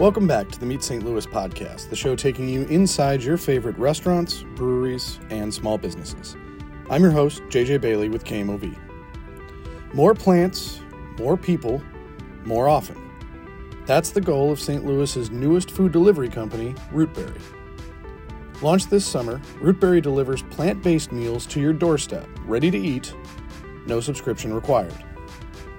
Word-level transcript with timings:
Welcome 0.00 0.26
back 0.26 0.48
to 0.48 0.58
the 0.58 0.64
Meet 0.64 0.82
St. 0.82 1.04
Louis 1.04 1.26
podcast, 1.26 1.90
the 1.90 1.94
show 1.94 2.16
taking 2.16 2.48
you 2.48 2.62
inside 2.68 3.22
your 3.22 3.36
favorite 3.36 3.76
restaurants, 3.76 4.44
breweries, 4.56 5.20
and 5.28 5.52
small 5.52 5.76
businesses. 5.76 6.38
I'm 6.88 7.02
your 7.02 7.10
host, 7.10 7.42
JJ 7.50 7.82
Bailey 7.82 8.08
with 8.08 8.24
KMOV. 8.24 8.78
More 9.92 10.14
plants, 10.14 10.80
more 11.18 11.36
people, 11.36 11.82
more 12.46 12.66
often. 12.66 12.96
That's 13.84 14.08
the 14.08 14.22
goal 14.22 14.50
of 14.50 14.58
St. 14.58 14.86
Louis's 14.86 15.30
newest 15.30 15.70
food 15.70 15.92
delivery 15.92 16.30
company, 16.30 16.72
Rootberry. 16.94 17.38
Launched 18.62 18.88
this 18.88 19.04
summer, 19.04 19.36
Rootberry 19.60 20.00
delivers 20.00 20.42
plant 20.44 20.82
based 20.82 21.12
meals 21.12 21.44
to 21.48 21.60
your 21.60 21.74
doorstep, 21.74 22.26
ready 22.46 22.70
to 22.70 22.78
eat, 22.78 23.14
no 23.84 24.00
subscription 24.00 24.54
required. 24.54 24.94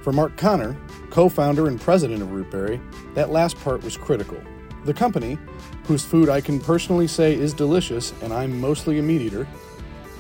For 0.04 0.14
Mark 0.14 0.38
Connor, 0.38 0.78
co 1.12 1.30
founder 1.30 1.68
and 1.68 1.80
president 1.80 2.22
of 2.22 2.30
Rootberry, 2.30 2.82
that 3.14 3.30
last 3.30 3.60
part 3.60 3.84
was 3.84 3.98
critical. 3.98 4.42
The 4.86 4.94
company, 4.94 5.38
whose 5.84 6.04
food 6.04 6.30
I 6.30 6.42
can 6.42 6.60
personally 6.60 7.08
say 7.08 7.36
is 7.36 7.54
delicious 7.54 8.14
and 8.24 8.34
I'm 8.34 8.60
mostly 8.60 8.98
a 8.98 9.04
meat 9.04 9.22
eater, 9.22 9.48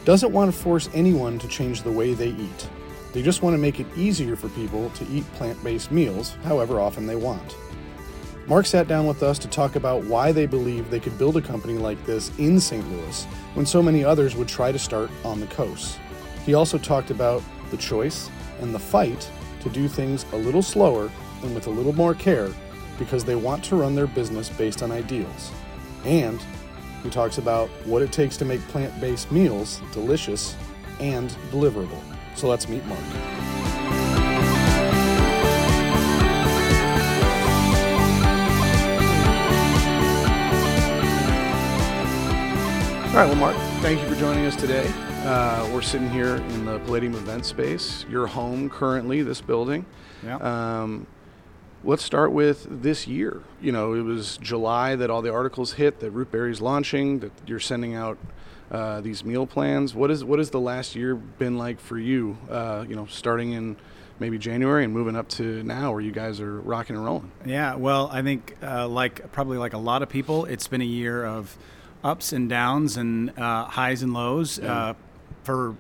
doesn't 0.06 0.32
want 0.32 0.54
to 0.54 0.60
force 0.60 0.90
anyone 0.94 1.40
to 1.40 1.48
change 1.48 1.82
the 1.82 1.92
way 1.92 2.14
they 2.14 2.30
eat. 2.30 2.70
They 3.14 3.22
just 3.22 3.42
want 3.42 3.56
to 3.56 3.58
make 3.58 3.80
it 3.80 3.88
easier 3.98 4.36
for 4.36 4.50
people 4.50 4.90
to 4.92 5.08
eat 5.08 5.26
plant 5.34 5.64
based 5.64 5.92
meals 5.92 6.38
however 6.44 6.80
often 6.80 7.08
they 7.08 7.16
want. 7.16 7.56
Mark 8.48 8.66
sat 8.66 8.88
down 8.88 9.08
with 9.08 9.24
us 9.24 9.40
to 9.40 9.48
talk 9.48 9.76
about 9.76 10.04
why 10.06 10.32
they 10.32 10.46
believe 10.46 10.90
they 10.90 11.00
could 11.00 11.18
build 11.18 11.38
a 11.38 11.42
company 11.42 11.78
like 11.78 12.04
this 12.06 12.32
in 12.38 12.60
St. 12.60 12.86
Louis 12.92 13.26
when 13.54 13.66
so 13.66 13.82
many 13.82 14.04
others 14.04 14.36
would 14.36 14.48
try 14.48 14.72
to 14.72 14.80
start 14.80 15.10
on 15.24 15.40
the 15.40 15.48
coast. 15.48 16.00
He 16.46 16.54
also 16.54 16.78
talked 16.78 17.12
about 17.12 17.44
the 17.70 17.78
choice 17.78 18.30
and 18.60 18.74
the 18.74 18.80
fight 18.80 19.30
to 19.62 19.70
do 19.70 19.88
things 19.88 20.26
a 20.34 20.38
little 20.38 20.62
slower 20.62 21.12
and 21.44 21.56
with 21.56 21.68
a 21.68 21.70
little 21.70 21.94
more 21.94 22.14
care 22.14 22.50
because 23.00 23.24
they 23.24 23.36
want 23.36 23.64
to 23.66 23.76
run 23.76 23.96
their 23.96 24.08
business 24.08 24.50
based 24.50 24.84
on 24.84 24.92
ideals. 24.92 25.52
And 26.06 26.44
he 27.04 27.10
talks 27.10 27.38
about 27.38 27.70
what 27.86 28.02
it 28.02 28.12
takes 28.12 28.38
to 28.38 28.46
make 28.46 28.62
plant 28.68 29.00
based 29.02 29.32
meals 29.32 29.82
delicious 29.92 30.56
and 31.00 31.30
deliverable. 31.50 32.02
So 32.36 32.48
let's 32.48 32.70
meet 32.70 32.86
Mark. 32.86 33.02
All 43.12 43.18
right, 43.18 43.26
well, 43.26 43.36
Mark, 43.36 43.58
thank 43.82 44.02
you 44.02 44.08
for 44.08 44.16
joining 44.16 44.46
us 44.46 44.56
today. 44.56 44.90
Uh, 45.24 45.70
we're 45.72 45.84
sitting 45.84 46.10
here 46.10 46.38
in 46.38 46.66
the 46.66 46.80
Palladium 46.80 47.14
event 47.14 47.46
space, 47.46 48.06
your 48.10 48.26
home 48.26 48.72
currently, 48.72 49.22
this 49.22 49.40
building. 49.40 49.86
Yeah. 50.26 50.38
Um, 50.38 51.06
let's 51.84 52.04
start 52.04 52.32
with 52.32 52.66
this 52.82 53.06
year. 53.06 53.44
You 53.62 53.72
know, 53.72 53.94
it 53.94 54.02
was 54.02 54.38
July 54.38 54.96
that 54.96 55.12
all 55.12 55.22
the 55.22 55.32
articles 55.32 55.74
hit 55.74 56.00
that 56.00 56.12
Rootberry's 56.12 56.60
launching, 56.60 57.20
that 57.20 57.32
you're 57.46 57.60
sending 57.60 57.94
out 57.94 58.18
uh, 58.72 59.02
these 59.02 59.24
meal 59.24 59.46
plans. 59.46 59.94
What 59.94 60.10
is 60.10 60.24
what 60.24 60.40
has 60.40 60.50
the 60.50 60.60
last 60.60 60.96
year 60.96 61.14
been 61.14 61.56
like 61.56 61.80
for 61.80 62.00
you? 62.00 62.38
Uh, 62.50 62.86
you 62.90 62.96
know, 62.96 63.06
starting 63.06 63.52
in 63.52 63.78
maybe 64.20 64.40
January 64.40 64.84
and 64.84 64.92
moving 64.92 65.16
up 65.16 65.28
to 65.30 65.62
now, 65.62 65.92
where 65.92 66.02
you 66.02 66.12
guys 66.12 66.42
are 66.42 66.60
rocking 66.62 66.96
and 66.96 67.06
rolling. 67.06 67.32
Yeah, 67.46 67.76
well, 67.76 68.10
I 68.12 68.24
think 68.24 68.58
uh, 68.64 68.88
like 68.88 69.32
probably 69.32 69.60
like 69.60 69.74
a 69.74 69.78
lot 69.80 70.02
of 70.02 70.10
people, 70.10 70.46
it's 70.46 70.68
been 70.68 70.82
a 70.82 70.86
year 70.86 71.24
of 71.24 71.56
ups 72.04 72.34
and 72.34 72.50
downs 72.50 72.98
and 72.98 73.38
uh, 73.38 73.66
highs 73.66 74.02
and 74.02 74.16
lows 74.16 74.58
uh, 74.58 74.96
for 75.44 75.76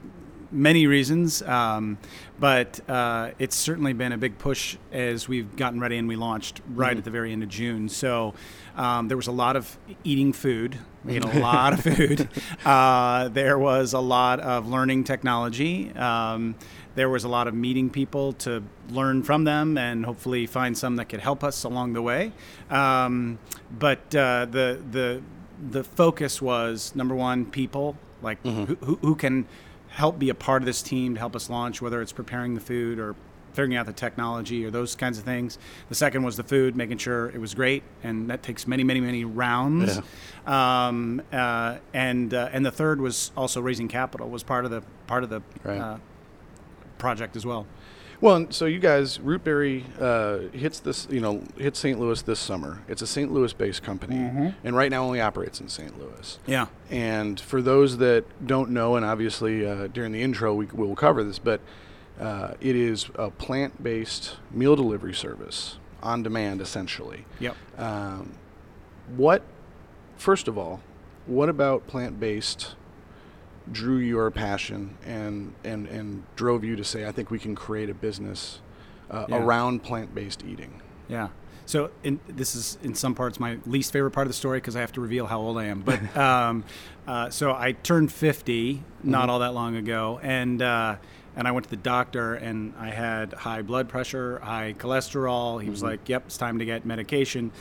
many 0.51 0.87
reasons. 0.87 1.41
Um, 1.41 1.97
but 2.39 2.79
uh, 2.89 3.31
it's 3.39 3.55
certainly 3.55 3.93
been 3.93 4.11
a 4.11 4.17
big 4.17 4.37
push 4.37 4.77
as 4.91 5.27
we've 5.27 5.55
gotten 5.55 5.79
ready 5.79 5.97
and 5.97 6.07
we 6.07 6.15
launched 6.15 6.61
right 6.73 6.97
at 6.97 7.03
the 7.03 7.11
very 7.11 7.31
end 7.31 7.43
of 7.43 7.49
June. 7.49 7.87
So 7.89 8.33
um, 8.75 9.07
there 9.07 9.17
was 9.17 9.27
a 9.27 9.31
lot 9.31 9.55
of 9.55 9.77
eating 10.03 10.33
food. 10.33 10.77
We 11.03 11.15
ate 11.15 11.25
a 11.25 11.39
lot 11.39 11.73
of 11.73 11.79
food. 11.79 12.29
Uh, 12.63 13.27
there 13.29 13.57
was 13.57 13.93
a 13.93 13.99
lot 13.99 14.39
of 14.39 14.67
learning 14.67 15.05
technology. 15.05 15.91
Um, 15.95 16.53
there 16.93 17.09
was 17.09 17.23
a 17.23 17.27
lot 17.27 17.47
of 17.47 17.55
meeting 17.55 17.89
people 17.89 18.33
to 18.33 18.61
learn 18.87 19.23
from 19.23 19.43
them 19.43 19.79
and 19.79 20.05
hopefully 20.05 20.45
find 20.45 20.77
some 20.77 20.97
that 20.97 21.05
could 21.05 21.21
help 21.21 21.43
us 21.43 21.63
along 21.63 21.93
the 21.93 22.03
way. 22.03 22.33
Um, 22.69 23.39
but 23.71 24.13
uh, 24.13 24.45
the 24.45 24.79
the 24.91 25.23
the 25.71 25.83
focus 25.83 26.39
was 26.39 26.93
number 26.93 27.15
one, 27.15 27.47
people 27.47 27.97
like 28.21 28.41
who, 28.43 28.65
who, 28.81 28.95
who 29.01 29.15
can 29.15 29.45
help 29.89 30.17
be 30.19 30.29
a 30.29 30.35
part 30.35 30.61
of 30.61 30.65
this 30.65 30.81
team 30.81 31.13
to 31.15 31.19
help 31.19 31.35
us 31.35 31.49
launch, 31.49 31.81
whether 31.81 32.01
it's 32.01 32.11
preparing 32.13 32.53
the 32.55 32.61
food 32.61 32.97
or 32.99 33.15
figuring 33.53 33.75
out 33.75 33.85
the 33.85 33.91
technology 33.91 34.63
or 34.65 34.71
those 34.71 34.95
kinds 34.95 35.17
of 35.17 35.25
things. 35.25 35.57
The 35.89 35.95
second 35.95 36.23
was 36.23 36.37
the 36.37 36.43
food, 36.43 36.75
making 36.77 36.99
sure 36.99 37.27
it 37.31 37.37
was 37.41 37.53
great, 37.53 37.83
and 38.01 38.29
that 38.29 38.41
takes 38.43 38.65
many, 38.65 38.83
many, 38.85 39.01
many 39.01 39.25
rounds. 39.25 39.99
Um, 40.45 41.21
uh, 41.33 41.77
and 41.93 42.33
uh, 42.33 42.49
and 42.53 42.65
the 42.65 42.71
third 42.71 43.01
was 43.01 43.31
also 43.35 43.59
raising 43.61 43.87
capital 43.89 44.29
was 44.29 44.43
part 44.43 44.63
of 44.65 44.71
the 44.71 44.81
part 45.07 45.23
of 45.23 45.29
the 45.29 45.41
Right. 45.63 45.79
uh, 45.79 45.97
project 46.97 47.35
as 47.35 47.45
well. 47.45 47.65
Well, 48.21 48.35
and 48.35 48.53
so 48.53 48.65
you 48.65 48.77
guys, 48.77 49.17
Rootberry 49.17 49.83
uh, 49.99 50.55
hits 50.55 50.79
this, 50.79 51.07
you 51.09 51.19
know, 51.19 51.43
hits 51.57 51.79
St. 51.79 51.99
Louis 51.99 52.21
this 52.21 52.39
summer. 52.39 52.83
It's 52.87 53.01
a 53.01 53.07
St. 53.07 53.31
Louis-based 53.31 53.81
company, 53.81 54.15
and 54.63 54.75
right 54.75 54.91
now 54.91 55.03
only 55.03 55.19
operates 55.19 55.59
in 55.59 55.67
St. 55.67 55.99
Louis. 55.99 56.37
Yeah. 56.45 56.67
And 56.91 57.39
for 57.39 57.63
those 57.63 57.97
that 57.97 58.25
don't 58.45 58.69
know, 58.69 58.95
and 58.95 59.03
obviously 59.03 59.65
uh, 59.65 59.87
during 59.87 60.11
the 60.11 60.21
intro 60.21 60.53
we 60.53 60.67
will 60.67 60.95
cover 60.95 61.23
this, 61.23 61.39
but 61.39 61.61
uh, 62.19 62.53
it 62.61 62.75
is 62.75 63.09
a 63.15 63.31
plant-based 63.31 64.37
meal 64.51 64.75
delivery 64.75 65.15
service 65.15 65.79
on 66.03 66.21
demand, 66.21 66.61
essentially. 66.61 67.25
Yep. 67.39 67.55
Um, 67.79 68.33
what, 69.15 69.41
first 70.17 70.47
of 70.47 70.57
all, 70.59 70.81
what 71.25 71.49
about 71.49 71.87
plant-based 71.87 72.75
drew 73.71 73.97
your 73.97 74.31
passion 74.31 74.97
and 75.05 75.53
and 75.63 75.87
and 75.87 76.23
drove 76.35 76.63
you 76.63 76.75
to 76.75 76.83
say, 76.83 77.05
I 77.05 77.11
think 77.11 77.29
we 77.31 77.39
can 77.39 77.55
create 77.55 77.89
a 77.89 77.93
business 77.93 78.59
uh, 79.09 79.25
Yeah. 79.29 79.43
around 79.43 79.83
plant-based 79.83 80.43
eating? 80.45 80.81
Yeah. 81.07 81.29
So 81.65 81.91
in, 82.03 82.19
this 82.27 82.55
is 82.55 82.77
in 82.83 82.95
some 82.95 83.13
parts 83.15 83.39
my 83.39 83.57
least 83.65 83.93
favorite 83.93 84.11
part 84.11 84.27
of 84.27 84.29
the 84.29 84.37
story 84.37 84.57
because 84.57 84.75
I 84.75 84.81
have 84.81 84.91
to 84.93 85.01
reveal 85.01 85.27
how 85.27 85.39
old 85.39 85.57
I 85.57 85.65
am. 85.65 85.81
But 85.81 86.17
um, 86.17 86.63
uh, 87.07 87.29
so 87.29 87.51
I 87.51 87.73
turned 87.73 88.11
50 88.11 88.83
not 89.03 89.29
all 89.29 89.39
that 89.39 89.53
long 89.53 89.75
ago, 89.75 90.19
and 90.23 90.61
uh, 90.61 90.95
and 91.35 91.47
I 91.47 91.51
went 91.51 91.63
to 91.65 91.69
the 91.69 91.77
doctor 91.77 92.35
and 92.35 92.73
I 92.77 92.89
had 92.89 93.33
high 93.33 93.61
blood 93.61 93.87
pressure, 93.87 94.39
high 94.39 94.75
cholesterol. 94.77 95.61
He 95.63 95.69
was 95.69 95.81
like, 95.81 96.09
"Yep, 96.09 96.23
it's 96.27 96.37
time 96.37 96.59
to 96.59 96.65
get 96.65 96.85
medication." 96.85 97.51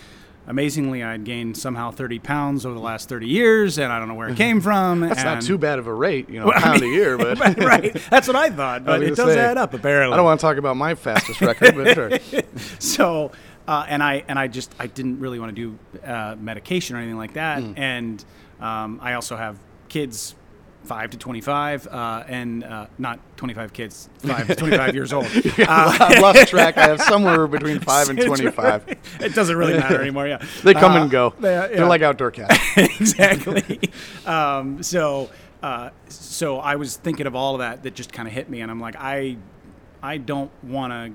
Amazingly, 0.50 1.04
I'd 1.04 1.22
gained 1.24 1.56
somehow 1.56 1.92
30 1.92 2.18
pounds 2.18 2.66
over 2.66 2.74
the 2.74 2.80
last 2.80 3.08
30 3.08 3.28
years, 3.28 3.78
and 3.78 3.92
I 3.92 4.00
don't 4.00 4.08
know 4.08 4.14
where 4.14 4.28
it 4.28 4.36
came 4.36 4.60
from. 4.60 4.98
That's 5.00 5.22
not 5.22 5.42
too 5.42 5.56
bad 5.58 5.78
of 5.78 5.86
a 5.86 5.94
rate, 5.94 6.28
you 6.28 6.40
know, 6.40 6.46
Well, 6.46 6.56
a 6.56 6.58
I 6.58 6.62
pound 6.62 6.80
mean, 6.80 6.92
a 6.92 6.96
year, 6.96 7.16
but 7.16 7.38
right, 7.58 7.94
that's 8.10 8.26
what 8.26 8.36
I 8.36 8.50
thought, 8.50 8.84
but 8.84 8.98
was 8.98 9.10
it 9.10 9.14
does 9.16 9.32
say, 9.34 9.38
add 9.38 9.58
up 9.58 9.74
apparently 9.74 10.12
I 10.12 10.16
don't 10.16 10.24
want 10.24 10.40
to 10.40 10.44
talk 10.44 10.56
about 10.56 10.76
my 10.76 10.96
fastest 10.96 11.40
record, 11.40 11.76
but 11.76 11.94
sure. 11.94 12.42
so 12.80 13.30
uh, 13.68 13.86
and 13.88 14.02
I 14.02 14.24
and 14.26 14.36
I 14.38 14.48
just 14.48 14.74
I 14.80 14.88
didn't 14.88 15.20
really 15.20 15.38
want 15.38 15.54
to 15.54 15.76
do 16.02 16.04
uh, 16.04 16.34
medication 16.36 16.96
or 16.96 16.98
anything 16.98 17.18
like 17.18 17.34
that. 17.34 17.62
And 17.76 18.24
um, 18.60 18.98
I 19.00 19.14
also 19.14 19.36
have 19.36 19.56
kids, 19.88 20.34
five 20.84 21.10
to 21.10 21.16
twenty 21.18 21.40
five, 21.40 21.86
uh, 21.86 22.24
and 22.26 22.64
uh, 22.64 22.86
not 22.98 23.20
twenty 23.36 23.54
five 23.54 23.72
kids, 23.72 24.08
five 24.18 24.46
to 24.46 24.54
twenty 24.56 24.76
five 24.76 24.94
years 24.94 25.12
old. 25.12 25.26
I've 25.58 26.20
lost 26.20 26.48
track. 26.48 26.76
I 26.78 26.88
have 26.88 27.00
somewhere 27.02 27.46
between 27.46 27.80
five 27.80 28.08
and 28.08 28.18
twenty-five. 28.20 28.86
really- 28.86 28.98
it 29.20 29.34
doesn't 29.34 29.56
really 29.56 29.74
matter 29.74 30.00
anymore. 30.00 30.26
Yeah, 30.26 30.44
They 30.64 30.74
come 30.74 30.92
Uh, 30.92 31.02
and 31.02 31.10
go. 31.10 31.34
they- 31.38 31.48
They're 31.48 31.74
yeah. 31.76 31.84
like 31.86 32.02
outdoor 32.02 32.30
cats. 32.30 32.58
exactly. 32.76 33.78
um, 34.26 34.82
so, 34.82 35.30
uh, 35.62 35.90
so 36.08 36.58
I 36.58 36.76
was 36.76 36.96
thinking 36.96 37.26
of 37.26 37.34
all 37.34 37.54
of 37.54 37.58
that 37.60 37.82
that 37.82 37.94
just 37.94 38.12
kind 38.12 38.26
of 38.26 38.34
hit 38.34 38.48
me, 38.48 38.60
and 38.60 38.70
I'm 38.70 38.80
like, 38.80 38.96
I, 38.98 39.36
I 40.02 40.16
don't 40.16 40.50
want 40.64 40.92
to 40.92 41.12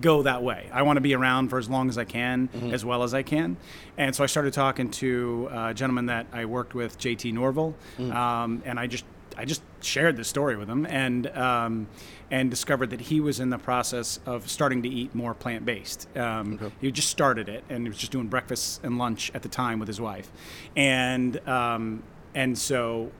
go 0.00 0.22
that 0.22 0.42
way. 0.42 0.68
I 0.72 0.82
want 0.82 0.96
to 0.96 1.00
be 1.00 1.14
around 1.14 1.48
for 1.48 1.58
as 1.58 1.68
long 1.68 1.88
as 1.88 1.96
I 1.98 2.04
can, 2.04 2.48
as 2.72 2.84
well 2.84 3.02
as 3.02 3.14
I 3.14 3.22
can. 3.22 3.56
And 3.96 4.14
so 4.14 4.24
I 4.24 4.26
started 4.26 4.52
talking 4.52 4.90
to 4.92 5.48
a 5.52 5.74
gentleman 5.74 6.06
that 6.06 6.26
I 6.32 6.44
worked 6.44 6.74
with, 6.74 6.98
JT 6.98 7.32
Norville, 7.32 7.74
um, 7.98 8.62
and 8.64 8.78
I 8.78 8.86
just 8.86 9.04
I 9.38 9.44
just 9.44 9.62
shared 9.80 10.16
this 10.16 10.28
story 10.28 10.56
with 10.56 10.68
him 10.68 10.84
and 10.86 11.26
um, 11.36 11.86
and 12.30 12.50
discovered 12.50 12.90
that 12.90 13.00
he 13.00 13.20
was 13.20 13.40
in 13.40 13.50
the 13.50 13.58
process 13.58 14.18
of 14.26 14.48
starting 14.50 14.82
to 14.82 14.88
eat 14.88 15.14
more 15.14 15.34
plant 15.34 15.64
based. 15.64 16.08
Um, 16.16 16.58
He 16.80 16.90
just 16.92 17.08
started 17.08 17.48
it 17.48 17.64
and 17.70 17.84
he 17.84 17.88
was 17.88 17.98
just 17.98 18.12
doing 18.12 18.26
breakfast 18.28 18.80
and 18.84 18.98
lunch 18.98 19.30
at 19.34 19.42
the 19.42 19.48
time 19.48 19.78
with 19.78 19.88
his 19.88 20.00
wife, 20.00 20.30
and 20.76 21.36
um, 21.48 22.02
and 22.34 22.58
so 22.58 23.10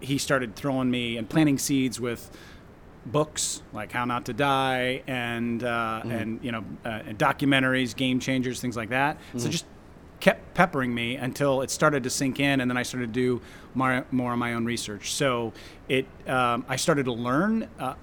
he 0.00 0.18
started 0.18 0.54
throwing 0.54 0.90
me 0.90 1.16
and 1.16 1.28
planting 1.28 1.58
seeds 1.58 1.98
with 2.00 2.30
books 3.12 3.62
like 3.72 3.92
How 3.92 4.04
Not 4.04 4.26
to 4.26 4.32
Die 4.32 5.02
and 5.06 5.62
uh, 5.64 6.02
and 6.04 6.40
you 6.42 6.52
know 6.52 6.64
uh, 6.84 7.02
and 7.06 7.18
documentaries, 7.18 7.94
game 7.96 8.20
changers, 8.20 8.60
things 8.60 8.76
like 8.76 8.90
that. 8.90 9.18
So 9.36 9.48
just 9.48 9.66
kept 10.20 10.54
peppering 10.54 10.92
me 10.94 11.16
until 11.16 11.62
it 11.62 11.70
started 11.70 12.02
to 12.04 12.10
sink 12.10 12.40
in, 12.40 12.60
and 12.60 12.70
then 12.70 12.76
I 12.76 12.82
started 12.82 13.06
to 13.06 13.12
do 13.12 13.40
more, 13.74 14.04
more 14.10 14.32
of 14.32 14.38
my 14.38 14.54
own 14.54 14.64
research. 14.64 15.12
So 15.12 15.52
it 15.88 16.06
um, 16.26 16.64
I 16.68 16.76
started 16.76 17.04
to 17.04 17.12
learn 17.12 17.68
uh, 17.78 17.94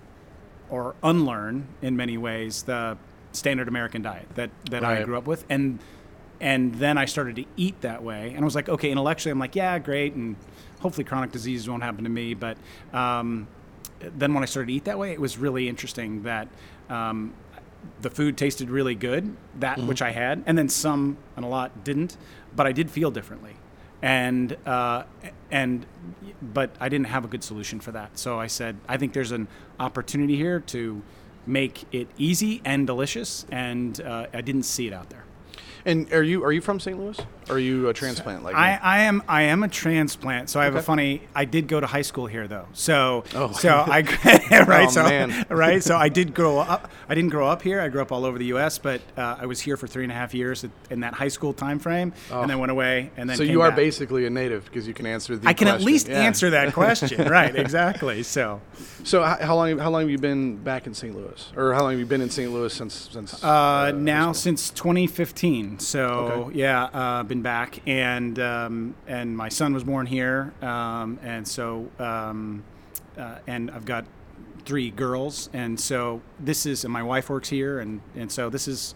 or 0.70 0.96
unlearn 1.04 1.68
in 1.82 1.96
many 1.96 2.18
ways 2.18 2.64
the 2.64 2.98
standard 3.32 3.68
American 3.68 4.02
diet 4.02 4.28
that 4.36 4.50
that 4.72 4.84
I 4.84 5.04
grew 5.04 5.18
up 5.18 5.28
with, 5.28 5.46
and 5.50 5.80
and 6.40 6.76
then 6.76 6.98
I 6.98 7.06
started 7.06 7.36
to 7.38 7.46
eat 7.58 7.82
that 7.82 8.04
way, 8.04 8.30
and 8.30 8.40
I 8.40 8.46
was 8.46 8.56
like, 8.56 8.70
okay, 8.70 8.92
intellectually, 8.92 9.32
I'm 9.32 9.40
like, 9.40 9.56
yeah, 9.56 9.78
great, 9.80 10.14
and 10.14 10.36
hopefully 10.80 11.04
chronic 11.04 11.32
diseases 11.32 11.70
won't 11.70 11.84
happen 11.84 12.04
to 12.04 12.10
me. 12.10 12.34
But 12.34 12.58
um, 12.94 13.48
then 14.16 14.34
when 14.34 14.44
I 14.44 14.46
started 14.46 14.68
to 14.68 14.74
eat 14.74 14.86
that 14.86 15.00
way, 15.00 15.12
it 15.12 15.22
was 15.22 15.38
really 15.38 15.70
interesting 15.70 16.24
that 16.24 16.48
um, 16.90 17.34
the 18.02 18.10
food 18.10 18.38
tasted 18.38 18.70
really 18.70 18.96
good, 18.96 19.36
that 19.60 19.78
which 19.80 20.02
I 20.02 20.12
had, 20.12 20.44
and 20.46 20.58
then 20.58 20.70
some 20.70 21.18
and 21.36 21.46
a 21.46 21.48
lot 21.48 21.84
didn't, 21.84 22.18
but 22.56 22.66
I 22.68 22.72
did 22.72 22.90
feel 22.90 23.12
differently. 23.12 23.56
And 24.02 24.58
uh, 24.66 25.04
and 25.52 25.86
but 26.42 26.76
I 26.80 26.90
didn't 26.90 27.08
have 27.08 27.26
a 27.26 27.28
good 27.28 27.44
solution 27.44 27.80
for 27.80 27.92
that. 27.92 28.20
So 28.20 28.40
I 28.40 28.48
said, 28.48 28.78
I 28.88 28.98
think 28.98 29.14
there's 29.14 29.32
an 29.32 29.48
opportunity 29.80 30.36
here 30.36 30.60
to 30.60 31.02
make 31.48 31.86
it 31.92 32.08
easy 32.18 32.62
and 32.66 32.86
delicious, 32.86 33.46
and 33.52 34.00
uh, 34.02 34.28
I 34.34 34.42
didn't 34.42 34.64
see 34.64 34.88
it 34.88 34.94
out 34.94 35.10
there. 35.10 35.24
And 35.88 36.12
are 36.14 36.24
you 36.24 36.44
are 36.44 36.52
you 36.52 36.62
from 36.62 36.80
St. 36.80 36.98
Louis? 37.00 37.18
Or 37.48 37.56
are 37.58 37.60
you 37.60 37.90
a 37.90 37.94
transplant 37.94 38.44
like 38.44 38.56
I, 38.56 38.72
me? 38.72 38.80
I 38.82 39.00
am 39.04 39.22
I 39.28 39.42
am 39.44 39.62
a 39.62 39.68
transplant, 39.68 40.50
so 40.50 40.60
I 40.60 40.66
have 40.66 40.76
a 40.76 40.82
funny. 40.82 41.22
I 41.36 41.46
did 41.46 41.68
go 41.68 41.80
to 41.80 41.86
high 41.86 42.02
school 42.02 42.26
here 42.26 42.48
though, 42.48 42.66
so 42.74 43.24
Oh. 43.36 43.52
so 43.52 43.70
I 43.88 44.02
right 44.68 44.88
Oh, 44.88 44.90
so 44.90 45.04
man. 45.04 45.46
right 45.50 45.84
so 45.84 45.96
I 45.96 46.10
did 46.10 46.34
grow 46.34 46.58
up. 46.58 46.90
I 47.10 47.14
didn't 47.14 47.30
grow 47.30 47.48
up 47.48 47.62
here. 47.62 47.82
I 47.82 47.90
grew 47.90 48.02
up 48.02 48.12
all 48.12 48.26
over 48.26 48.40
the 48.40 48.46
U.S., 48.46 48.80
but 48.80 49.00
uh, 49.16 49.38
I 49.40 49.46
was 49.46 49.60
here 49.60 49.78
for 49.78 49.86
three 49.86 50.02
and 50.02 50.12
a 50.12 50.16
half 50.16 50.34
years 50.34 50.64
at- 50.64 50.72
in 50.90 51.02
that 51.02 51.14
high 51.14 51.28
school 51.28 51.54
time 51.54 51.78
frame, 51.78 52.14
and 52.32 52.50
then 52.50 52.58
went 52.58 52.72
away, 52.72 53.12
and 53.16 53.30
then 53.30 53.36
Oh. 53.36 53.38
so 53.38 53.44
you 53.44 53.62
are 53.62 53.70
back. 53.70 53.78
basically 53.78 54.26
a 54.26 54.30
native 54.32 54.66
because 54.66 54.88
you 54.88 54.96
can 54.96 55.06
answer 55.06 55.38
the 55.38 55.48
I 55.48 55.54
can 55.54 55.68
at 55.68 55.82
least 55.82 56.08
Yeah. 56.08 56.22
answer 56.22 56.50
that 56.50 56.74
question, 56.74 57.28
right? 57.30 57.56
Exactly. 57.56 58.24
So 58.24 58.60
So 59.04 59.22
how, 59.22 59.38
how 59.40 59.56
long 59.56 59.78
how 59.78 59.92
long 59.92 60.02
have 60.02 60.10
you 60.10 60.18
been 60.18 60.58
back 60.58 60.88
in 60.88 60.96
St. 60.96 61.16
Louis? 61.16 61.52
Or 61.56 61.74
how 61.76 61.82
long 61.82 61.92
have 61.92 62.00
you 62.00 62.08
been 62.08 62.22
in 62.22 62.32
St. 62.32 62.52
Louis 62.52 62.74
since 62.74 63.10
since 63.12 63.44
Uh, 63.44 63.92
now 63.92 64.32
since 64.32 64.72
2015. 64.72 65.75
So 65.80 66.46
Okay. 66.48 66.60
yeah, 66.60 66.84
uh, 66.86 67.24
been 67.24 67.42
back, 67.42 67.80
and 67.88 68.38
um, 68.40 68.96
and 69.08 69.36
my 69.36 69.50
son 69.50 69.74
was 69.74 69.84
born 69.84 70.06
here, 70.06 70.54
um, 70.62 71.20
and 71.24 71.48
so 71.48 71.90
um, 72.00 72.64
uh, 73.18 73.40
and 73.48 73.72
I've 73.72 73.86
got 73.86 74.06
three 74.66 74.90
girls, 74.90 75.50
and 75.54 75.80
so 75.80 76.22
this 76.40 76.66
is 76.66 76.84
and 76.84 76.92
my 76.94 77.04
wife 77.04 77.30
works 77.30 77.50
here, 77.50 77.80
and 77.80 78.02
and 78.16 78.32
so 78.32 78.50
this 78.50 78.68
is 78.68 78.96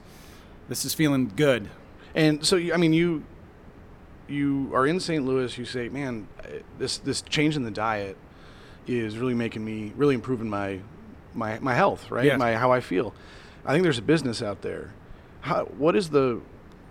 this 0.68 0.86
is 0.86 0.94
feeling 0.94 1.32
good. 1.36 1.70
And 2.16 2.46
so, 2.46 2.58
I 2.58 2.78
mean, 2.78 2.94
you 2.94 3.24
you 4.28 4.70
are 4.74 4.86
in 4.86 5.00
St. 5.00 5.26
Louis. 5.26 5.58
You 5.58 5.66
say, 5.66 5.90
"Man, 5.90 6.28
this 6.78 6.98
this 6.98 7.22
change 7.22 7.56
in 7.56 7.64
the 7.64 7.72
diet 7.72 8.18
is 8.88 9.18
really 9.18 9.34
making 9.36 9.64
me 9.64 9.94
really 9.96 10.16
improving 10.16 10.50
my 10.50 10.80
my 11.34 11.60
my 11.60 11.74
health, 11.76 12.10
right? 12.12 12.26
Yes. 12.26 12.40
My 12.40 12.56
how 12.56 12.72
I 12.72 12.80
feel." 12.82 13.14
I 13.66 13.74
think 13.74 13.84
there's 13.84 13.98
a 14.00 14.04
business 14.04 14.42
out 14.42 14.62
there. 14.62 14.92
How, 15.42 15.66
what 15.66 15.96
is 15.96 16.10
the 16.10 16.42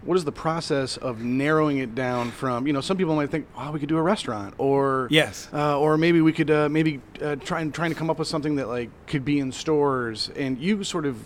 what 0.03 0.17
is 0.17 0.25
the 0.25 0.33
process 0.33 0.97
of 0.97 1.21
narrowing 1.23 1.79
it 1.79 1.95
down 1.95 2.31
from 2.31 2.67
you 2.67 2.73
know 2.73 2.81
some 2.81 2.97
people 2.97 3.15
might 3.17 3.31
think 3.31 3.47
oh 3.57 3.71
we 3.73 3.81
could 3.81 3.89
do 3.89 3.97
a 3.99 4.03
restaurant 4.03 4.55
or 4.59 5.09
Yes. 5.11 5.49
uh, 5.53 5.79
or 5.79 5.97
maybe 5.99 6.21
we 6.21 6.33
could 6.33 6.51
uh, 6.51 6.69
maybe 6.69 7.01
uh, 7.23 7.37
try 7.37 7.61
and 7.61 7.75
trying 7.75 7.91
to 7.91 7.97
come 7.97 8.09
up 8.11 8.19
with 8.19 8.29
something 8.29 8.57
that 8.57 8.69
like 8.69 8.91
could 9.07 9.25
be 9.25 9.39
in 9.39 9.51
stores 9.53 10.31
and 10.37 10.59
you 10.59 10.85
sort 10.85 11.05
of 11.07 11.17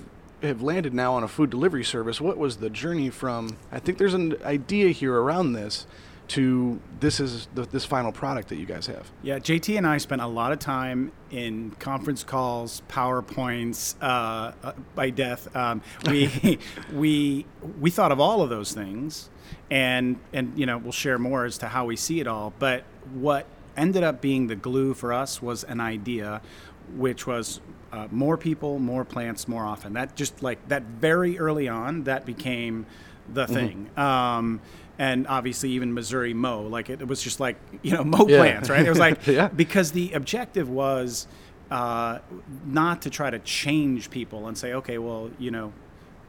have 0.42 0.60
landed 0.62 0.92
now 0.92 1.14
on 1.14 1.22
a 1.22 1.28
food 1.28 1.50
delivery 1.50 1.84
service 1.84 2.20
what 2.20 2.36
was 2.36 2.56
the 2.56 2.68
journey 2.70 3.10
from 3.10 3.56
i 3.70 3.78
think 3.78 3.98
there's 3.98 4.14
an 4.14 4.34
idea 4.44 4.88
here 4.90 5.14
around 5.14 5.52
this 5.52 5.86
to 6.28 6.80
this 7.00 7.20
is 7.20 7.48
the, 7.54 7.62
this 7.62 7.84
final 7.84 8.12
product 8.12 8.48
that 8.48 8.56
you 8.56 8.66
guys 8.66 8.86
have 8.86 9.10
Yeah, 9.22 9.38
JT 9.38 9.76
and 9.76 9.86
I 9.86 9.98
spent 9.98 10.22
a 10.22 10.26
lot 10.26 10.52
of 10.52 10.58
time 10.58 11.12
in 11.30 11.72
conference 11.78 12.24
calls, 12.24 12.82
PowerPoints, 12.88 13.96
uh, 14.00 14.52
uh, 14.62 14.72
by 14.94 15.10
death. 15.10 15.54
Um, 15.54 15.82
we 16.06 16.58
we 16.92 17.46
we 17.80 17.90
thought 17.90 18.12
of 18.12 18.20
all 18.20 18.42
of 18.42 18.50
those 18.50 18.72
things, 18.72 19.30
and 19.70 20.18
and 20.32 20.58
you 20.58 20.66
know 20.66 20.78
we'll 20.78 20.92
share 20.92 21.18
more 21.18 21.44
as 21.44 21.58
to 21.58 21.68
how 21.68 21.86
we 21.86 21.96
see 21.96 22.20
it 22.20 22.26
all. 22.26 22.52
But 22.58 22.84
what 23.12 23.46
ended 23.76 24.02
up 24.02 24.20
being 24.20 24.46
the 24.46 24.56
glue 24.56 24.94
for 24.94 25.12
us 25.12 25.42
was 25.42 25.64
an 25.64 25.80
idea, 25.80 26.40
which 26.94 27.26
was 27.26 27.60
uh, 27.92 28.08
more 28.10 28.36
people, 28.36 28.78
more 28.78 29.04
plants, 29.04 29.48
more 29.48 29.64
often. 29.64 29.92
That 29.92 30.16
just 30.16 30.42
like 30.42 30.66
that 30.68 30.82
very 30.82 31.38
early 31.38 31.68
on, 31.68 32.04
that 32.04 32.24
became 32.24 32.86
the 33.32 33.46
thing. 33.46 33.90
Um, 33.96 34.60
and 34.98 35.26
obviously, 35.26 35.70
even 35.70 35.94
Missouri 35.94 36.34
Mo, 36.34 36.62
like 36.62 36.90
it, 36.90 37.00
it 37.00 37.08
was 37.08 37.22
just 37.22 37.40
like 37.40 37.56
you 37.82 37.92
know 37.92 38.04
Mo 38.04 38.26
Yeah. 38.28 38.38
plants, 38.38 38.70
right? 38.70 38.84
It 38.84 38.88
was 38.88 38.98
like 38.98 39.26
Yeah. 39.26 39.48
because 39.48 39.92
the 39.92 40.12
objective 40.12 40.68
was 40.68 41.26
uh, 41.70 42.18
not 42.66 43.02
to 43.02 43.10
try 43.10 43.30
to 43.30 43.38
change 43.38 44.10
people 44.10 44.46
and 44.48 44.56
say, 44.58 44.74
okay, 44.74 44.98
well, 44.98 45.30
you 45.38 45.50
know, 45.50 45.72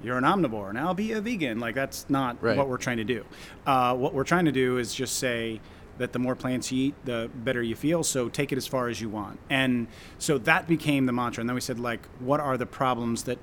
you're 0.01 0.17
an 0.17 0.23
omnivore, 0.23 0.73
now 0.73 0.93
be 0.93 1.11
a 1.11 1.19
vegan. 1.21 1.59
Like 1.59 1.75
that's 1.75 2.09
not 2.09 2.41
Right. 2.41 2.57
what 2.57 2.69
we're 2.69 2.77
trying 2.77 2.97
to 2.97 3.03
do. 3.03 3.25
Uh, 3.65 3.93
what 3.95 4.13
we're 4.13 4.23
trying 4.23 4.45
to 4.45 4.51
do 4.53 4.77
is 4.77 4.93
just 4.93 5.17
say 5.17 5.59
that 5.97 6.11
the 6.13 6.19
more 6.19 6.33
plants 6.35 6.71
you 6.71 6.85
eat, 6.87 6.95
the 7.05 7.29
better 7.35 7.61
you 7.61 7.75
feel. 7.75 8.03
So 8.03 8.27
take 8.29 8.51
it 8.51 8.57
as 8.57 8.65
far 8.65 8.87
as 8.87 8.99
you 9.01 9.09
want. 9.09 9.37
And 9.49 9.87
so 10.17 10.37
that 10.39 10.67
became 10.67 11.05
the 11.05 11.11
mantra. 11.13 11.41
And 11.41 11.49
then 11.49 11.55
we 11.55 11.61
said, 11.61 11.79
like, 11.79 12.01
what 12.19 12.39
are 12.39 12.57
the 12.57 12.65
problems 12.65 13.23
that 13.23 13.37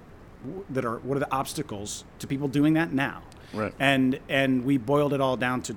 that 0.71 0.87
are 0.87 0.97
what 1.01 1.17
are 1.17 1.21
the 1.21 1.31
obstacles 1.31 2.05
to 2.19 2.27
people 2.27 2.49
doing 2.49 2.73
that 2.75 2.93
now? 2.95 3.23
Right. 3.53 3.75
And 3.79 4.19
and 4.29 4.65
we 4.65 4.77
boiled 4.79 5.13
it 5.13 5.21
all 5.21 5.37
down 5.37 5.63
to 5.63 5.77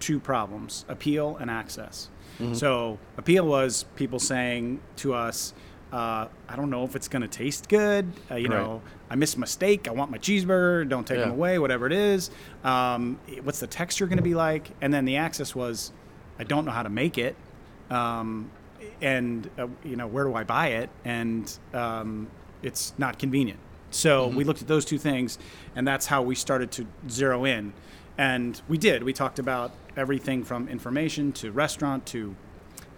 two 0.00 0.18
problems: 0.20 0.84
appeal 0.88 1.36
and 1.40 1.50
access. 1.50 2.08
So 2.52 2.98
appeal 3.16 3.46
was 3.46 3.84
people 3.94 4.18
saying 4.18 4.80
to 4.96 5.14
us, 5.14 5.54
uh, 5.92 6.26
"I 6.48 6.56
don't 6.56 6.68
know 6.68 6.82
if 6.84 6.96
it's 6.96 7.06
going 7.06 7.22
to 7.22 7.28
taste 7.28 7.68
good. 7.68 8.10
Uh, 8.28 8.34
you 8.34 8.48
Right. 8.48 8.56
know, 8.60 8.82
I 9.08 9.14
missed 9.14 9.38
my 9.38 9.46
steak. 9.46 9.86
I 9.86 9.92
want 9.92 10.10
my 10.10 10.18
cheeseburger. 10.18 10.88
Don't 10.88 11.06
take 11.06 11.18
them 11.20 11.30
away. 11.30 11.60
Whatever 11.60 11.86
it 11.86 11.92
is. 11.92 12.30
Um, 12.64 13.20
what's 13.44 13.60
the 13.60 13.68
texture 13.68 14.06
going 14.06 14.16
to 14.16 14.22
be 14.22 14.34
like?" 14.34 14.70
And 14.80 14.92
then 14.92 15.04
the 15.04 15.16
access 15.16 15.54
was, 15.54 15.92
"I 16.38 16.42
don't 16.44 16.64
know 16.64 16.72
how 16.72 16.82
to 16.82 16.90
make 16.90 17.18
it." 17.18 17.36
Um, 17.88 18.50
and 19.00 19.48
uh, 19.56 19.68
you 19.84 19.94
know 19.96 20.08
where 20.08 20.24
do 20.24 20.34
I 20.34 20.42
buy 20.42 20.68
it? 20.68 20.90
And 21.04 21.56
um, 21.72 22.26
it's 22.62 22.94
not 22.98 23.18
convenient. 23.20 23.60
So 23.94 24.26
we 24.26 24.44
looked 24.44 24.60
at 24.60 24.68
those 24.68 24.84
two 24.84 24.98
things, 24.98 25.38
and 25.76 25.86
that's 25.86 26.06
how 26.06 26.22
we 26.22 26.34
started 26.34 26.72
to 26.72 26.86
zero 27.08 27.44
in. 27.44 27.72
And 28.18 28.60
we 28.68 28.76
did. 28.76 29.02
We 29.02 29.12
talked 29.12 29.38
about 29.38 29.72
everything 29.96 30.44
from 30.44 30.68
information 30.68 31.32
to 31.32 31.52
restaurant 31.52 32.04
to 32.06 32.34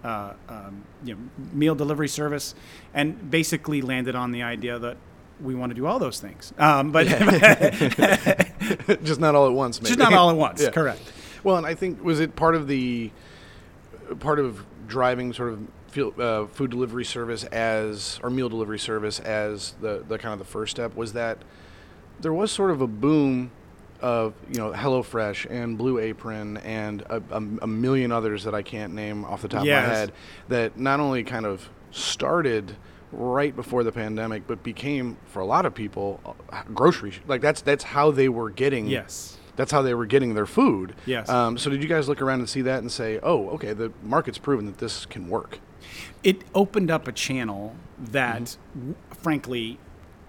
uh, 0.03 0.33
um, 0.49 0.83
you 1.03 1.15
know 1.15 1.21
meal 1.53 1.75
delivery 1.75 2.07
service, 2.07 2.55
and 2.93 3.29
basically 3.29 3.81
landed 3.81 4.15
on 4.15 4.31
the 4.31 4.41
idea 4.43 4.79
that 4.79 4.97
we 5.39 5.53
want 5.53 5.69
to 5.69 5.75
do 5.75 5.85
all 5.85 5.99
those 5.99 6.19
things. 6.19 6.53
Um, 6.57 6.91
but 6.91 7.07
just 9.03 9.19
not 9.19 9.35
all 9.35 9.47
at 9.47 9.53
once 9.53 9.79
maybe 9.79 9.89
just 9.95 9.99
not 9.99 10.13
all 10.13 10.29
at 10.29 10.35
once. 10.35 10.61
Yeah. 10.67 10.69
Correct. 10.71 11.01
Well, 11.43 11.57
and 11.57 11.65
I 11.65 11.75
think 11.75 12.03
was 12.03 12.19
it 12.19 12.35
part 12.35 12.55
of 12.55 12.67
the 12.67 13.11
part 14.19 14.39
of 14.39 14.65
driving 14.87 15.33
sort 15.33 15.53
of 15.53 15.59
uh, 15.97 16.45
food 16.47 16.71
delivery 16.71 17.05
service 17.05 17.43
as 17.45 18.19
or 18.23 18.29
meal 18.29 18.49
delivery 18.49 18.79
service 18.79 19.19
as 19.19 19.73
the 19.81 20.03
the 20.07 20.17
kind 20.17 20.33
of 20.33 20.39
the 20.39 20.45
first 20.45 20.71
step 20.71 20.95
was 20.95 21.13
that 21.13 21.39
there 22.19 22.33
was 22.33 22.51
sort 22.51 22.71
of 22.71 22.81
a 22.81 22.87
boom 22.87 23.51
of 24.01 24.33
you 24.51 24.59
know 24.59 24.71
HelloFresh 24.71 25.49
and 25.49 25.77
Blue 25.77 25.97
Apron 25.99 26.57
and 26.57 27.01
a, 27.03 27.21
a, 27.31 27.37
a 27.37 27.67
million 27.67 28.11
others 28.11 28.43
that 28.43 28.53
I 28.53 28.61
can't 28.61 28.93
name 28.93 29.25
off 29.25 29.41
the 29.41 29.47
top 29.47 29.61
of 29.61 29.67
my 29.67 29.93
head 29.95 30.11
that 30.49 30.77
not 30.77 30.99
only 30.99 31.23
kind 31.23 31.45
of 31.45 31.69
started 31.91 32.75
right 33.11 33.55
before 33.55 33.83
the 33.83 33.91
pandemic 33.91 34.45
but 34.45 34.61
became 34.63 35.17
for 35.25 35.39
a 35.39 35.45
lot 35.45 35.65
of 35.65 35.73
people 35.73 36.19
uh, 36.51 36.61
grocery 36.75 37.13
like 37.25 37.41
that's 37.41 37.61
that's 37.61 37.83
how 37.85 38.11
they 38.11 38.27
were 38.29 38.49
getting 38.49 38.85
Yes. 38.87 39.37
that's 39.55 39.71
how 39.71 39.81
they 39.81 39.93
were 39.95 40.05
getting 40.05 40.35
their 40.35 40.45
food. 40.45 40.93
Yes. 41.07 41.27
Um, 41.29 41.57
so 41.57 41.69
did 41.71 41.81
you 41.81 41.89
guys 41.89 42.07
look 42.07 42.21
around 42.21 42.39
and 42.39 42.49
see 42.49 42.61
that 42.63 42.79
and 42.79 42.91
say, 42.91 43.19
"Oh, 43.23 43.49
okay, 43.51 43.73
the 43.73 43.91
market's 44.03 44.37
proven 44.37 44.65
that 44.67 44.77
this 44.77 45.05
can 45.07 45.29
work." 45.29 45.59
It 46.23 46.43
opened 46.55 46.91
up 46.91 47.07
a 47.07 47.11
channel 47.11 47.75
that, 47.99 48.57
w- 48.75 48.95
frankly, 49.21 49.79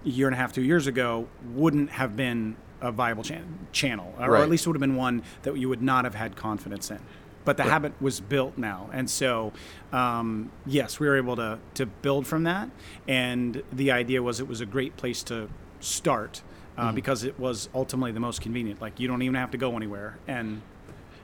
a 0.05 0.09
year 0.09 0.27
and 0.27 0.33
a 0.35 0.37
half, 0.37 0.53
two 0.53 0.61
years 0.61 0.87
ago, 0.87 1.27
wouldn't 1.53 1.89
have 1.91 2.15
been 2.15 2.55
a 2.81 2.91
viable 2.91 3.23
chan- 3.23 3.67
channel, 3.71 4.13
or 4.19 4.31
Right. 4.31 4.41
at 4.43 4.49
least 4.49 4.65
would 4.67 4.75
have 4.75 4.79
been 4.81 4.95
one 4.95 5.23
that 5.43 5.57
you 5.57 5.67
would 5.69 5.81
not 5.81 6.05
have 6.05 6.15
had 6.15 6.35
confidence 6.35 6.89
in. 6.89 6.99
But 7.45 7.57
the 7.57 7.63
habit 7.63 7.93
was 7.99 8.19
built 8.19 8.57
now, 8.57 8.89
and 8.93 9.09
so 9.09 9.53
um, 9.91 10.51
yes, 10.67 10.99
we 10.99 11.07
were 11.07 11.17
able 11.17 11.35
to 11.37 11.57
to 11.75 11.85
build 11.85 12.27
from 12.27 12.43
that. 12.43 12.69
And 13.07 13.63
the 13.73 13.91
idea 13.91 14.21
was 14.21 14.39
it 14.39 14.47
was 14.47 14.61
a 14.61 14.65
great 14.67 14.95
place 14.97 15.23
to 15.23 15.49
start 15.79 16.43
uh, 16.77 16.91
because 16.91 17.23
it 17.23 17.39
was 17.39 17.67
ultimately 17.73 18.11
the 18.11 18.19
most 18.19 18.41
convenient. 18.41 18.81
Like 18.81 18.99
you 18.99 19.07
don't 19.07 19.21
even 19.23 19.35
have 19.35 19.51
to 19.51 19.57
go 19.57 19.75
anywhere, 19.75 20.17
and 20.27 20.61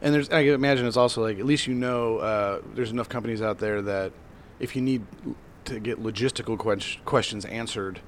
And 0.01 0.13
there's, 0.15 0.29
I 0.29 0.39
imagine 0.39 0.87
it's 0.87 0.97
also 0.97 1.21
like 1.21 1.37
at 1.37 1.45
least 1.45 1.67
you 1.67 1.75
know 1.75 2.17
uh, 2.17 2.61
there's 2.73 2.91
enough 2.91 3.09
companies 3.09 3.41
out 3.41 3.59
there 3.59 3.81
that 3.83 4.11
if 4.59 4.75
you 4.75 4.81
need 4.81 5.03
to 5.65 5.79
get 5.79 6.01
logistical 6.01 6.57
ques- 6.57 6.97
questions 7.05 7.43
answered, 7.45 7.99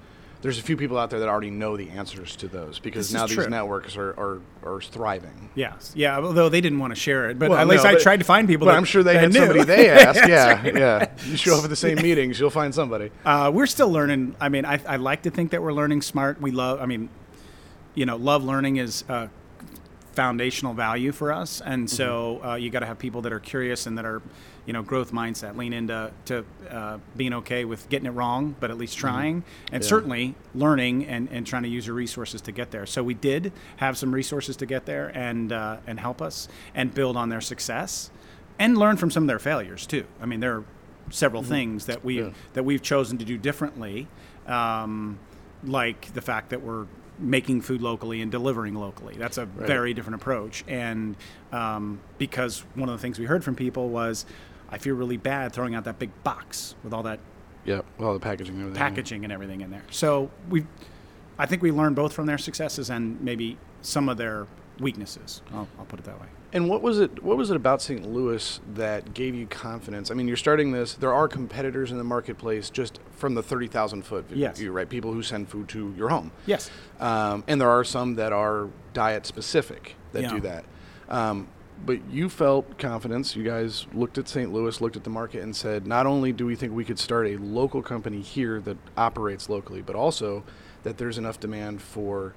there's 0.41 0.59
a 0.59 0.61
few 0.61 0.77
people 0.77 0.99
out 0.99 1.09
there 1.09 1.19
that 1.19 1.27
already 1.27 1.49
know 1.49 1.75
the 1.75 1.89
answers 1.89 2.35
to 2.35 2.47
those 2.47 2.77
because 2.77 3.11
now 3.11 3.25
these 3.25 3.35
true. 3.35 3.47
networks 3.49 3.97
are, 3.97 4.11
are, 4.11 4.39
are 4.63 4.79
thriving. 4.81 5.49
yes, 5.55 5.91
yeah. 5.95 6.19
Although 6.19 6.47
they 6.47 6.61
didn't 6.61 6.77
want 6.77 6.91
to 6.93 6.99
share 6.99 7.29
it, 7.31 7.39
but 7.39 7.49
Well, 7.49 7.57
at 7.57 7.67
least 7.67 7.83
no, 7.83 7.89
I 7.89 7.95
tried 7.95 8.17
to 8.17 8.23
find 8.23 8.47
people. 8.47 8.65
But 8.67 8.73
that, 8.73 8.77
I'm 8.77 8.85
sure 8.85 9.01
they 9.01 9.17
had 9.17 9.33
knew. 9.33 9.39
somebody 9.39 9.63
they 9.63 9.89
asked. 9.89 10.27
Yeah, 10.27 10.61
right. 10.61 10.75
yeah. 10.75 11.11
You 11.25 11.37
show 11.37 11.57
up 11.57 11.63
at 11.63 11.71
the 11.71 11.75
same 11.75 11.95
meetings, 12.03 12.39
you'll 12.39 12.51
find 12.51 12.73
somebody. 12.73 13.09
Uh, 13.25 13.49
we're 13.53 13.65
still 13.65 13.89
learning. 13.89 14.35
I 14.39 14.49
mean, 14.49 14.63
I, 14.63 14.79
I 14.87 14.97
like 14.97 15.23
to 15.23 15.31
think 15.31 15.51
that 15.51 15.63
we're 15.63 15.73
learning 15.73 16.03
smart. 16.03 16.39
We 16.39 16.51
love. 16.51 16.79
I 16.81 16.85
mean, 16.85 17.09
you 17.95 18.05
know, 18.05 18.15
love 18.15 18.43
learning 18.43 18.77
is 18.77 19.03
a 19.09 19.29
foundational 20.21 20.73
value 20.73 21.11
for 21.11 21.31
us, 21.31 21.61
and 21.61 21.87
so 21.87 22.41
uh, 22.43 22.55
you 22.55 22.71
got 22.71 22.79
to 22.79 22.87
have 22.87 22.97
people 22.97 23.21
that 23.21 23.31
are 23.31 23.39
curious 23.39 23.85
and 23.85 23.99
that 23.99 24.03
are, 24.05 24.19
you 24.65 24.73
know, 24.73 24.81
growth 24.81 25.11
mindset, 25.11 25.55
lean 25.55 25.73
into 25.73 26.11
to 26.25 26.43
uh, 26.71 26.97
being 27.15 27.33
okay 27.33 27.65
with 27.65 27.87
getting 27.89 28.07
it 28.07 28.11
wrong, 28.13 28.55
but 28.59 28.71
at 28.71 28.79
least 28.79 28.97
trying, 28.97 29.43
and 29.71 29.83
Yeah. 29.83 29.87
certainly 29.89 30.33
learning 30.55 31.05
and, 31.05 31.29
and 31.31 31.45
trying 31.45 31.61
to 31.63 31.69
use 31.69 31.85
your 31.85 31.95
resources 31.95 32.41
to 32.41 32.51
get 32.51 32.71
there. 32.71 32.87
So 32.87 33.03
we 33.03 33.13
did 33.13 33.51
have 33.75 33.95
some 33.95 34.11
resources 34.11 34.55
to 34.57 34.65
get 34.65 34.87
there 34.87 35.11
and 35.13 35.51
uh, 35.51 35.77
and 35.85 35.99
help 35.99 36.19
us 36.19 36.47
and 36.73 36.91
build 36.91 37.15
on 37.15 37.29
their 37.29 37.41
success, 37.41 38.09
and 38.57 38.75
learn 38.75 38.97
from 38.97 39.11
some 39.11 39.21
of 39.21 39.27
their 39.27 39.37
failures 39.51 39.85
too. 39.85 40.05
I 40.19 40.25
mean, 40.25 40.39
there 40.39 40.55
are 40.55 40.63
several 41.11 41.43
things 41.43 41.85
that 41.85 42.03
we 42.03 42.21
Yeah. 42.21 42.29
that 42.53 42.63
we've 42.63 42.81
chosen 42.81 43.19
to 43.19 43.25
do 43.25 43.37
differently, 43.37 44.07
um, 44.47 45.19
like 45.63 46.11
the 46.15 46.21
fact 46.21 46.49
that 46.49 46.61
we're 46.63 46.87
making 47.19 47.61
food 47.61 47.81
locally 47.81 48.21
and 48.21 48.31
delivering 48.31 48.75
locally. 48.75 49.15
That's 49.17 49.37
a 49.37 49.45
very 49.45 49.93
different 49.93 50.15
approach. 50.21 50.63
And 50.67 51.15
um, 51.51 51.99
because 52.17 52.63
one 52.75 52.89
of 52.89 52.95
the 52.97 53.01
things 53.01 53.17
we 53.19 53.25
heard 53.25 53.43
from 53.43 53.55
people 53.55 53.89
was, 53.89 54.25
I 54.69 54.77
feel 54.77 54.95
really 54.95 55.17
bad 55.17 55.53
throwing 55.53 55.75
out 55.75 55.83
that 55.85 55.97
big 55.99 56.11
box 56.23 56.75
with 56.83 56.93
all 56.93 57.03
that 57.03 57.19
Yeah, 57.65 57.81
all 57.99 58.13
the 58.13 58.19
packaging 58.19 58.55
and 58.55 58.63
everything. 58.63 58.77
packaging 58.79 59.23
and 59.23 59.33
everything 59.33 59.61
in 59.61 59.71
there. 59.71 59.83
So 59.91 60.29
we, 60.49 60.65
I 61.39 61.45
think 61.45 61.61
we 61.61 61.71
learned 61.71 61.95
both 61.95 62.13
from 62.13 62.25
their 62.25 62.37
successes 62.37 62.89
and 62.89 63.19
maybe 63.21 63.57
some 63.81 64.09
of 64.09 64.17
their 64.17 64.45
weaknesses. 64.79 65.41
I'll, 65.53 65.67
I'll 65.79 65.85
put 65.85 65.99
it 65.99 66.05
that 66.05 66.19
way. 66.19 66.27
And 66.57 66.67
what 66.67 66.81
was 66.81 66.99
it? 66.99 67.21
What 67.21 67.37
was 67.37 67.51
it 67.51 67.55
about 67.55 67.83
St. 67.83 68.03
Louis 68.11 68.59
that 68.73 69.13
gave 69.13 69.35
you 69.35 69.45
confidence? 69.45 70.09
I 70.09 70.15
mean, 70.15 70.27
you're 70.27 70.35
starting 70.35 70.71
this. 70.71 70.95
There 70.95 71.13
are 71.13 71.27
competitors 71.27 71.91
in 71.91 71.99
the 71.99 72.03
marketplace 72.03 72.71
just 72.71 72.99
from 73.11 73.35
the 73.35 73.43
thirty 73.43 73.67
thousand 73.67 74.01
foot 74.07 74.27
view, 74.27 74.37
Yes. 74.39 74.59
right? 74.63 74.89
People 74.89 75.13
who 75.13 75.21
send 75.21 75.49
food 75.49 75.69
to 75.69 75.93
your 75.95 76.09
home. 76.09 76.31
Yes. 76.47 76.71
Um, 76.99 77.43
and 77.47 77.61
there 77.61 77.69
are 77.69 77.83
some 77.83 78.15
that 78.15 78.33
are 78.33 78.69
diet 78.95 79.27
specific 79.27 79.93
that 80.13 80.23
Yeah. 80.23 80.29
do 80.33 80.39
that. 80.39 80.65
Um, 81.09 81.47
but 81.85 81.99
you 82.09 82.27
felt 82.27 82.79
confidence. 82.79 83.35
You 83.35 83.43
guys 83.43 83.85
looked 83.93 84.17
at 84.17 84.27
St. 84.27 84.51
Louis, 84.51 84.81
looked 84.81 84.95
at 84.95 85.03
the 85.03 85.11
market, 85.11 85.43
and 85.43 85.55
said, 85.55 85.85
not 85.85 86.07
only 86.07 86.31
do 86.33 86.47
we 86.47 86.55
think 86.55 86.73
we 86.73 86.83
could 86.85 86.97
start 86.97 87.27
a 87.27 87.37
local 87.37 87.83
company 87.83 88.19
here 88.21 88.59
that 88.61 88.77
operates 88.97 89.47
locally, 89.47 89.83
but 89.83 89.95
also 89.95 90.43
that 90.81 90.97
there's 90.97 91.19
enough 91.19 91.39
demand 91.39 91.83
for 91.83 92.33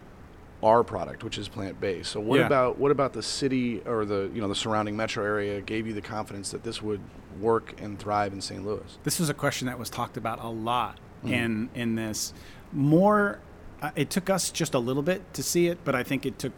our 0.63 0.83
product, 0.85 1.25
which 1.25 1.39
is 1.39 1.49
plant 1.49 1.81
based. 1.81 2.11
So 2.13 2.21
what 2.21 2.39
Yeah. 2.41 2.47
about 2.47 2.79
what 2.79 2.91
about 2.91 3.13
the 3.13 3.23
city 3.23 3.81
or 3.87 4.05
the 4.05 4.31
you 4.35 4.41
know 4.41 4.49
the 4.49 4.55
surrounding 4.55 4.97
metro 4.97 5.25
area 5.25 5.61
gave 5.61 5.87
you 5.87 5.93
the 5.95 6.03
confidence 6.03 6.51
that 6.51 6.63
this 6.65 6.83
would 6.83 7.01
work 7.41 7.81
and 7.81 7.99
thrive 7.99 8.33
in 8.33 8.41
St. 8.41 8.65
Louis? 8.65 8.99
This 9.05 9.19
was 9.19 9.29
a 9.31 9.35
question 9.35 9.67
that 9.69 9.79
was 9.79 9.89
talked 9.91 10.17
about 10.17 10.43
a 10.43 10.49
lot 10.49 10.99
Mm-hmm. 11.25 11.35
in 11.35 11.71
in 11.75 11.95
this. 11.97 12.33
More, 12.73 13.41
uh, 13.83 13.91
it 13.95 14.09
took 14.09 14.31
us 14.31 14.51
just 14.51 14.73
a 14.75 14.79
little 14.79 15.03
bit 15.03 15.35
to 15.35 15.43
see 15.43 15.67
it, 15.67 15.79
but 15.85 15.95
I 15.95 16.03
think 16.03 16.25
it 16.25 16.39
took 16.39 16.53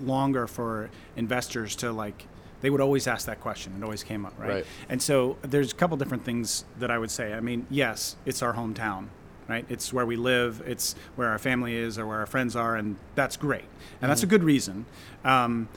longer 0.00 0.46
for 0.46 0.90
investors 1.16 1.76
to 1.76 1.92
like. 1.92 2.26
They 2.60 2.70
would 2.70 2.80
always 2.80 3.06
ask 3.06 3.26
that 3.26 3.40
question. 3.40 3.74
It 3.76 3.84
always 3.84 4.02
came 4.02 4.26
up, 4.26 4.32
right? 4.38 4.48
Right. 4.48 4.66
And 4.88 5.00
so 5.02 5.36
there's 5.42 5.72
a 5.72 5.74
couple 5.76 5.96
different 5.96 6.24
things 6.24 6.64
that 6.78 6.90
I 6.90 6.98
would 6.98 7.10
say. 7.10 7.32
I 7.34 7.40
mean, 7.40 7.66
yes, 7.70 8.16
it's 8.26 8.42
our 8.42 8.54
hometown, 8.54 9.08
right? 9.48 9.64
It's 9.68 9.92
where 9.92 10.06
we 10.06 10.16
live. 10.16 10.62
It's 10.66 10.94
where 11.16 11.28
our 11.28 11.38
family 11.38 11.74
is 11.74 11.98
or 11.98 12.06
where 12.06 12.18
our 12.20 12.26
friends 12.26 12.54
are, 12.54 12.76
and 12.76 12.96
that's 13.14 13.36
great. 13.36 13.64
And 14.00 14.10
that's 14.10 14.22
a 14.22 14.26
good 14.26 14.44
reason. 14.44 14.86
Um, 15.24 15.68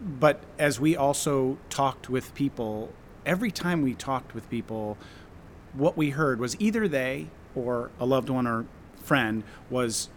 but 0.00 0.40
as 0.58 0.78
we 0.78 0.96
also 0.96 1.58
talked 1.68 2.08
with 2.08 2.34
people, 2.34 2.92
every 3.24 3.50
time 3.50 3.82
we 3.82 3.94
talked 3.94 4.34
with 4.34 4.48
people, 4.48 4.96
what 5.72 5.96
we 5.96 6.10
heard 6.10 6.38
was 6.38 6.56
either 6.60 6.86
they 6.86 7.28
or 7.54 7.90
a 7.98 8.06
loved 8.06 8.30
one 8.30 8.46
or 8.46 8.66
friend 9.02 9.42
was 9.68 10.08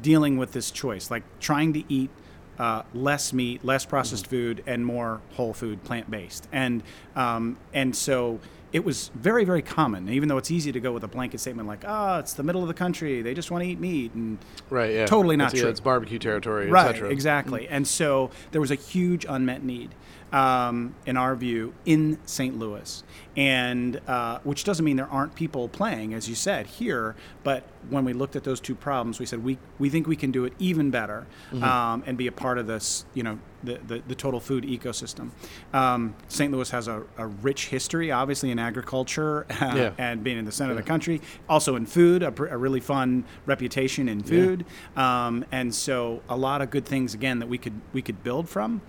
dealing 0.00 0.36
with 0.36 0.52
this 0.52 0.70
choice, 0.70 1.10
like 1.10 1.22
trying 1.40 1.72
to 1.72 1.84
eat 1.88 2.10
uh, 2.58 2.82
less 2.92 3.32
meat, 3.32 3.64
less 3.64 3.84
processed 3.84 4.26
food, 4.26 4.62
and 4.66 4.84
more 4.84 5.20
whole 5.32 5.54
food, 5.54 5.82
plant 5.84 6.10
based, 6.10 6.46
and 6.52 6.82
um, 7.16 7.56
and 7.72 7.96
so 7.96 8.38
it 8.72 8.84
was 8.84 9.10
very 9.14 9.44
very 9.44 9.62
common. 9.62 10.08
Even 10.08 10.28
though 10.28 10.38
it's 10.38 10.50
easy 10.50 10.72
to 10.72 10.80
go 10.80 10.92
with 10.92 11.04
a 11.04 11.08
blanket 11.08 11.40
statement 11.40 11.68
like, 11.68 11.84
"Ah, 11.86 12.18
it's 12.18 12.32
the 12.32 12.42
middle 12.42 12.62
of 12.62 12.68
the 12.68 12.74
country; 12.74 13.22
they 13.22 13.34
just 13.34 13.50
want 13.50 13.62
to 13.64 13.68
eat 13.70 13.78
meat," 13.80 14.12
and 14.14 14.38
Right. 14.70 14.94
Yeah. 14.94 15.06
Totally 15.06 15.36
not 15.36 15.46
It's, 15.52 15.54
yeah, 15.54 15.62
true. 15.62 15.70
It's 15.70 15.80
barbecue 15.80 16.18
territory. 16.18 16.66
et 16.68 16.70
right 16.70 17.02
exactly 17.10 17.68
and 17.68 17.86
so 17.86 18.30
there 18.52 18.60
was 18.60 18.70
a 18.70 18.74
huge 18.76 19.26
unmet 19.28 19.62
need 19.62 19.94
um, 20.32 20.94
in 21.04 21.16
our 21.16 21.34
view 21.36 21.74
in 21.84 22.18
st 22.24 22.58
louis 22.58 23.02
and 23.36 24.00
uh, 24.08 24.38
which 24.44 24.64
doesn't 24.64 24.84
mean 24.84 24.96
there 24.96 25.10
aren't 25.10 25.34
people 25.34 25.68
playing 25.68 26.14
as 26.14 26.28
you 26.28 26.34
said 26.34 26.66
here 26.66 27.14
but 27.44 27.64
when 27.90 28.04
we 28.04 28.12
looked 28.12 28.36
at 28.36 28.44
those 28.44 28.60
two 28.60 28.74
problems 28.74 29.18
we 29.20 29.26
said 29.26 29.44
we, 29.44 29.58
we 29.78 29.90
think 29.90 30.06
we 30.06 30.16
can 30.16 30.30
do 30.30 30.44
it 30.44 30.52
even 30.58 30.90
better 30.90 31.26
um, 31.60 32.02
and 32.06 32.16
be 32.16 32.26
a 32.26 32.32
part 32.32 32.56
of 32.58 32.66
this 32.66 33.04
you 33.14 33.22
know 33.22 33.38
the, 33.64 33.78
the, 33.86 34.02
the 34.08 34.14
total 34.14 34.40
food 34.40 34.64
ecosystem 34.64 35.30
um, 35.72 36.14
st 36.28 36.50
louis 36.52 36.68
has 36.70 36.88
a, 36.88 37.02
a 37.18 37.26
rich 37.26 37.66
history 37.68 38.10
obviously 38.10 38.50
in 38.50 38.58
agriculture 38.58 39.46
Yeah. 39.60 39.92
and 39.98 40.22
being 40.24 40.38
in 40.38 40.44
the 40.44 40.52
center 40.52 40.72
of 40.72 40.76
the 40.76 40.82
country 40.82 41.20
also 41.48 41.76
in 41.76 41.86
food 41.86 42.22
a, 42.22 42.32
pr- 42.32 42.46
a 42.46 42.56
really 42.56 42.80
fun 42.80 43.24
reputation 43.46 44.08
in 44.08 44.22
food 44.22 44.64
um, 44.96 45.44
and 45.52 45.74
so 45.74 46.22
a 46.28 46.36
lot 46.36 46.60
of 46.62 46.70
good 46.70 46.84
things 46.86 47.14
again 47.14 47.38
that 47.38 47.48
we 47.48 47.58
could 47.58 47.80
we 47.92 48.02
could 48.02 48.22
build 48.22 48.48
from 48.48 48.80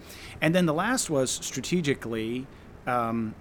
and 0.42 0.54
then 0.56 0.66
the 0.66 0.74
last 0.74 1.10
was 1.10 1.30
strategically 1.32 2.48
um, 2.88 3.34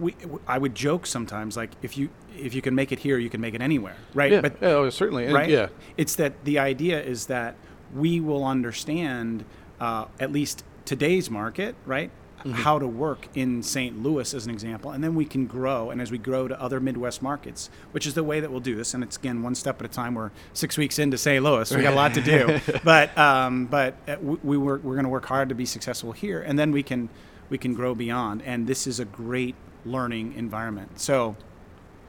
we, 0.00 0.12
w- 0.12 0.40
I 0.48 0.58
would 0.58 0.74
joke 0.74 1.06
sometimes 1.06 1.56
like 1.56 1.70
if 1.82 1.96
you 1.96 2.08
if 2.36 2.52
you 2.54 2.60
can 2.62 2.74
make 2.74 2.90
it 2.90 2.98
here 2.98 3.18
you 3.18 3.30
can 3.30 3.40
make 3.40 3.54
it 3.54 3.60
anywhere 3.62 3.96
right 4.14 4.32
Yeah. 4.32 4.40
but 4.40 4.56
yeah, 4.60 4.68
oh, 4.68 4.90
certainly. 4.90 5.32
Right 5.32 5.48
Yeah. 5.48 5.68
it's 5.96 6.16
that 6.16 6.44
the 6.44 6.58
idea 6.58 7.00
is 7.00 7.26
that 7.26 7.54
we 7.94 8.18
will 8.18 8.44
understand 8.44 9.44
uh, 9.80 10.06
at 10.20 10.32
least 10.32 10.64
today's 10.84 11.30
market 11.30 11.74
right 11.86 12.10
Mm-hmm. 12.40 12.58
how 12.60 12.78
to 12.78 12.86
work 12.86 13.28
in 13.34 13.62
St. 13.62 14.02
Louis 14.02 14.34
as 14.34 14.44
an 14.44 14.50
example, 14.52 14.90
and 14.90 15.02
then 15.02 15.14
we 15.14 15.24
can 15.24 15.46
grow. 15.46 15.90
And 15.90 15.98
as 15.98 16.10
we 16.10 16.18
grow 16.18 16.46
to 16.46 16.60
other 16.60 16.78
Midwest 16.78 17.22
markets, 17.22 17.70
which 17.92 18.06
is 18.06 18.12
the 18.12 18.22
way 18.22 18.38
that 18.40 18.50
we'll 18.50 18.60
do 18.60 18.74
this, 18.74 18.92
and 18.92 19.02
it's 19.02 19.16
again 19.16 19.42
one 19.42 19.54
step 19.54 19.80
at 19.80 19.86
a 19.86 19.88
time. 19.88 20.14
We're 20.14 20.30
six 20.52 20.76
weeks 20.76 20.98
into 20.98 21.16
St. 21.16 21.42
Louis, 21.42 21.74
we 21.74 21.80
got 21.80 21.94
a 21.94 21.96
lot 21.96 22.12
to 22.12 22.20
do, 22.20 22.60
but 22.84 23.16
um, 23.16 23.64
but 23.64 23.94
uh, 24.06 24.16
we, 24.20 24.36
we 24.42 24.58
work, 24.58 24.84
we're 24.84 24.92
going 24.92 25.04
to 25.04 25.08
work 25.10 25.24
hard 25.24 25.48
to 25.48 25.54
be 25.54 25.64
successful 25.64 26.12
here, 26.12 26.42
and 26.42 26.58
then 26.58 26.70
we 26.70 26.82
can 26.82 27.08
we 27.48 27.56
can 27.56 27.72
grow 27.72 27.94
beyond. 27.94 28.42
And 28.42 28.66
this 28.66 28.86
is 28.86 29.00
a 29.00 29.06
great 29.06 29.54
learning 29.86 30.34
environment. 30.34 31.00
So 31.00 31.36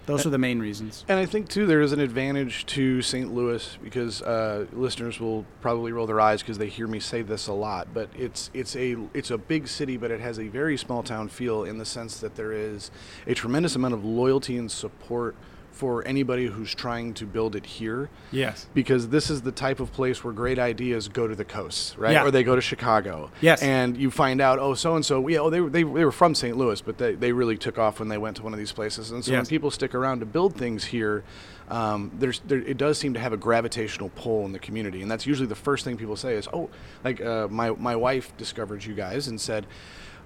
those 0.05 0.25
are 0.25 0.29
the 0.29 0.37
main 0.37 0.59
reasons. 0.59 1.03
And 1.07 1.19
I 1.19 1.25
think 1.25 1.49
too 1.49 1.65
there 1.65 1.81
is 1.81 1.91
an 1.91 1.99
advantage 1.99 2.65
to 2.67 3.01
St. 3.01 3.33
Louis 3.33 3.77
because 3.83 4.21
uh, 4.21 4.65
listeners 4.73 5.19
will 5.19 5.45
probably 5.61 5.91
roll 5.91 6.07
their 6.07 6.21
eyes 6.21 6.41
because 6.41 6.57
they 6.57 6.69
hear 6.69 6.87
me 6.87 6.99
say 6.99 7.21
this 7.21 7.47
a 7.47 7.53
lot. 7.53 7.87
But 7.93 8.09
it's 8.15 8.49
it's 8.53 8.75
a 8.75 8.97
it's 9.13 9.31
a 9.31 9.37
big 9.37 9.67
city, 9.67 9.97
but 9.97 10.11
it 10.11 10.19
has 10.19 10.39
a 10.39 10.47
very 10.47 10.77
small 10.77 11.03
town 11.03 11.29
feel 11.29 11.63
in 11.63 11.77
the 11.77 11.85
sense 11.85 12.19
that 12.19 12.35
there 12.35 12.51
is 12.51 12.91
a 13.27 13.33
tremendous 13.33 13.75
amount 13.75 13.93
of 13.93 14.05
loyalty 14.05 14.57
and 14.57 14.71
support 14.71 15.35
for 15.75 16.07
anybody 16.07 16.45
who's 16.47 16.73
trying 16.73 17.13
to 17.13 17.25
build 17.25 17.53
it 17.53 17.65
here. 17.65 18.09
Yes. 18.31 18.65
Because 18.73 19.09
this 19.09 19.29
is 19.29 19.41
the 19.41 19.51
type 19.51 19.81
of 19.81 19.91
place 19.91 20.23
where 20.23 20.33
great 20.33 20.57
ideas 20.57 21.09
go 21.09 21.27
to 21.27 21.35
the 21.35 21.43
coasts, 21.43 21.97
right? 21.97 22.13
Yeah. 22.13 22.23
Or 22.23 22.31
they 22.31 22.43
go 22.43 22.55
to 22.55 22.61
Chicago. 22.61 23.29
Yes. 23.41 23.61
And 23.61 23.97
you 23.97 24.09
find 24.09 24.39
out, 24.39 24.57
oh, 24.57 24.73
so 24.73 24.95
and 24.95 25.05
so, 25.05 25.27
yeah, 25.27 25.39
oh, 25.39 25.49
they, 25.49 25.59
were- 25.59 25.69
they, 25.69 25.83
they 25.83 26.05
were 26.05 26.13
from 26.13 26.33
St. 26.33 26.55
Louis, 26.55 26.79
but 26.79 26.97
they, 26.97 27.15
they 27.15 27.33
really 27.33 27.57
took 27.57 27.77
off 27.77 27.99
when 27.99 28.07
they 28.07 28.17
went 28.17 28.37
to 28.37 28.43
one 28.43 28.53
of 28.53 28.59
these 28.59 28.71
places. 28.71 29.11
And 29.11 29.23
so 29.23 29.33
when 29.33 29.45
people 29.49 29.69
stick 29.69 29.93
around 29.93 30.21
to 30.21 30.25
build 30.25 30.55
things 30.55 30.85
here, 30.85 31.25
um, 31.67 32.11
there's 32.19 32.39
there, 32.47 32.59
it 32.59 32.77
does 32.77 32.97
seem 32.97 33.13
to 33.15 33.19
have 33.19 33.33
a 33.33 33.37
gravitational 33.37 34.09
pull 34.15 34.45
in 34.45 34.51
the 34.53 34.59
community, 34.59 35.01
and 35.01 35.09
that's 35.09 35.25
usually 35.25 35.47
the 35.47 35.55
first 35.55 35.83
thing 35.83 35.97
people 35.97 36.15
say 36.15 36.35
is, 36.35 36.47
"Oh, 36.53 36.69
like 37.03 37.19
uh, 37.21 37.47
my 37.49 37.71
my 37.71 37.95
wife 37.95 38.37
discovered 38.37 38.85
you 38.85 38.93
guys 38.93 39.27
and 39.27 39.41
said." 39.41 39.65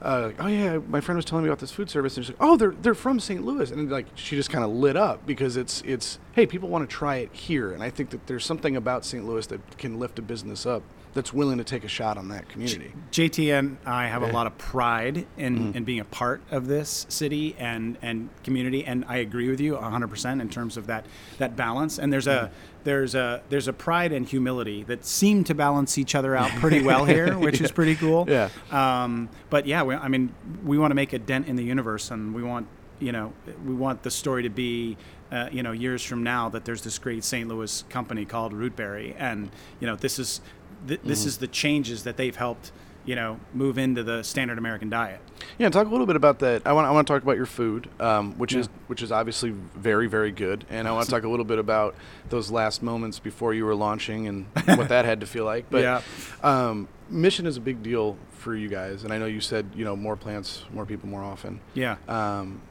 Uh, 0.01 0.31
oh 0.39 0.47
yeah, 0.47 0.79
my 0.87 1.01
friend 1.01 1.17
was 1.17 1.25
telling 1.25 1.43
me 1.43 1.49
about 1.49 1.59
this 1.59 1.71
food 1.71 1.89
service, 1.89 2.15
and 2.15 2.25
she's 2.25 2.33
like, 2.33 2.41
"Oh, 2.41 2.55
they're 2.55 2.71
they're 2.71 2.93
from 2.95 3.19
St. 3.19 3.43
Louis," 3.43 3.69
and 3.69 3.91
like 3.91 4.05
she 4.15 4.37
just 4.37 4.49
kind 4.49 4.63
of 4.63 4.71
lit 4.71 4.95
up 4.95 5.25
because 5.25 5.57
it's 5.57 5.81
it's 5.81 6.19
hey, 6.33 6.45
people 6.45 6.69
want 6.69 6.89
to 6.89 6.95
try 6.95 7.17
it 7.17 7.29
here, 7.33 7.73
and 7.73 7.83
I 7.83 7.89
think 7.89 8.11
that 8.11 8.25
there's 8.27 8.45
something 8.45 8.77
about 8.77 9.03
St. 9.03 9.25
Louis 9.25 9.45
that 9.47 9.77
can 9.77 9.99
lift 9.99 10.17
a 10.17 10.21
business 10.21 10.65
up 10.65 10.83
that's 11.13 11.33
willing 11.33 11.57
to 11.57 11.63
take 11.63 11.83
a 11.83 11.87
shot 11.87 12.17
on 12.17 12.27
that 12.29 12.47
community. 12.49 12.93
JT 13.11 13.57
and 13.57 13.77
I 13.85 14.07
have 14.07 14.21
a 14.21 14.27
lot 14.31 14.45
of 14.47 14.57
pride 14.59 15.25
in, 15.37 15.57
Mm-hmm. 15.57 15.77
in 15.77 15.83
being 15.83 15.99
a 15.99 16.05
part 16.05 16.41
of 16.51 16.67
this 16.67 17.05
city 17.09 17.55
and, 17.57 17.97
and 18.01 18.29
community, 18.43 18.85
and 18.85 19.03
I 19.07 19.17
agree 19.17 19.49
with 19.49 19.59
you 19.59 19.75
100% 19.75 20.39
in 20.41 20.49
terms 20.49 20.77
of 20.77 20.85
that 20.87 21.05
that 21.39 21.55
balance. 21.55 21.97
And 21.99 22.13
there's 22.13 22.27
Mm-hmm. 22.27 22.45
a 22.45 22.51
there's 22.85 23.13
a 23.15 23.41
there's 23.49 23.67
a 23.67 23.73
pride 23.73 24.11
and 24.13 24.25
humility 24.27 24.83
that 24.83 25.03
seem 25.03 25.43
to 25.45 25.53
balance 25.53 25.97
each 25.97 26.15
other 26.15 26.35
out 26.35 26.49
pretty 26.51 26.81
well 26.81 27.03
here, 27.05 27.37
which 27.45 27.59
is 27.59 27.71
pretty 27.71 27.95
cool. 27.95 28.25
Yeah. 28.29 28.49
Um, 28.71 29.29
but 29.49 29.65
yeah, 29.65 29.83
we, 29.83 29.95
I 29.95 30.07
mean, 30.07 30.33
we 30.63 30.77
want 30.77 30.91
to 30.91 30.95
make 30.95 31.11
a 31.13 31.19
dent 31.19 31.47
in 31.47 31.55
the 31.57 31.63
universe, 31.63 32.09
and 32.11 32.33
we 32.33 32.41
want 32.43 32.67
you 32.99 33.11
know 33.11 33.33
we 33.65 33.73
want 33.73 34.03
the 34.03 34.11
story 34.11 34.43
to 34.43 34.49
be. 34.49 34.95
Uh, 35.31 35.47
you 35.51 35.61
know, 35.61 35.71
years 35.73 36.01
from 36.03 36.23
now, 36.23 36.49
that 36.49 36.65
there's 36.65 36.81
this 36.81 36.97
great 36.97 37.23
St. 37.23 37.47
Louis 37.47 37.83
company 37.89 38.25
called 38.25 38.51
Rootberry, 38.51 39.13
and 39.19 39.51
you 39.79 39.85
know, 39.85 39.95
this 39.95 40.17
is 40.17 40.41
th- 40.87 41.01
this 41.03 41.25
is 41.25 41.37
the 41.37 41.47
changes 41.47 42.03
that 42.03 42.17
they've 42.17 42.35
helped 42.35 42.71
you 43.05 43.15
know, 43.15 43.39
move 43.55 43.79
into 43.79 44.03
the 44.03 44.21
standard 44.23 44.57
American 44.59 44.87
diet. 44.89 45.19
Yeah, 45.57 45.69
talk 45.69 45.87
a 45.87 45.89
little 45.89 46.05
bit 46.05 46.17
about 46.17 46.39
that. 46.39 46.61
I 46.65 46.73
want 46.73 46.85
I 46.85 46.91
want 46.91 47.07
to 47.07 47.13
talk 47.13 47.23
about 47.23 47.37
your 47.37 47.47
food, 47.47 47.89
um, 47.99 48.37
which 48.37 48.53
Yeah. 48.53 48.59
is 48.59 48.69
which 48.87 49.01
is 49.01 49.11
obviously 49.11 49.49
very 49.49 50.05
very 50.07 50.31
good, 50.31 50.65
and 50.69 50.87
I 50.87 50.91
want 50.91 51.05
to 51.05 51.11
talk 51.11 51.23
a 51.23 51.29
little 51.29 51.45
bit 51.45 51.57
about 51.57 51.95
those 52.29 52.51
last 52.51 52.83
moments 52.83 53.17
before 53.17 53.53
you 53.55 53.65
were 53.65 53.73
launching 53.73 54.27
and 54.27 54.45
what 54.77 54.89
that 54.89 55.05
had 55.05 55.21
to 55.21 55.25
feel 55.25 55.45
like. 55.45 55.65
But 55.71 55.81
Yeah. 55.81 56.01
um, 56.43 56.87
mission 57.09 57.47
is 57.47 57.57
a 57.57 57.61
big 57.61 57.81
deal 57.81 58.15
for 58.37 58.53
you 58.53 58.67
guys, 58.67 59.03
and 59.03 59.11
I 59.13 59.17
know 59.17 59.25
you 59.27 59.41
said 59.41 59.65
you 59.75 59.85
know 59.85 59.95
more 59.95 60.17
plants, 60.17 60.65
more 60.71 60.85
people, 60.85 61.09
more 61.09 61.23
often. 61.23 61.61
Yeah. 61.73 61.95
Um, 62.07 62.61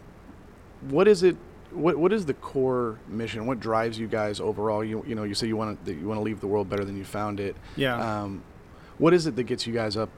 what 0.88 1.08
is 1.08 1.22
it? 1.24 1.36
What 1.72 1.96
what 1.96 2.12
is 2.12 2.26
the 2.26 2.34
core 2.34 2.98
mission? 3.08 3.46
What 3.46 3.60
drives 3.60 3.98
you 3.98 4.06
guys 4.08 4.40
overall? 4.40 4.82
You 4.84 5.04
you 5.06 5.14
know 5.14 5.24
you 5.24 5.34
say 5.34 5.46
you 5.46 5.56
want 5.56 5.84
to 5.84 5.92
you 5.92 6.06
want 6.08 6.18
to 6.18 6.22
leave 6.22 6.40
the 6.40 6.46
world 6.46 6.68
better 6.68 6.84
than 6.84 6.96
you 6.96 7.04
found 7.04 7.40
it. 7.40 7.56
Yeah. 7.76 8.22
Um, 8.22 8.42
what 8.98 9.14
is 9.14 9.26
it 9.26 9.36
that 9.36 9.44
gets 9.44 9.66
you 9.66 9.72
guys 9.74 9.96
up 9.96 10.08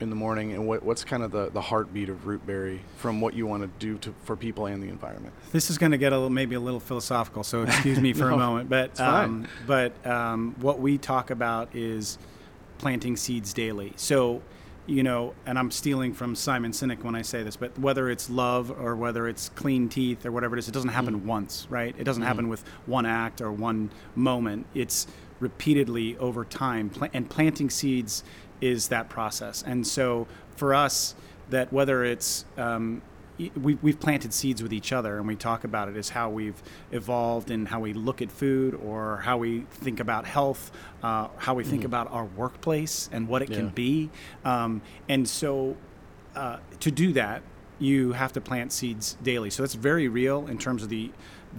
in 0.00 0.10
the 0.10 0.16
morning, 0.16 0.52
and 0.52 0.66
what 0.66 0.82
what's 0.82 1.04
kind 1.04 1.22
of 1.22 1.30
the, 1.30 1.50
the 1.50 1.60
heartbeat 1.60 2.08
of 2.08 2.24
Rootberry 2.26 2.80
from 2.96 3.20
what 3.20 3.34
you 3.34 3.46
want 3.46 3.62
to 3.62 3.68
do 3.78 3.96
to 3.98 4.14
for 4.24 4.36
people 4.36 4.66
and 4.66 4.82
the 4.82 4.88
environment? 4.88 5.32
This 5.52 5.70
is 5.70 5.78
going 5.78 5.92
to 5.92 5.98
get 5.98 6.12
a 6.12 6.16
little, 6.16 6.30
maybe 6.30 6.54
a 6.54 6.60
little 6.60 6.80
philosophical, 6.80 7.44
so 7.44 7.62
excuse 7.62 8.00
me 8.00 8.12
for 8.14 8.28
No, 8.28 8.34
a 8.34 8.36
moment. 8.36 8.68
But 8.68 9.00
um, 9.00 9.46
but 9.66 10.06
um, 10.06 10.54
what 10.60 10.80
we 10.80 10.98
talk 10.98 11.30
about 11.30 11.74
is 11.74 12.18
planting 12.78 13.16
seeds 13.16 13.54
daily. 13.54 13.92
So, 13.96 14.42
you 14.86 15.02
know, 15.02 15.34
and 15.46 15.58
I'm 15.58 15.70
stealing 15.70 16.12
from 16.12 16.34
Simon 16.34 16.72
Sinek 16.72 17.02
when 17.02 17.14
I 17.14 17.22
say 17.22 17.42
this, 17.42 17.56
but 17.56 17.78
whether 17.78 18.10
it's 18.10 18.28
love 18.28 18.70
or 18.70 18.94
whether 18.96 19.26
it's 19.26 19.48
clean 19.50 19.88
teeth 19.88 20.26
or 20.26 20.32
whatever 20.32 20.56
it 20.56 20.58
is, 20.58 20.68
it 20.68 20.72
doesn't 20.72 20.90
happen 20.90 21.20
Mm. 21.20 21.24
once, 21.24 21.66
right? 21.70 21.94
It 21.98 22.04
doesn't 22.04 22.22
happen 22.22 22.48
with 22.48 22.64
one 22.86 23.06
act 23.06 23.40
or 23.40 23.50
one 23.50 23.90
moment. 24.14 24.66
It's 24.74 25.06
repeatedly 25.40 26.16
over 26.18 26.44
time, 26.44 26.90
and 27.12 27.28
planting 27.28 27.70
seeds 27.70 28.24
is 28.60 28.88
that 28.88 29.08
process. 29.08 29.62
And 29.66 29.86
so 29.86 30.26
for 30.56 30.74
us, 30.74 31.14
that 31.50 31.72
whether 31.72 32.04
it's 32.04 32.44
um, 32.56 33.02
we, 33.38 33.74
we've 33.74 33.98
planted 33.98 34.32
seeds 34.32 34.62
with 34.62 34.72
each 34.72 34.92
other 34.92 35.18
and 35.18 35.26
we 35.26 35.36
talk 35.36 35.64
about 35.64 35.88
it 35.88 35.96
as 35.96 36.10
how 36.10 36.30
we've 36.30 36.62
evolved 36.92 37.50
and 37.50 37.68
how 37.68 37.80
we 37.80 37.92
look 37.92 38.22
at 38.22 38.30
food 38.30 38.74
or 38.74 39.18
how 39.18 39.38
we 39.38 39.60
think 39.70 40.00
about 40.00 40.26
health, 40.26 40.70
uh, 41.02 41.28
how 41.38 41.54
we 41.54 41.64
think 41.64 41.84
about 41.84 42.10
our 42.12 42.24
workplace 42.24 43.08
and 43.12 43.28
what 43.28 43.42
it 43.42 43.50
can 43.50 43.68
be. 43.70 44.10
Um, 44.44 44.82
and 45.08 45.28
so 45.28 45.76
uh, 46.34 46.58
to 46.80 46.90
do 46.90 47.12
that, 47.14 47.42
you 47.78 48.12
have 48.12 48.32
to 48.32 48.40
plant 48.40 48.72
seeds 48.72 49.16
daily. 49.22 49.50
So 49.50 49.62
that's 49.62 49.74
very 49.74 50.08
real 50.08 50.46
in 50.46 50.58
terms 50.58 50.82
of 50.82 50.88
the, 50.88 51.10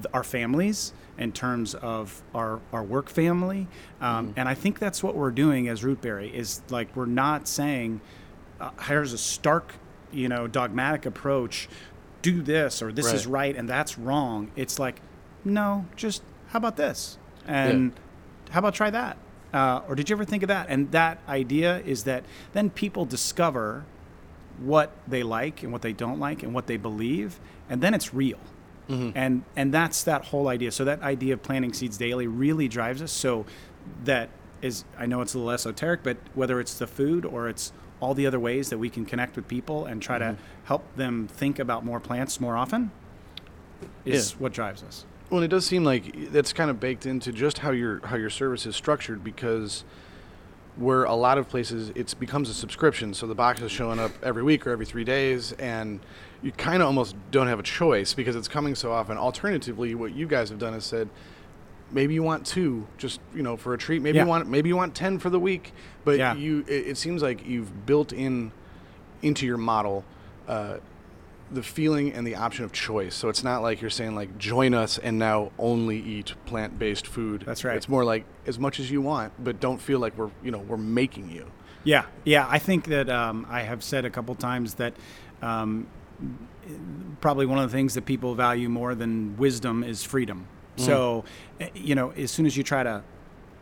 the 0.01 0.10
our 0.13 0.24
families, 0.24 0.94
in 1.17 1.32
terms 1.32 1.75
of 1.75 2.22
our 2.34 2.60
our 2.72 2.84
work 2.84 3.10
family, 3.10 3.67
um, 4.01 4.34
and 4.36 4.48
I 4.48 4.53
think 4.53 4.79
that's 4.79 5.03
what 5.03 5.15
we're 5.15 5.32
doing 5.32 5.67
as 5.67 5.82
Rootberry 5.82 6.34
is 6.34 6.62
like 6.70 6.96
we're 6.96 7.05
not 7.05 7.48
saying 7.48 8.01
uh, 8.60 8.72
here's 8.84 9.13
a 9.13 9.17
stark, 9.17 9.74
you 10.12 10.28
know, 10.30 10.48
dogmatic 10.48 11.06
approach. 11.06 11.68
Do 12.22 12.42
this 12.42 12.82
or 12.82 12.92
this 12.92 13.12
is 13.14 13.28
Right. 13.28 13.50
right 13.50 13.56
and 13.56 13.70
that's 13.70 13.98
wrong. 14.00 14.50
It's 14.56 14.80
like, 14.80 15.00
no, 15.44 15.86
just 15.96 16.24
how 16.48 16.58
about 16.58 16.76
this 16.76 17.18
and 17.48 17.92
how 18.50 18.60
about 18.60 18.74
try 18.74 18.90
that? 18.90 19.18
Uh, 19.54 19.82
or 19.88 19.96
did 19.96 20.10
you 20.10 20.16
ever 20.16 20.26
think 20.26 20.42
of 20.44 20.48
that? 20.48 20.68
And 20.70 20.92
that 20.92 21.20
idea 21.30 21.80
is 21.86 22.04
that 22.06 22.24
then 22.54 22.70
people 22.72 23.06
discover 23.06 23.86
what 24.60 24.92
they 25.08 25.22
like 25.24 25.62
and 25.64 25.72
what 25.72 25.82
they 25.82 25.94
don't 25.94 26.20
like 26.20 26.42
and 26.44 26.54
what 26.54 26.66
they 26.68 26.78
believe, 26.78 27.40
and 27.70 27.80
then 27.82 27.94
it's 27.94 28.14
real. 28.14 28.40
And 28.88 29.44
and 29.56 29.74
that's 29.74 30.04
that 30.04 30.26
whole 30.26 30.48
idea. 30.48 30.72
So 30.72 30.86
that 30.86 31.02
idea 31.02 31.34
of 31.34 31.42
planting 31.42 31.74
seeds 31.74 31.98
daily 31.98 32.28
really 32.28 32.68
drives 32.68 33.02
us. 33.02 33.12
So 33.12 33.46
that 34.04 34.30
is, 34.62 34.86
I 34.98 35.08
know 35.08 35.22
it's 35.22 35.34
a 35.34 35.38
little 35.40 35.52
esoteric, 35.52 36.04
but 36.04 36.18
whether 36.36 36.60
it's 36.60 36.76
the 36.76 36.86
food 36.88 37.26
or 37.26 37.50
it's 37.50 37.72
all 38.00 38.14
the 38.14 38.28
other 38.28 38.40
ways 38.40 38.70
that 38.70 38.78
we 38.78 38.90
can 38.90 39.06
connect 39.06 39.36
with 39.36 39.48
people 39.48 39.86
and 39.86 40.02
try 40.02 40.18
to 40.18 40.25
mm-hmm. 40.25 40.66
help 40.66 40.84
them 40.96 41.28
think 41.28 41.60
about 41.60 41.86
more 41.86 42.00
plants 42.00 42.40
more 42.40 42.58
often, 42.58 42.92
is 44.04 44.32
Yeah. 44.32 44.38
what 44.40 44.54
drives 44.54 44.84
us. 44.84 45.06
Well, 45.30 45.42
it 45.42 45.48
does 45.48 45.66
seem 45.66 45.84
like 45.84 46.32
that's 46.32 46.54
kind 46.54 46.70
of 46.70 46.80
baked 46.80 47.06
into 47.06 47.32
just 47.32 47.60
how 47.60 47.72
your 47.72 48.06
how 48.06 48.16
your 48.16 48.30
service 48.30 48.66
is 48.66 48.75
structured 48.75 49.24
because 49.24 49.84
where 50.76 51.06
a 51.06 51.15
lot 51.15 51.38
of 51.38 51.48
places 51.48 51.91
it 51.96 52.13
becomes 52.19 52.50
a 52.50 52.54
subscription, 52.54 53.13
so 53.13 53.26
the 53.26 53.36
box 53.36 53.62
is 53.62 53.72
showing 53.72 53.98
up 53.98 54.12
every 54.22 54.43
week 54.43 54.67
or 54.67 54.72
every 54.72 54.86
three 54.86 55.06
days, 55.06 55.54
and 55.54 56.00
you 56.43 56.52
kind 56.52 56.82
of 56.82 56.88
almost 56.88 57.15
don't 57.32 57.48
have 57.48 57.60
a 57.60 57.63
choice 57.63 58.13
because 58.13 58.36
it's 58.36 58.48
coming 58.48 58.76
so 58.76 58.91
often. 58.91 59.17
Alternatively, 59.17 59.96
what 59.96 60.13
you 60.13 60.28
guys 60.28 60.50
have 60.50 60.60
done 60.60 60.74
is 60.74 60.84
said 60.84 61.10
maybe 61.91 62.13
you 62.13 62.24
want 62.24 62.45
two 62.45 62.88
just 62.98 63.19
you 63.34 63.43
know 63.43 63.56
for 63.58 63.74
a 63.74 63.78
treat 63.78 64.02
maybe 64.02 64.17
Yeah. 64.17 64.24
you 64.24 64.30
want 64.30 64.48
maybe 64.50 64.69
you 64.69 64.76
want 64.76 64.95
10 64.95 65.19
for 65.19 65.30
the 65.30 65.39
week 65.39 65.71
but 66.04 66.17
Yeah. 66.17 66.34
you 66.36 66.65
it, 66.67 66.88
it 66.88 66.98
seems 66.98 67.21
like 67.21 67.45
you've 67.48 67.86
built 67.86 68.12
in 68.12 68.52
into 69.21 69.45
your 69.45 69.58
model 69.58 70.04
uh, 70.48 70.78
the 71.52 71.62
feeling 71.62 72.12
and 72.12 72.26
the 72.26 72.36
option 72.36 72.65
of 72.65 72.71
choice 72.71 73.13
so 73.13 73.30
it's 73.30 73.43
not 73.43 73.62
like 73.62 73.80
you're 73.82 73.89
saying 73.91 74.15
like 74.15 74.36
join 74.39 74.74
us 74.74 74.98
and 74.98 75.19
now 75.19 75.52
only 75.60 76.00
eat 76.00 76.34
plant-based 76.45 77.06
food 77.06 77.43
That's 77.45 77.63
right. 77.63 77.78
it's 77.78 77.88
more 77.88 78.04
like 78.04 78.26
as 78.48 78.58
much 78.58 78.80
as 78.80 78.89
you 78.89 79.02
want 79.02 79.32
but 79.43 79.60
don't 79.60 79.80
feel 79.80 80.00
like 80.00 80.17
we're 80.17 80.32
you 80.43 80.50
know 80.52 80.60
we're 80.60 80.78
making 80.78 81.30
you 81.30 81.45
Yeah, 81.84 82.06
yeah. 82.24 82.48
I 82.50 82.58
think 82.58 82.86
that 82.86 83.10
um, 83.12 83.45
I 83.48 83.62
have 83.62 83.84
said 83.84 84.06
a 84.06 84.10
couple 84.10 84.34
times 84.34 84.74
that 84.76 84.93
um, 85.43 85.86
probably 87.21 87.45
one 87.45 87.60
of 87.60 87.69
the 87.71 87.78
things 87.78 87.93
that 87.93 88.06
people 88.06 88.34
value 88.36 88.69
more 88.69 88.95
than 88.95 89.38
wisdom 89.38 89.84
is 89.84 90.04
freedom. 90.04 90.48
So, 90.78 91.24
eh, 91.60 91.70
you 91.74 91.96
know, 91.96 92.12
as 92.12 92.32
soon 92.32 92.46
as 92.46 92.56
you 92.58 92.64
try 92.64 92.84
to 92.84 93.04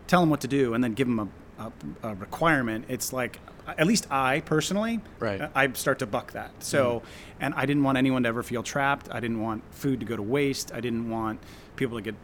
tell 0.07 0.21
them 0.21 0.29
what 0.29 0.41
to 0.41 0.47
do 0.47 0.73
and 0.73 0.83
then 0.83 0.93
give 0.93 1.07
them 1.07 1.19
a, 1.57 1.63
a, 1.63 1.71
a 2.11 2.15
requirement, 2.15 2.85
it's 2.89 3.13
like, 3.13 3.39
at 3.67 3.87
least 3.87 4.07
I 4.11 4.41
personally, 4.41 4.99
Right. 5.19 5.49
I 5.55 5.71
start 5.73 5.99
to 5.99 6.05
buck 6.05 6.33
that. 6.33 6.51
So, 6.63 7.01
and 7.39 7.53
I 7.53 7.65
didn't 7.65 7.83
want 7.83 7.97
anyone 7.97 8.23
to 8.23 8.29
ever 8.29 8.43
feel 8.43 8.63
trapped. 8.63 9.07
I 9.11 9.19
didn't 9.19 9.39
want 9.41 9.63
food 9.71 9.99
to 10.01 10.05
go 10.05 10.15
to 10.17 10.21
waste. 10.21 10.73
I 10.73 10.81
didn't 10.81 11.09
want 11.09 11.39
people 11.75 11.97
to 11.97 12.01
get 12.01 12.15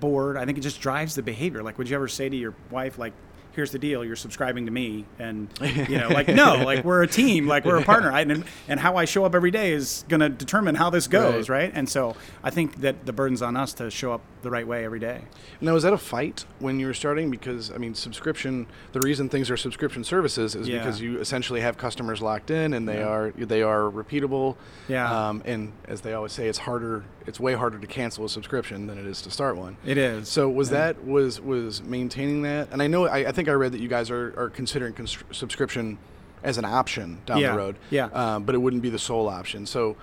bored. 0.00 0.36
I 0.36 0.44
think 0.46 0.56
it 0.56 0.62
just 0.62 0.80
drives 0.80 1.14
the 1.14 1.22
behavior. 1.22 1.62
Like, 1.62 1.76
would 1.76 1.88
you 1.88 1.96
ever 1.96 2.08
say 2.08 2.28
to 2.28 2.36
your 2.36 2.54
wife, 2.70 2.98
like, 2.98 3.12
here's 3.54 3.70
the 3.70 3.78
deal, 3.78 4.04
you're 4.04 4.16
subscribing 4.16 4.66
to 4.66 4.72
me, 4.72 5.04
and 5.18 5.48
you 5.60 5.98
know, 5.98 6.08
like, 6.08 6.28
no, 6.28 6.56
like 6.64 6.84
we're 6.84 7.02
a 7.02 7.06
team, 7.08 7.46
like 7.46 7.64
we're 7.64 7.76
a 7.76 7.82
partner, 7.84 8.10
I, 8.12 8.20
and 8.22 8.44
and 8.68 8.80
how 8.80 8.96
I 8.96 9.04
show 9.04 9.24
up 9.24 9.34
every 9.34 9.50
day 9.50 9.72
is 9.72 10.04
going 10.08 10.20
to 10.20 10.28
determine 10.28 10.74
how 10.74 10.90
this 10.90 11.06
goes, 11.08 11.48
Right. 11.48 11.64
right. 11.64 11.72
And 11.74 11.88
so 11.88 12.16
I 12.42 12.50
think 12.50 12.80
that 12.80 13.06
the 13.06 13.12
burden's 13.12 13.42
on 13.42 13.56
us 13.56 13.72
to 13.74 13.90
show 13.90 14.12
up 14.12 14.20
the 14.42 14.50
right 14.50 14.66
way 14.66 14.84
every 14.84 14.98
day. 15.00 15.22
now 15.60 15.74
is 15.74 15.82
that 15.84 15.92
a 15.94 15.98
fight 15.98 16.44
when 16.58 16.78
you 16.78 16.86
were 16.86 16.92
starting 16.92 17.30
because 17.30 17.70
i 17.70 17.78
mean 17.78 17.94
subscription 17.94 18.66
the 18.92 19.00
reason 19.00 19.26
things 19.30 19.50
are 19.50 19.56
subscription 19.56 20.04
services 20.04 20.54
is 20.54 20.68
Yeah. 20.68 20.78
because 20.80 21.00
you 21.00 21.18
essentially 21.18 21.62
have 21.62 21.78
customers 21.78 22.20
locked 22.20 22.50
in 22.50 22.74
and 22.74 22.86
they 22.86 23.02
are 23.02 23.30
they 23.38 23.62
are 23.62 23.84
repeatable 23.90 24.56
Yeah. 24.86 25.28
um, 25.28 25.42
and 25.46 25.72
as 25.88 26.02
they 26.02 26.12
always 26.12 26.32
say 26.32 26.46
it's 26.46 26.58
harder 26.58 27.04
it's 27.26 27.40
way 27.40 27.54
harder 27.54 27.78
to 27.78 27.86
cancel 27.86 28.24
a 28.24 28.28
subscription 28.28 28.86
than 28.86 28.98
it 28.98 29.06
is 29.06 29.22
to 29.22 29.30
start 29.30 29.56
one 29.56 29.76
It 29.84 29.96
is. 29.98 30.28
so 30.28 30.48
was 30.48 30.70
that 30.70 31.04
was 31.04 31.40
was 31.40 31.82
maintaining 31.82 32.42
that 32.42 32.68
and 32.72 32.82
i 32.82 32.86
know 32.86 33.06
i, 33.06 33.28
I 33.28 33.32
think 33.32 33.48
i 33.48 33.52
read 33.52 33.72
that 33.72 33.80
you 33.80 33.88
guys 33.88 34.10
are, 34.10 34.34
are 34.38 34.50
considering 34.50 34.94
subscription 35.32 35.98
as 36.42 36.58
an 36.58 36.64
option 36.64 37.20
down 37.26 37.38
Yeah, 37.38 37.52
the 37.52 37.58
road 37.58 37.76
yeah. 37.90 38.06
um, 38.12 38.44
but 38.44 38.54
it 38.54 38.58
wouldn't 38.58 38.82
be 38.82 38.90
the 38.90 38.98
sole 38.98 39.28
option 39.28 39.66
so 39.66 39.96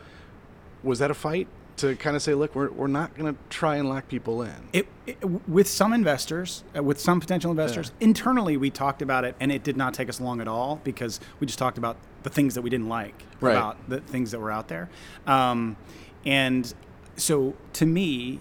was 0.83 0.99
that 0.99 1.11
a 1.11 1.13
fight 1.13 1.47
to 1.77 1.95
kind 1.95 2.15
of 2.15 2.21
say 2.21 2.33
look 2.33 2.53
we're, 2.55 2.69
we're 2.71 2.87
not 2.87 3.15
going 3.15 3.33
to 3.33 3.39
try 3.49 3.75
and 3.77 3.87
lock 3.87 4.07
people 4.07 4.41
in 4.41 4.53
It, 4.73 4.87
it, 5.07 5.23
with 5.47 5.67
some 5.67 5.93
investors, 5.93 6.63
uh, 6.77 6.83
with 6.83 6.99
some 6.99 7.19
potential 7.19 7.49
investors, 7.49 7.91
internally 7.99 8.57
we 8.57 8.69
talked 8.69 9.01
about 9.01 9.23
it, 9.25 9.35
and 9.39 9.51
it 9.51 9.63
did 9.63 9.77
not 9.77 9.93
take 9.93 10.09
us 10.09 10.19
long 10.21 10.41
at 10.41 10.47
all 10.47 10.79
because 10.83 11.19
we 11.39 11.47
just 11.47 11.57
talked 11.57 11.77
about 11.77 11.97
the 12.23 12.29
things 12.29 12.53
that 12.55 12.61
we 12.61 12.69
didn't 12.69 12.89
like 12.89 13.23
Right. 13.39 13.53
about 13.53 13.77
the 13.89 13.99
things 14.01 14.31
that 14.31 14.39
were 14.39 14.51
out 14.51 14.67
there. 14.67 14.89
Um, 15.25 15.75
and 16.25 16.71
so, 17.21 17.53
to 17.73 17.85
me, 17.85 18.39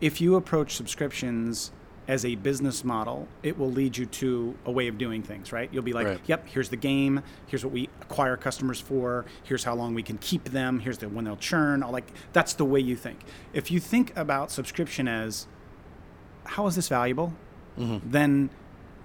if 0.00 0.20
you 0.20 0.36
approach 0.36 0.76
subscriptions 0.76 1.72
as 2.06 2.24
a 2.24 2.34
business 2.34 2.84
model, 2.84 3.26
it 3.42 3.58
will 3.58 3.70
lead 3.70 3.96
you 3.96 4.04
to 4.04 4.54
a 4.66 4.70
way 4.70 4.88
of 4.88 4.98
doing 4.98 5.22
things, 5.22 5.52
right? 5.52 5.70
You'll 5.72 5.82
be 5.82 5.94
like, 5.94 6.06
Right. 6.06 6.20
yep, 6.26 6.46
here's 6.46 6.68
the 6.68 6.76
game, 6.76 7.22
here's 7.46 7.64
what 7.64 7.72
we 7.72 7.88
acquire 8.02 8.36
customers 8.36 8.78
for, 8.78 9.24
here's 9.42 9.64
how 9.64 9.74
long 9.74 9.94
we 9.94 10.02
can 10.02 10.18
keep 10.18 10.44
them, 10.44 10.80
here's 10.80 10.98
the 10.98 11.08
when 11.08 11.24
they'll 11.24 11.36
churn. 11.38 11.82
All 11.82 11.92
like 11.92 12.06
that's 12.34 12.52
the 12.54 12.64
way 12.64 12.80
you 12.80 12.94
think. 12.96 13.20
If 13.54 13.70
you 13.70 13.80
think 13.80 14.14
about 14.16 14.50
subscription 14.50 15.08
as 15.08 15.46
how 16.44 16.66
is 16.66 16.76
this 16.76 16.88
valuable, 16.88 17.32
then 17.76 18.50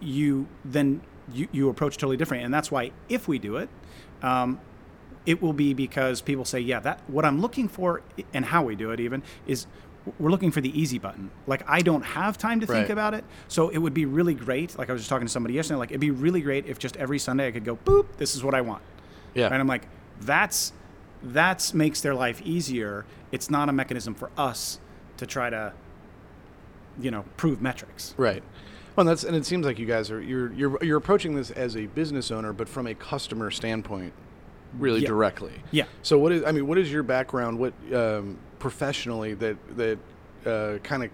you 0.02 0.48
then 0.66 1.02
you, 1.34 1.48
you 1.52 1.70
approach 1.70 1.96
totally 1.96 2.18
different, 2.18 2.44
and 2.44 2.54
that's 2.54 2.70
why 2.70 2.92
if 3.08 3.28
we 3.28 3.40
do 3.40 3.56
it, 3.58 3.70
um, 4.22 4.60
it 5.30 5.42
will 5.42 5.54
be 5.54 5.74
because 5.74 6.22
people 6.22 6.44
say, 6.46 6.60
yeah, 6.60 6.80
that 6.80 7.00
what 7.08 7.24
I'm 7.26 7.40
looking 7.40 7.68
for, 7.68 8.02
and 8.34 8.44
how 8.46 8.64
we 8.64 8.76
do 8.76 8.92
it 8.92 9.00
even 9.00 9.22
is 9.46 9.68
we're 10.18 10.32
looking 10.32 10.50
for 10.52 10.60
the 10.62 10.74
easy 10.82 10.98
button. 10.98 11.30
Like 11.46 11.64
I 11.70 11.82
don't 11.82 12.02
have 12.04 12.38
time 12.38 12.60
to 12.62 12.66
think 12.66 12.78
Right. 12.88 12.90
about 12.90 13.14
it, 13.14 13.24
so 13.48 13.70
it 13.70 13.78
would 13.78 13.94
be 13.94 14.06
really 14.06 14.34
great. 14.34 14.78
Like 14.78 14.90
I 14.90 14.94
was 14.94 15.02
just 15.02 15.10
talking 15.10 15.28
to 15.28 15.32
somebody 15.32 15.54
yesterday, 15.54 15.78
like 15.78 15.92
it'd 15.92 16.02
be 16.02 16.10
really 16.12 16.42
great 16.42 16.66
if 16.66 16.80
just 16.80 16.98
every 16.98 17.20
Sunday 17.20 17.48
I 17.48 17.52
could 17.52 17.66
go, 17.66 17.76
boop, 17.76 18.06
this 18.18 18.34
is 18.36 18.44
what 18.44 18.56
I 18.56 18.62
want. 18.62 18.82
yeah 19.36 19.46
And 19.48 19.56
I'm 19.62 19.68
like, 19.68 19.88
that's 20.22 20.74
that's 21.22 21.74
makes 21.74 22.02
their 22.02 22.16
life 22.16 22.42
easier. 22.44 23.06
It's 23.32 23.50
not 23.52 23.70
a 23.70 23.74
mechanism 23.74 24.16
for 24.16 24.32
us 24.38 24.80
to 25.18 25.28
try 25.28 25.50
to, 25.52 25.74
you 27.00 27.12
know, 27.12 27.24
prove 27.38 27.62
metrics. 27.62 28.16
Right. 28.18 28.42
Well, 28.96 29.02
and 29.08 29.10
that's 29.10 29.24
and 29.24 29.36
it 29.36 29.46
seems 29.46 29.66
like 29.66 29.78
you 29.78 29.86
guys 29.86 30.10
are 30.12 30.22
you're 30.22 30.52
you're 30.54 30.84
you're 30.84 30.98
approaching 30.98 31.36
this 31.36 31.52
as 31.52 31.76
a 31.78 31.86
business 31.88 32.32
owner, 32.32 32.52
but 32.54 32.68
from 32.68 32.88
a 32.88 32.96
customer 32.96 33.52
standpoint, 33.52 34.14
really 34.78 35.02
Yeah. 35.02 35.08
directly. 35.08 35.54
Yeah. 35.72 35.86
So 36.04 36.18
what 36.20 36.32
is 36.32 36.44
I 36.46 36.52
mean, 36.52 36.68
what 36.68 36.78
is 36.78 36.92
your 36.92 37.04
background? 37.04 37.60
What 37.60 37.74
um, 37.94 38.38
professionally 38.60 39.34
that 39.36 39.58
that 39.78 39.98
uh, 40.46 40.78
kind 40.84 41.04
of 41.04 41.10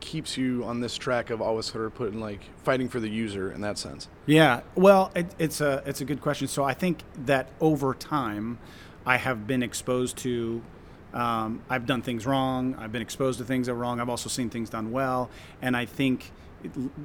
keeps 0.00 0.38
you 0.38 0.64
on 0.64 0.80
this 0.80 0.96
track 0.96 1.28
of 1.28 1.42
always 1.42 1.66
sort 1.66 1.84
of 1.84 1.94
putting 1.94 2.20
like 2.20 2.40
fighting 2.64 2.88
for 2.88 3.00
the 3.00 3.08
user 3.10 3.50
in 3.52 3.60
that 3.60 3.76
sense? 3.78 4.08
Yeah, 4.26 4.60
well, 4.74 5.10
it, 5.14 5.26
it's 5.38 5.60
a 5.60 5.82
it's 5.86 6.00
a 6.00 6.04
good 6.04 6.20
question. 6.20 6.48
So 6.48 6.64
I 6.64 6.72
think 6.74 7.02
that 7.26 7.48
over 7.60 7.94
time, 7.94 8.58
I 9.04 9.16
have 9.16 9.46
been 9.46 9.62
exposed 9.62 10.16
to. 10.18 10.62
Um, 11.12 11.62
I've 11.68 11.86
done 11.86 12.02
things 12.02 12.24
wrong. 12.24 12.76
I've 12.78 12.92
been 12.92 13.02
exposed 13.02 13.40
to 13.40 13.44
things 13.44 13.66
that 13.66 13.72
are 13.72 13.76
wrong. 13.76 13.98
I've 14.00 14.08
also 14.08 14.28
seen 14.28 14.48
things 14.48 14.70
done 14.70 14.92
well, 14.92 15.28
and 15.60 15.76
I 15.76 15.84
think, 15.84 16.30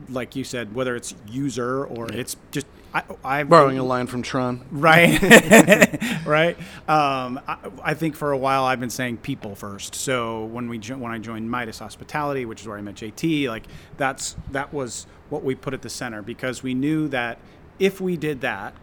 like 0.10 0.36
you 0.36 0.44
said, 0.44 0.74
whether 0.76 0.96
it's 0.96 1.13
user 1.28 1.86
or 1.86 2.12
it's 2.12 2.36
just 2.52 2.68
I, 2.94 3.04
I've 3.26 3.50
Borrowing 3.50 3.78
a 3.78 3.84
line 3.84 4.08
from 4.08 4.22
Tron. 4.22 4.65
right. 4.72 5.20
Right? 6.26 6.58
Um, 6.88 7.39
I, 7.48 7.58
I 7.84 7.94
think 7.94 8.15
for 8.15 8.32
a 8.32 8.38
while 8.38 8.63
i've 8.63 8.80
been 8.80 8.89
saying 8.89 9.18
people 9.18 9.54
first. 9.56 9.94
So 9.96 10.46
when 10.46 10.70
we 10.70 10.78
jo- 10.80 10.98
when 10.98 11.12
i 11.12 11.20
joined 11.20 11.52
midas 11.52 11.78
hospitality 11.80 12.46
which 12.46 12.62
is 12.62 12.68
where 12.68 12.78
i 12.78 12.82
met 12.82 12.96
jt 12.96 13.48
like 13.48 13.65
that's 13.98 14.36
that 14.52 14.74
was 14.74 15.06
what 15.30 15.44
we 15.44 15.54
put 15.56 15.74
at 15.74 15.82
the 15.84 15.89
center 15.89 16.22
because 16.22 16.63
we 16.63 16.74
knew 16.74 17.08
that 17.10 17.38
if 17.80 18.00
we 18.02 18.18
did 18.18 18.41
that 18.41 18.74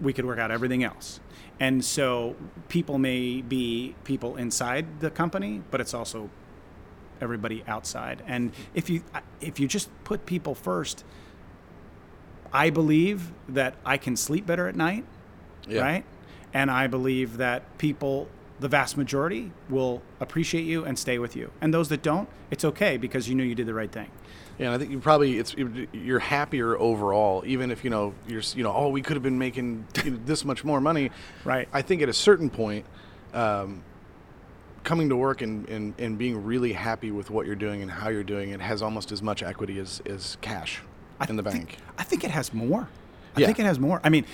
we 0.00 0.12
could 0.14 0.24
work 0.24 0.38
out 0.38 0.50
everything 0.50 0.82
else. 0.82 1.20
And 1.58 1.84
so 1.84 2.36
people 2.68 2.96
may 2.96 3.42
be 3.42 3.94
people 4.04 4.36
inside 4.36 5.00
the 5.00 5.10
company 5.10 5.62
but 5.70 5.80
it's 5.80 5.92
also 5.92 6.30
everybody 7.20 7.62
outside 7.66 8.22
and 8.26 8.52
if 8.74 8.88
you 8.90 9.02
if 9.40 9.58
you 9.60 9.66
just 9.68 9.88
put 10.04 10.26
people 10.26 10.54
first 10.54 11.04
I 12.52 12.70
believe 12.70 13.30
that 13.48 13.74
I 13.84 13.96
can 13.96 14.16
sleep 14.16 14.44
better 14.46 14.66
at 14.66 14.74
night, 14.74 15.04
Yeah. 15.68 15.82
right? 15.82 16.04
And 16.52 16.68
I 16.70 16.88
believe 16.88 17.36
that 17.36 17.78
people, 17.78 18.26
the 18.58 18.66
vast 18.66 18.96
majority, 18.96 19.52
will 19.68 20.02
appreciate 20.18 20.64
you 20.64 20.84
and 20.84 20.98
stay 20.98 21.18
with 21.20 21.36
you. 21.36 21.52
And 21.60 21.72
those 21.72 21.88
that 21.90 22.02
don't, 22.02 22.28
it's 22.50 22.64
okay 22.64 22.96
because 22.96 23.28
you 23.28 23.36
knew 23.36 23.44
you 23.44 23.54
did 23.54 23.66
the 23.66 23.74
right 23.74 23.90
thing. 23.92 24.10
Yeah, 24.58 24.66
and 24.66 24.74
I 24.74 24.78
think 24.78 24.90
you 24.90 24.98
probably 24.98 25.38
it's 25.38 25.54
you're 25.92 26.18
happier 26.18 26.76
overall, 26.76 27.44
even 27.46 27.70
if 27.70 27.84
you 27.84 27.88
know 27.90 28.12
you're 28.26 28.42
you 28.56 28.64
know 28.64 28.72
oh 28.74 28.88
we 28.88 29.00
could 29.00 29.14
have 29.14 29.22
been 29.22 29.38
making 29.38 29.86
this 30.26 30.44
much 30.44 30.64
more 30.64 30.80
money. 30.80 31.12
Right. 31.44 31.68
I 31.72 31.82
think 31.82 32.02
at 32.02 32.08
a 32.08 32.12
certain 32.12 32.50
point, 32.50 32.84
um, 33.32 33.82
coming 34.84 35.08
to 35.10 35.16
work 35.16 35.42
and, 35.42 35.68
and, 35.68 35.94
and 35.98 36.16
being 36.18 36.44
really 36.44 36.72
happy 36.72 37.10
with 37.10 37.30
what 37.30 37.46
you're 37.46 37.54
doing 37.54 37.82
and 37.82 37.90
how 37.90 38.08
you're 38.08 38.22
doing 38.24 38.50
it 38.50 38.60
has 38.60 38.80
almost 38.82 39.12
as 39.12 39.22
much 39.22 39.42
equity 39.42 39.78
as, 39.78 40.00
as 40.06 40.36
cash 40.40 40.80
in 41.28 41.36
the 41.36 41.42
think- 41.42 41.54
bank. 41.68 41.78
I 41.98 42.02
think 42.04 42.24
it 42.24 42.30
has 42.30 42.52
more. 42.54 42.88
I 43.36 43.40
Yeah. 43.40 43.46
think 43.46 43.58
it 43.60 43.66
has 43.66 43.78
more. 43.78 44.00
I 44.02 44.08
mean, 44.08 44.24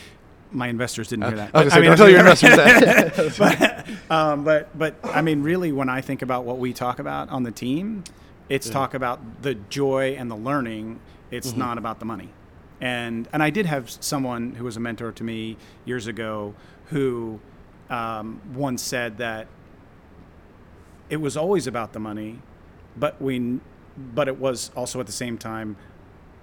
my 0.52 0.68
investors 0.68 1.09
didn't 1.09 1.26
hear 1.26 1.37
that. 1.37 1.50
I 1.54 1.64
but- 1.64 1.72
say, 1.72 1.80
mean, 1.80 1.88
don't 1.90 1.96
tell 1.96 2.09
your 2.09 2.20
investors 2.20 2.56
that. 2.56 3.35
but, 4.09 4.14
um, 4.14 4.44
but 4.44 4.78
but 4.78 4.94
I 5.04 5.20
mean, 5.20 5.42
really, 5.42 5.72
when 5.72 5.88
I 5.88 6.00
think 6.00 6.22
about 6.22 6.44
what 6.44 6.59
we 6.59 6.72
talk 6.72 6.98
about 7.00 7.28
on 7.30 7.42
the 7.42 7.50
team, 7.50 8.04
it's 8.48 8.70
talk 8.70 8.94
about 8.94 9.42
the 9.42 9.54
joy 9.54 10.14
and 10.18 10.30
the 10.30 10.37
learning. 10.37 11.00
It's 11.32 11.48
Mm-hmm. 11.50 11.59
not 11.59 11.78
about 11.78 11.98
the 11.98 12.04
money. 12.04 12.28
And 12.80 13.28
and 13.32 13.42
I 13.42 13.50
did 13.50 13.66
have 13.66 13.90
someone 13.90 14.54
who 14.54 14.64
was 14.64 14.76
a 14.76 14.80
mentor 14.80 15.11
to 15.11 15.24
me 15.24 15.56
years 15.85 16.06
ago 16.06 16.54
who 16.87 17.40
um, 17.90 18.40
once 18.54 18.82
said 18.82 19.18
that 19.18 19.48
it 21.11 21.19
was 21.19 21.37
always 21.37 21.66
about 21.66 21.92
the 21.92 22.01
money, 22.01 22.38
but 22.97 23.21
we 23.21 23.61
but 24.14 24.29
it 24.29 24.38
was 24.38 24.71
also 24.77 25.01
at 25.01 25.07
the 25.07 25.12
same 25.12 25.38
time 25.38 25.77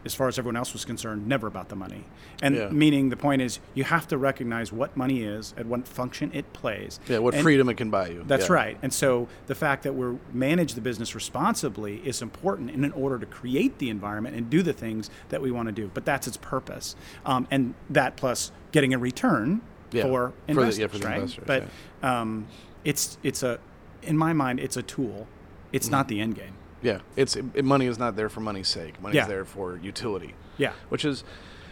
as 0.05 0.13
far 0.13 0.27
as 0.27 0.37
everyone 0.37 0.57
else 0.57 0.73
was 0.73 0.83
concerned, 0.83 1.25
never 1.27 1.47
about 1.47 1.69
the 1.69 1.75
money. 1.77 2.03
And 2.41 2.55
Yeah. 2.55 2.69
meaning 2.69 3.07
the 3.09 3.15
point 3.15 3.41
is 3.41 3.59
you 3.73 3.85
have 3.85 4.05
to 4.09 4.17
recognize 4.17 4.73
what 4.73 4.97
money 4.97 5.21
is 5.21 5.53
and 5.55 5.69
what 5.69 5.87
function 5.87 6.29
it 6.33 6.51
plays. 6.51 6.99
yeah, 7.07 7.19
what 7.19 7.35
And 7.35 7.43
freedom 7.43 7.69
it 7.69 7.75
can 7.75 7.89
buy 7.89 8.07
you. 8.09 8.23
That's 8.27 8.49
Yeah. 8.49 8.53
right. 8.55 8.77
And 8.81 8.91
so 8.91 9.29
the 9.45 9.55
fact 9.55 9.83
that 9.83 9.93
we're 9.95 10.15
manage 10.33 10.73
the 10.73 10.81
business 10.81 11.15
responsibly 11.15 12.01
is 12.03 12.21
important 12.21 12.71
in, 12.71 12.91
order 12.91 13.17
to 13.19 13.25
create 13.25 13.77
the 13.77 13.89
environment 13.89 14.35
and 14.35 14.49
do 14.49 14.61
the 14.61 14.73
things 14.73 15.09
that 15.29 15.41
we 15.41 15.51
want 15.51 15.67
to 15.67 15.71
do. 15.71 15.89
But 15.93 16.03
that's 16.05 16.27
its 16.27 16.37
purpose. 16.37 16.95
Um, 17.25 17.47
and 17.49 17.73
that 17.89 18.17
plus 18.17 18.51
getting 18.73 18.93
a 18.93 18.97
return 18.97 19.61
Yeah. 19.91 20.01
for 20.03 20.09
For 20.09 20.33
the- 20.47 20.51
investors, 20.51 20.79
yeah, 20.79 20.87
for 20.87 20.97
the 20.97 21.07
right? 21.07 21.15
investors, 21.21 21.43
but 21.47 21.63
um, 22.05 22.47
it's 22.83 23.17
it's 23.23 23.41
a 23.43 23.59
in 24.05 24.17
my 24.17 24.33
mind 24.33 24.59
it's 24.59 24.77
a 24.77 24.83
tool. 24.83 25.27
It's 25.71 25.87
Mm-hmm. 25.87 25.91
not 25.91 26.07
the 26.07 26.19
end 26.21 26.35
game. 26.35 26.53
Yeah, 26.81 26.99
it's 27.15 27.35
it, 27.35 27.63
money 27.65 27.85
is 27.87 27.97
not 27.97 28.15
there 28.15 28.29
for 28.29 28.41
money's 28.41 28.67
sake. 28.67 29.01
Money's 29.01 29.15
Yeah. 29.15 29.27
there 29.27 29.45
for 29.45 29.77
utility. 29.77 30.35
Yeah. 30.57 30.73
which 30.89 31.05
is 31.05 31.23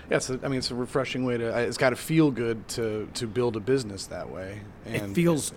yeah, 0.09 0.17
it's 0.17 0.29
a, 0.29 0.39
I 0.43 0.47
mean 0.47 0.57
it's 0.59 0.71
a 0.71 0.75
refreshing 0.75 1.23
way 1.25 1.37
to 1.37 1.57
it's 1.59 1.77
got 1.77 1.91
to 1.91 1.95
feel 1.95 2.31
good 2.31 2.67
to 2.69 3.07
to 3.15 3.27
build 3.27 3.55
a 3.55 3.59
business 3.59 4.07
that 4.07 4.29
way. 4.29 4.61
And 4.85 5.11
it 5.11 5.13
feels 5.15 5.53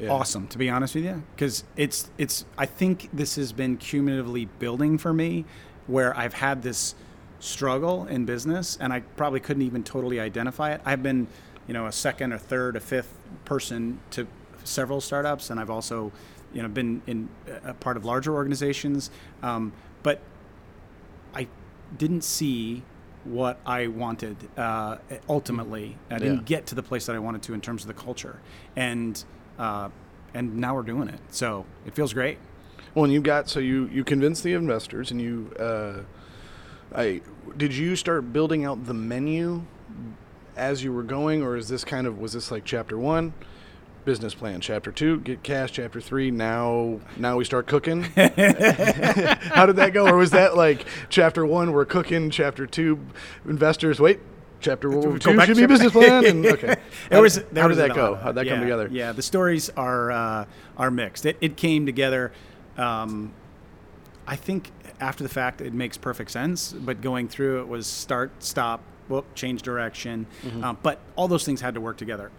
yeah. 0.00 0.08
awesome 0.08 0.48
to 0.48 0.58
be 0.58 0.68
honest 0.70 0.94
with 0.94 1.04
you 1.04 1.22
because 1.34 1.62
it's 1.76 2.10
it's 2.16 2.46
i 2.56 2.64
think 2.64 3.10
this 3.12 3.36
has 3.36 3.52
been 3.52 3.76
cumulatively 3.76 4.46
building 4.58 4.96
for 4.96 5.12
me 5.12 5.44
where 5.86 6.16
i've 6.16 6.32
had 6.32 6.62
this 6.62 6.94
struggle 7.40 8.06
in 8.06 8.24
business 8.24 8.78
and 8.80 8.90
i 8.90 9.00
probably 9.00 9.38
couldn't 9.38 9.62
even 9.62 9.82
totally 9.84 10.18
identify 10.18 10.72
it 10.72 10.80
i've 10.86 11.02
been 11.02 11.26
you 11.68 11.74
know 11.74 11.84
a 11.84 11.92
second 11.92 12.32
or 12.32 12.38
third 12.38 12.74
a 12.74 12.80
fifth 12.80 13.18
person 13.44 14.00
to 14.10 14.26
several 14.66 15.00
startups 15.00 15.50
and 15.50 15.58
i've 15.60 15.70
also 15.70 16.12
you 16.52 16.62
know 16.62 16.68
been 16.68 17.00
in 17.06 17.28
a 17.64 17.74
part 17.74 17.96
of 17.96 18.04
larger 18.04 18.34
organizations 18.34 19.10
um, 19.42 19.72
but 20.02 20.20
I 21.34 21.48
didn't 21.98 22.22
see 22.24 22.82
what 23.24 23.58
I 23.66 23.88
wanted 23.88 24.36
uh, 24.56 24.96
ultimately. 25.28 25.98
I 26.10 26.18
didn't 26.18 26.36
Yeah. 26.36 26.42
get 26.44 26.66
to 26.66 26.74
the 26.74 26.82
place 26.82 27.06
that 27.06 27.16
I 27.16 27.18
wanted 27.18 27.42
to 27.42 27.54
in 27.54 27.60
terms 27.60 27.82
of 27.82 27.88
the 27.88 27.94
culture, 27.94 28.38
and 28.76 29.22
uh, 29.58 29.90
and 30.32 30.56
now 30.56 30.74
we're 30.74 30.82
doing 30.82 31.08
it. 31.08 31.20
So 31.30 31.66
it 31.84 31.94
feels 31.94 32.12
great. 32.14 32.38
Well, 32.94 33.04
and 33.04 33.12
you 33.12 33.20
got 33.20 33.50
so 33.50 33.60
you 33.60 33.90
you 33.92 34.04
convinced 34.04 34.44
the 34.44 34.52
investors, 34.54 35.10
and 35.10 35.20
you, 35.20 35.50
uh, 35.58 36.00
I 36.94 37.20
did 37.56 37.74
you 37.74 37.96
start 37.96 38.32
building 38.32 38.64
out 38.64 38.86
the 38.86 38.94
menu 38.94 39.62
as 40.56 40.82
you 40.82 40.92
were 40.92 41.02
going, 41.02 41.42
or 41.42 41.56
is 41.56 41.68
this 41.68 41.84
kind 41.84 42.06
of 42.06 42.18
was 42.18 42.32
this 42.32 42.50
like 42.50 42.64
chapter 42.64 42.96
one, 42.96 43.34
business 44.06 44.34
plan, 44.34 44.62
chapter 44.62 44.90
two, 44.90 45.20
get 45.20 45.42
cash, 45.42 45.72
chapter 45.72 46.00
three, 46.00 46.30
now 46.30 47.00
now 47.18 47.36
we 47.36 47.44
start 47.44 47.66
cooking. 47.66 48.02
How 48.14 49.66
did 49.66 49.76
that 49.76 49.90
go, 49.92 50.06
or 50.06 50.16
was 50.16 50.30
that 50.30 50.56
like 50.56 50.86
chapter 51.10 51.44
one, 51.44 51.72
we're 51.72 51.84
cooking, 51.84 52.30
chapter 52.30 52.66
two, 52.66 52.98
investors 53.44 54.00
wait. 54.00 54.20
Chapter 54.58 54.90
two 54.90 55.18
should 55.20 55.46
to 55.48 55.54
be 55.54 55.66
business 55.66 55.92
plan. 55.92 56.24
And, 56.24 56.46
okay, 56.46 56.66
There 56.66 56.78
how, 57.10 57.20
was, 57.20 57.34
did- 57.34 57.58
how 57.58 57.68
did 57.68 57.76
that 57.76 57.94
go? 57.94 58.14
How 58.14 58.32
did 58.32 58.36
that 58.36 58.48
come 58.48 58.60
together? 58.60 58.88
Yeah, 58.90 59.12
the 59.12 59.22
stories 59.22 59.68
are 59.76 60.10
uh, 60.10 60.46
are 60.78 60.90
mixed. 60.90 61.26
It, 61.26 61.36
it 61.42 61.58
came 61.58 61.84
together. 61.84 62.32
Um, 62.78 63.34
I 64.26 64.36
think 64.36 64.70
after 64.98 65.22
the 65.22 65.28
fact, 65.28 65.60
it 65.60 65.74
makes 65.74 65.98
perfect 65.98 66.30
sense. 66.30 66.72
But 66.72 67.02
going 67.02 67.28
through 67.28 67.60
it 67.60 67.68
was 67.68 67.86
start, 67.86 68.30
stop, 68.38 68.80
whoop, 69.08 69.34
change 69.34 69.62
direction. 69.62 70.26
Mm-hmm. 70.42 70.64
Um, 70.64 70.78
but 70.82 71.00
all 71.16 71.28
those 71.28 71.44
things 71.44 71.60
had 71.60 71.74
to 71.74 71.80
work 71.80 71.98
together. 71.98 72.30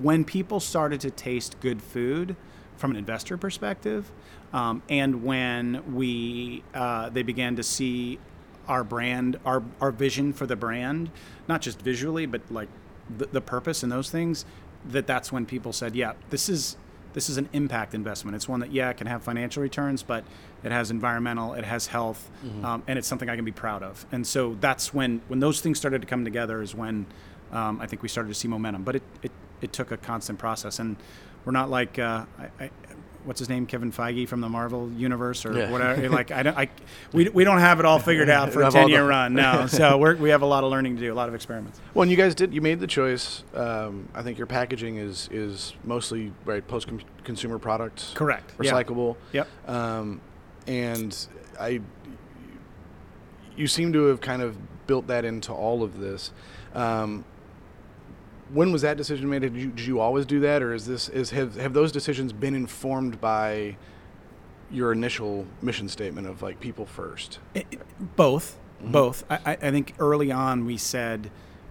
When 0.00 0.24
people 0.24 0.60
started 0.60 1.00
to 1.00 1.10
taste 1.10 1.58
good 1.60 1.82
food 1.82 2.36
from 2.76 2.90
an 2.92 2.96
investor 2.96 3.36
perspective, 3.36 4.10
um, 4.52 4.82
and 4.88 5.24
when 5.24 5.94
we 5.94 6.62
uh, 6.74 7.08
they 7.10 7.22
began 7.22 7.56
to 7.56 7.62
see 7.62 8.18
our 8.66 8.84
brand, 8.84 9.38
our 9.44 9.62
our 9.80 9.90
vision 9.90 10.32
for 10.32 10.46
the 10.46 10.56
brand, 10.56 11.10
not 11.48 11.60
just 11.60 11.80
visually, 11.80 12.26
but 12.26 12.42
like 12.50 12.68
the, 13.16 13.26
the 13.26 13.40
purpose 13.40 13.82
and 13.82 13.90
those 13.90 14.10
things, 14.10 14.44
that 14.88 15.06
that's 15.06 15.32
when 15.32 15.46
people 15.46 15.72
said, 15.72 15.94
yeah, 15.96 16.12
this 16.30 16.48
is 16.48 16.76
this 17.14 17.30
is 17.30 17.38
an 17.38 17.48
impact 17.52 17.94
investment. 17.94 18.36
It's 18.36 18.48
one 18.48 18.60
that 18.60 18.70
yeah, 18.70 18.92
can 18.92 19.06
have 19.06 19.22
financial 19.22 19.62
returns, 19.62 20.02
but 20.02 20.24
it 20.62 20.70
has 20.70 20.90
environmental, 20.90 21.54
it 21.54 21.64
has 21.64 21.86
health, 21.86 22.30
um, 22.62 22.82
and 22.86 22.98
it's 22.98 23.08
something 23.08 23.28
I 23.28 23.34
can 23.36 23.44
be 23.44 23.52
proud 23.52 23.82
of. 23.82 24.04
And 24.12 24.26
so 24.26 24.56
that's 24.60 24.92
when 24.94 25.22
when 25.28 25.40
those 25.40 25.60
things 25.60 25.78
started 25.78 26.02
to 26.02 26.06
come 26.06 26.24
together 26.24 26.62
is 26.62 26.74
when 26.74 27.06
um, 27.52 27.80
I 27.80 27.86
think 27.86 28.02
we 28.02 28.08
started 28.08 28.28
to 28.28 28.34
see 28.34 28.48
momentum. 28.48 28.82
But 28.84 28.96
it, 28.96 29.02
it 29.22 29.32
it 29.60 29.72
took 29.72 29.90
a 29.90 29.96
constant 29.96 30.38
process, 30.38 30.78
and 30.78 30.96
we're 31.44 31.52
not 31.52 31.70
like 31.70 31.98
uh, 31.98 32.24
I, 32.38 32.64
I, 32.64 32.70
what's 33.24 33.40
his 33.40 33.48
name, 33.48 33.66
Kevin 33.66 33.90
Feige 33.92 34.26
from 34.28 34.40
the 34.40 34.48
Marvel 34.48 34.90
universe 34.92 35.44
or 35.44 35.52
Yeah. 35.58 35.70
whatever. 35.70 36.08
like 36.20 36.30
I 36.30 36.42
don't, 36.44 36.56
I 36.56 36.68
we, 37.12 37.28
we 37.28 37.44
don't 37.44 37.58
have 37.58 37.78
it 37.80 37.84
all 37.84 37.98
figured 37.98 38.30
out 38.30 38.52
for 38.52 38.62
a 38.62 38.70
ten 38.70 38.88
year 38.88 39.02
the- 39.02 39.08
run. 39.08 39.34
No, 39.34 39.66
so 39.68 39.98
we're, 39.98 40.16
we 40.16 40.30
have 40.30 40.42
a 40.42 40.46
lot 40.46 40.64
of 40.64 40.70
learning 40.70 40.96
to 40.96 41.00
do, 41.02 41.12
a 41.12 41.14
lot 41.14 41.28
of 41.28 41.34
experiments. 41.34 41.80
Well, 41.94 42.02
and 42.02 42.10
you 42.10 42.16
guys 42.16 42.34
did. 42.34 42.54
You 42.54 42.60
made 42.60 42.80
the 42.80 42.86
choice. 42.86 43.44
Um, 43.54 44.08
I 44.14 44.22
think 44.22 44.38
your 44.38 44.46
packaging 44.46 44.96
is 44.96 45.28
is 45.32 45.74
mostly 45.84 46.32
right 46.44 46.66
post 46.66 46.88
consumer 47.24 47.58
products, 47.58 48.12
Correct. 48.14 48.56
Recyclable. 48.58 49.16
Yep. 49.32 49.48
Um, 49.66 50.20
and 50.66 51.16
I, 51.58 51.80
you 53.56 53.66
seem 53.66 53.92
to 53.94 54.04
have 54.06 54.20
kind 54.20 54.42
of 54.42 54.56
built 54.86 55.06
that 55.08 55.24
into 55.24 55.52
all 55.52 55.82
of 55.82 55.98
this. 55.98 56.30
Um, 56.74 57.24
when 58.52 58.72
was 58.72 58.82
that 58.82 58.96
decision 58.96 59.28
made? 59.28 59.42
Did 59.42 59.56
you, 59.56 59.68
did 59.70 59.86
you 59.86 60.00
always 60.00 60.26
do 60.26 60.40
that, 60.40 60.62
or 60.62 60.74
is 60.74 60.86
this 60.86 61.08
is 61.08 61.30
have 61.30 61.56
have 61.56 61.72
those 61.72 61.92
decisions 61.92 62.32
been 62.32 62.54
informed 62.54 63.20
by 63.20 63.76
your 64.70 64.92
initial 64.92 65.46
mission 65.62 65.88
statement 65.88 66.26
of 66.26 66.42
like 66.42 66.60
people 66.60 66.86
first? 66.86 67.38
It, 67.54 67.66
it, 67.70 68.16
both, 68.16 68.58
mm-hmm. 68.80 68.92
both. 68.92 69.24
I, 69.30 69.58
I 69.60 69.70
think 69.70 69.94
early 69.98 70.30
on 70.30 70.64
we 70.64 70.76
said 70.76 71.30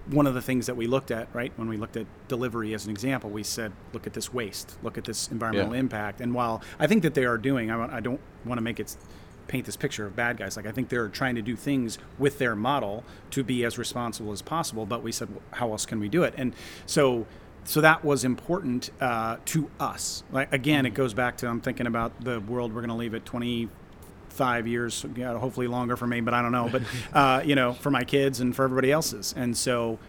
one 0.09 0.25
of 0.25 0.33
the 0.33 0.41
things 0.41 0.67
that 0.67 0.75
we 0.75 0.87
looked 0.87 1.11
at, 1.11 1.27
right, 1.33 1.51
when 1.57 1.67
we 1.67 1.77
looked 1.77 1.97
at 1.97 2.05
delivery 2.27 2.73
as 2.73 2.85
an 2.85 2.91
example, 2.91 3.29
we 3.29 3.43
said, 3.43 3.73
look 3.93 4.07
at 4.07 4.13
this 4.13 4.33
waste, 4.33 4.77
look 4.81 4.97
at 4.97 5.03
this 5.03 5.27
environmental 5.29 5.73
yeah. 5.73 5.79
impact. 5.79 6.21
And 6.21 6.33
while 6.33 6.61
I 6.79 6.87
think 6.87 7.03
that 7.03 7.13
they 7.13 7.25
are 7.25 7.37
doing, 7.37 7.69
I, 7.71 7.97
I 7.97 7.99
don't 7.99 8.21
want 8.45 8.57
to 8.57 8.61
make 8.61 8.79
it 8.79 8.95
paint 9.47 9.65
this 9.65 9.75
picture 9.75 10.05
of 10.05 10.15
bad 10.15 10.37
guys. 10.37 10.57
Like 10.57 10.65
I 10.65 10.71
think 10.71 10.89
they're 10.89 11.09
trying 11.09 11.35
to 11.35 11.41
do 11.41 11.55
things 11.55 11.97
with 12.19 12.37
their 12.39 12.55
model 12.55 13.03
to 13.31 13.43
be 13.43 13.63
as 13.65 13.77
responsible 13.77 14.31
as 14.31 14.41
possible. 14.41 14.85
But 14.85 15.03
we 15.03 15.11
said, 15.11 15.29
well, 15.29 15.41
how 15.51 15.71
else 15.71 15.85
can 15.85 15.99
we 15.99 16.09
do 16.09 16.23
it? 16.23 16.33
And 16.37 16.53
so, 16.85 17.25
so 17.63 17.81
that 17.81 18.03
was 18.03 18.23
important 18.23 18.89
uh, 19.01 19.37
to 19.45 19.69
us. 19.79 20.23
Like 20.31 20.53
again, 20.53 20.85
it 20.85 20.93
goes 20.93 21.13
back 21.13 21.37
to 21.37 21.47
I'm 21.47 21.61
thinking 21.61 21.87
about 21.87 22.23
the 22.23 22.39
world 22.39 22.73
we're 22.73 22.81
going 22.81 22.89
to 22.89 22.95
leave 22.95 23.15
at 23.15 23.25
25 23.25 24.67
years, 24.67 25.05
you 25.15 25.23
know, 25.23 25.39
hopefully 25.39 25.67
longer 25.67 25.95
for 25.95 26.07
me, 26.07 26.21
but 26.21 26.33
I 26.33 26.41
don't 26.41 26.51
know. 26.51 26.69
But 26.71 26.83
uh, 27.13 27.41
you 27.45 27.55
know, 27.55 27.73
for 27.73 27.91
my 27.91 28.03
kids 28.03 28.39
and 28.39 28.55
for 28.55 28.63
everybody 28.63 28.91
else's. 28.91 29.33
And 29.35 29.57
so, 29.57 29.99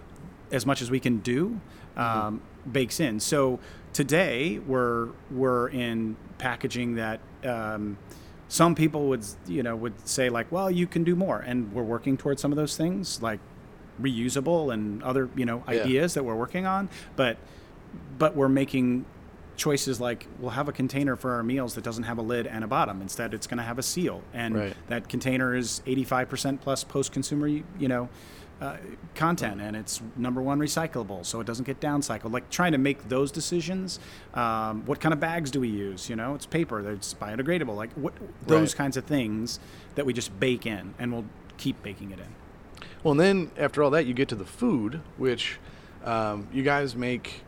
as 0.50 0.64
much 0.64 0.80
as 0.80 0.90
we 0.90 0.98
can 0.98 1.18
do, 1.18 1.60
um, 1.96 2.06
mm-hmm. 2.06 2.70
bakes 2.70 3.00
in. 3.00 3.20
So 3.20 3.60
today 3.92 4.58
we're 4.60 5.08
we're 5.30 5.68
in 5.68 6.16
packaging 6.38 6.94
that. 6.94 7.20
Um, 7.44 7.98
some 8.48 8.74
people 8.74 9.08
would 9.08 9.24
you 9.46 9.62
know 9.62 9.76
would 9.76 10.08
say 10.08 10.28
like 10.28 10.50
well 10.50 10.70
you 10.70 10.86
can 10.86 11.04
do 11.04 11.14
more 11.14 11.38
and 11.38 11.72
we're 11.72 11.82
working 11.82 12.16
towards 12.16 12.40
some 12.40 12.50
of 12.50 12.56
those 12.56 12.76
things 12.76 13.22
like 13.22 13.40
reusable 14.00 14.72
and 14.72 15.02
other 15.02 15.28
you 15.36 15.44
know 15.44 15.62
ideas 15.68 16.12
yeah. 16.12 16.20
that 16.20 16.24
we're 16.24 16.34
working 16.34 16.66
on 16.66 16.88
but 17.16 17.36
but 18.18 18.34
we're 18.34 18.48
making 18.48 19.04
choices 19.56 20.00
like 20.00 20.26
we'll 20.38 20.52
have 20.52 20.68
a 20.68 20.72
container 20.72 21.16
for 21.16 21.32
our 21.32 21.42
meals 21.42 21.74
that 21.74 21.82
doesn't 21.82 22.04
have 22.04 22.16
a 22.16 22.22
lid 22.22 22.46
and 22.46 22.62
a 22.64 22.66
bottom 22.66 23.02
instead 23.02 23.34
it's 23.34 23.46
going 23.46 23.58
to 23.58 23.64
have 23.64 23.78
a 23.78 23.82
seal 23.82 24.22
and 24.32 24.54
right. 24.54 24.76
that 24.86 25.08
container 25.08 25.54
is 25.54 25.82
85% 25.84 26.60
plus 26.60 26.84
post 26.84 27.12
consumer 27.12 27.48
you 27.48 27.64
know 27.80 28.08
uh, 28.60 28.76
content 29.14 29.60
and 29.60 29.76
it's 29.76 30.00
number 30.16 30.42
one 30.42 30.58
recyclable 30.58 31.24
so 31.24 31.40
it 31.40 31.46
doesn't 31.46 31.64
get 31.64 31.80
downcycled 31.80 32.32
like 32.32 32.48
trying 32.50 32.72
to 32.72 32.78
make 32.78 33.08
those 33.08 33.30
decisions 33.30 34.00
um, 34.34 34.84
what 34.84 35.00
kind 35.00 35.12
of 35.12 35.20
bags 35.20 35.50
do 35.50 35.60
we 35.60 35.68
use 35.68 36.10
you 36.10 36.16
know 36.16 36.34
it's 36.34 36.46
paper 36.46 36.90
it's 36.90 37.14
biodegradable 37.14 37.76
like 37.76 37.92
what, 37.92 38.12
those 38.46 38.72
right. 38.72 38.78
kinds 38.78 38.96
of 38.96 39.04
things 39.04 39.60
that 39.94 40.04
we 40.04 40.12
just 40.12 40.38
bake 40.40 40.66
in 40.66 40.94
and 40.98 41.12
we'll 41.12 41.24
keep 41.56 41.80
baking 41.82 42.10
it 42.10 42.18
in 42.18 42.34
well 43.04 43.12
and 43.12 43.20
then 43.20 43.50
after 43.56 43.82
all 43.82 43.90
that 43.90 44.06
you 44.06 44.14
get 44.14 44.28
to 44.28 44.34
the 44.34 44.44
food 44.44 45.00
which 45.16 45.58
um, 46.04 46.48
you 46.52 46.62
guys 46.62 46.96
make 46.96 47.44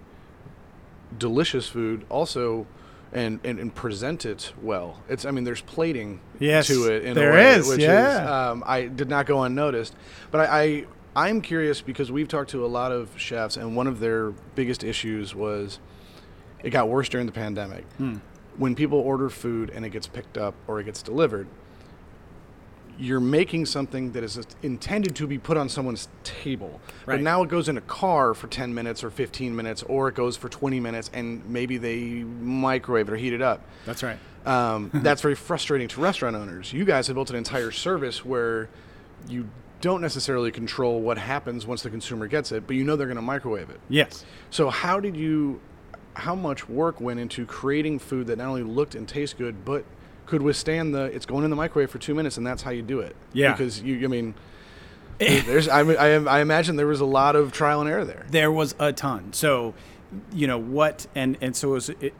delicious 1.18 1.68
food 1.68 2.04
also 2.08 2.66
and, 3.12 3.40
and, 3.44 3.58
and 3.58 3.74
present 3.74 4.24
it 4.24 4.52
well. 4.62 5.02
It's 5.08 5.24
I 5.24 5.30
mean 5.30 5.44
there's 5.44 5.62
plating 5.62 6.20
yes, 6.38 6.68
to 6.68 6.94
it 6.94 7.04
in 7.04 7.14
there 7.14 7.32
a 7.32 7.34
way, 7.34 7.54
is, 7.54 7.68
which 7.68 7.80
yeah. 7.80 8.22
is 8.22 8.28
um, 8.28 8.64
I 8.66 8.86
did 8.86 9.08
not 9.08 9.26
go 9.26 9.42
unnoticed. 9.42 9.94
But 10.30 10.48
I, 10.48 10.62
I 10.62 10.86
I'm 11.14 11.40
curious 11.40 11.80
because 11.80 12.12
we've 12.12 12.28
talked 12.28 12.50
to 12.50 12.64
a 12.64 12.68
lot 12.68 12.92
of 12.92 13.10
chefs, 13.18 13.56
and 13.56 13.74
one 13.74 13.86
of 13.86 14.00
their 14.00 14.30
biggest 14.54 14.84
issues 14.84 15.34
was 15.34 15.78
it 16.62 16.70
got 16.70 16.88
worse 16.88 17.08
during 17.08 17.26
the 17.26 17.32
pandemic. 17.32 17.84
Hmm. 17.98 18.18
When 18.56 18.74
people 18.74 18.98
order 18.98 19.28
food 19.28 19.70
and 19.70 19.84
it 19.84 19.90
gets 19.90 20.06
picked 20.06 20.36
up 20.36 20.54
or 20.66 20.80
it 20.80 20.84
gets 20.84 21.02
delivered, 21.02 21.48
you're 22.98 23.20
making 23.20 23.64
something 23.64 24.12
that 24.12 24.22
is 24.22 24.38
intended 24.62 25.16
to 25.16 25.26
be 25.26 25.38
put 25.38 25.56
on 25.56 25.68
someone's 25.68 26.08
table. 26.22 26.80
Right. 27.06 27.14
But 27.16 27.22
now 27.22 27.42
it 27.42 27.48
goes 27.48 27.68
in 27.68 27.78
a 27.78 27.82
car 27.82 28.34
for 28.34 28.46
10 28.46 28.74
minutes 28.74 29.02
or 29.02 29.10
15 29.10 29.56
minutes, 29.56 29.82
or 29.84 30.08
it 30.08 30.14
goes 30.14 30.36
for 30.36 30.50
20 30.50 30.78
minutes 30.80 31.10
and 31.14 31.48
maybe 31.48 31.78
they 31.78 32.24
microwave 32.24 33.08
it 33.08 33.12
or 33.12 33.16
heat 33.16 33.32
it 33.32 33.40
up. 33.40 33.64
That's 33.86 34.02
right. 34.02 34.18
Um, 34.44 34.90
that's 34.94 35.22
very 35.22 35.34
frustrating 35.34 35.88
to 35.88 36.00
restaurant 36.00 36.36
owners. 36.36 36.72
You 36.74 36.84
guys 36.84 37.06
have 37.06 37.16
built 37.16 37.30
an 37.30 37.36
entire 37.36 37.70
service 37.70 38.22
where 38.22 38.68
you 39.28 39.48
don't 39.80 40.00
necessarily 40.00 40.50
control 40.50 41.00
what 41.00 41.18
happens 41.18 41.66
once 41.66 41.82
the 41.82 41.90
consumer 41.90 42.26
gets 42.26 42.52
it, 42.52 42.66
but 42.66 42.76
you 42.76 42.84
know 42.84 42.96
they're 42.96 43.06
going 43.06 43.16
to 43.16 43.22
microwave 43.22 43.70
it. 43.70 43.80
Yes. 43.88 44.24
So 44.50 44.70
how 44.70 45.00
did 45.00 45.16
you 45.16 45.60
how 46.14 46.34
much 46.34 46.68
work 46.68 47.00
went 47.00 47.20
into 47.20 47.46
creating 47.46 47.98
food 47.98 48.26
that 48.26 48.36
not 48.36 48.48
only 48.48 48.62
looked 48.62 48.94
and 48.94 49.08
tastes 49.08 49.32
good 49.32 49.64
but 49.64 49.84
could 50.26 50.42
withstand 50.42 50.94
the 50.94 51.04
it's 51.04 51.24
going 51.24 51.44
in 51.44 51.50
the 51.50 51.56
microwave 51.56 51.88
for 51.88 51.98
2 51.98 52.14
minutes 52.14 52.36
and 52.36 52.46
that's 52.46 52.62
how 52.62 52.70
you 52.70 52.82
do 52.82 53.00
it. 53.00 53.16
Yeah. 53.32 53.52
Because 53.52 53.80
you 53.80 54.04
I 54.04 54.08
mean 54.08 54.34
there's 55.18 55.68
I, 55.68 55.80
I, 55.80 56.06
I 56.24 56.40
imagine 56.40 56.76
there 56.76 56.86
was 56.86 57.00
a 57.00 57.06
lot 57.06 57.36
of 57.36 57.52
trial 57.52 57.80
and 57.80 57.88
error 57.88 58.04
there. 58.04 58.26
There 58.30 58.52
was 58.52 58.74
a 58.78 58.92
ton. 58.92 59.32
So 59.32 59.74
you 60.32 60.46
know 60.46 60.58
what 60.58 61.06
and 61.14 61.36
and 61.40 61.54
so 61.54 61.70
it 61.70 61.72
was 61.72 61.88
it, 61.88 62.14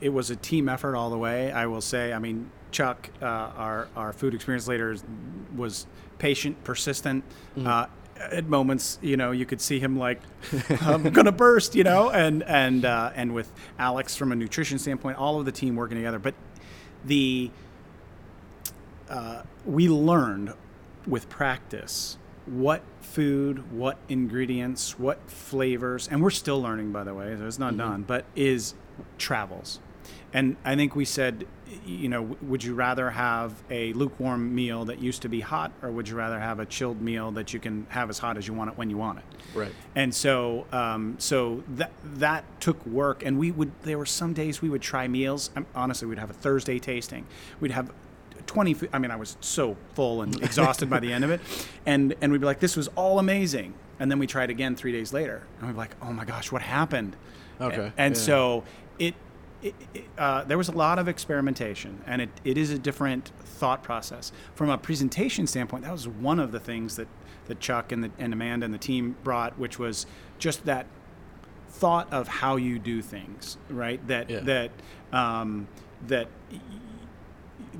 it 0.00 0.08
was 0.10 0.30
a 0.30 0.36
team 0.36 0.68
effort 0.68 0.96
all 0.96 1.10
the 1.10 1.18
way. 1.18 1.50
I 1.52 1.66
will 1.66 1.80
say. 1.80 2.12
I 2.12 2.18
mean, 2.18 2.50
Chuck, 2.70 3.10
uh, 3.20 3.24
our 3.24 3.88
our 3.96 4.12
food 4.12 4.34
experience 4.34 4.68
leader, 4.68 4.96
was 5.56 5.86
patient, 6.18 6.62
persistent. 6.64 7.24
Mm-hmm. 7.56 7.66
Uh, 7.66 7.86
at 8.18 8.46
moments, 8.46 8.98
you 9.00 9.16
know, 9.16 9.30
you 9.30 9.46
could 9.46 9.60
see 9.60 9.78
him 9.78 9.98
like, 9.98 10.20
"I'm 10.80 11.10
gonna 11.10 11.32
burst," 11.32 11.74
you 11.74 11.84
know, 11.84 12.10
and 12.10 12.42
and 12.42 12.84
uh, 12.84 13.12
and 13.14 13.34
with 13.34 13.50
Alex 13.78 14.16
from 14.16 14.32
a 14.32 14.36
nutrition 14.36 14.78
standpoint, 14.78 15.18
all 15.18 15.38
of 15.38 15.46
the 15.46 15.52
team 15.52 15.76
working 15.76 15.96
together. 15.96 16.18
But 16.18 16.34
the 17.04 17.50
uh, 19.08 19.42
we 19.64 19.88
learned 19.88 20.52
with 21.06 21.28
practice 21.28 22.18
what 22.46 22.82
food, 23.00 23.72
what 23.72 23.98
ingredients, 24.08 24.98
what 24.98 25.30
flavors, 25.30 26.08
and 26.08 26.22
we're 26.22 26.30
still 26.30 26.60
learning, 26.60 26.92
by 26.92 27.04
the 27.04 27.14
way. 27.14 27.36
So 27.36 27.46
it's 27.46 27.58
not 27.58 27.70
mm-hmm. 27.70 27.78
done, 27.78 28.02
but 28.02 28.24
is 28.34 28.74
travels. 29.16 29.80
And 30.32 30.56
I 30.64 30.76
think 30.76 30.94
we 30.94 31.04
said, 31.04 31.46
you 31.86 32.08
know, 32.08 32.36
would 32.42 32.62
you 32.62 32.74
rather 32.74 33.10
have 33.10 33.54
a 33.70 33.92
lukewarm 33.94 34.54
meal 34.54 34.84
that 34.86 35.00
used 35.00 35.22
to 35.22 35.28
be 35.28 35.40
hot, 35.40 35.72
or 35.82 35.90
would 35.90 36.08
you 36.08 36.16
rather 36.16 36.38
have 36.38 36.60
a 36.60 36.66
chilled 36.66 37.00
meal 37.00 37.30
that 37.32 37.52
you 37.52 37.60
can 37.60 37.86
have 37.90 38.10
as 38.10 38.18
hot 38.18 38.36
as 38.36 38.46
you 38.46 38.54
want 38.54 38.70
it 38.70 38.78
when 38.78 38.90
you 38.90 38.96
want 38.96 39.18
it? 39.18 39.24
Right. 39.54 39.72
And 39.94 40.14
so, 40.14 40.66
um, 40.72 41.16
so 41.18 41.62
that 41.76 41.92
that 42.04 42.44
took 42.60 42.84
work, 42.86 43.24
and 43.24 43.38
we 43.38 43.50
would. 43.50 43.72
There 43.82 43.98
were 43.98 44.06
some 44.06 44.32
days 44.32 44.60
we 44.60 44.68
would 44.68 44.82
try 44.82 45.08
meals. 45.08 45.50
honestly, 45.74 46.06
we'd 46.06 46.18
have 46.18 46.30
a 46.30 46.34
Thursday 46.34 46.78
tasting. 46.78 47.26
We'd 47.60 47.72
have 47.72 47.90
20 48.46 48.88
i 48.94 48.98
mean 48.98 49.10
i 49.10 49.16
was 49.16 49.36
so 49.40 49.76
full 49.94 50.22
and 50.22 50.34
exhausted 50.42 50.88
by 50.88 50.98
the 50.98 51.12
end 51.12 51.22
of 51.22 51.30
it 51.30 51.38
and 51.84 52.14
and 52.22 52.32
we'd 52.32 52.40
be 52.40 52.46
like 52.46 52.60
this 52.60 52.76
was 52.76 52.88
all 52.96 53.18
amazing 53.18 53.74
and 54.00 54.10
then 54.10 54.18
we 54.18 54.26
tried 54.26 54.48
again 54.48 54.74
three 54.74 54.90
days 54.90 55.12
later 55.12 55.42
and 55.58 55.66
we'd 55.66 55.74
be 55.74 55.78
like 55.78 55.94
oh 56.00 56.12
my 56.14 56.24
gosh 56.24 56.50
what 56.50 56.62
happened 56.62 57.14
okay 57.60 57.76
and, 57.76 57.92
and 57.98 58.16
yeah. 58.16 58.22
so 58.22 58.64
it 58.98 59.14
it, 59.62 59.74
uh, 60.16 60.44
there 60.44 60.58
was 60.58 60.68
a 60.68 60.72
lot 60.72 60.98
of 60.98 61.08
experimentation, 61.08 62.02
and 62.06 62.22
it, 62.22 62.30
it 62.44 62.56
is 62.56 62.70
a 62.70 62.78
different 62.78 63.32
thought 63.44 63.82
process. 63.82 64.32
From 64.54 64.70
a 64.70 64.78
presentation 64.78 65.46
standpoint, 65.46 65.84
that 65.84 65.92
was 65.92 66.06
one 66.06 66.38
of 66.38 66.52
the 66.52 66.60
things 66.60 66.96
that, 66.96 67.08
that 67.46 67.60
Chuck 67.60 67.92
and, 67.92 68.04
the, 68.04 68.10
and 68.18 68.32
Amanda 68.32 68.64
and 68.64 68.74
the 68.74 68.78
team 68.78 69.16
brought, 69.24 69.58
which 69.58 69.78
was 69.78 70.06
just 70.38 70.64
that 70.66 70.86
thought 71.68 72.12
of 72.12 72.28
how 72.28 72.56
you 72.56 72.78
do 72.78 73.02
things, 73.02 73.58
right? 73.68 74.04
That 74.08 74.30
yeah. 74.30 74.40
that 74.40 74.70
um, 75.12 75.68
that 76.06 76.28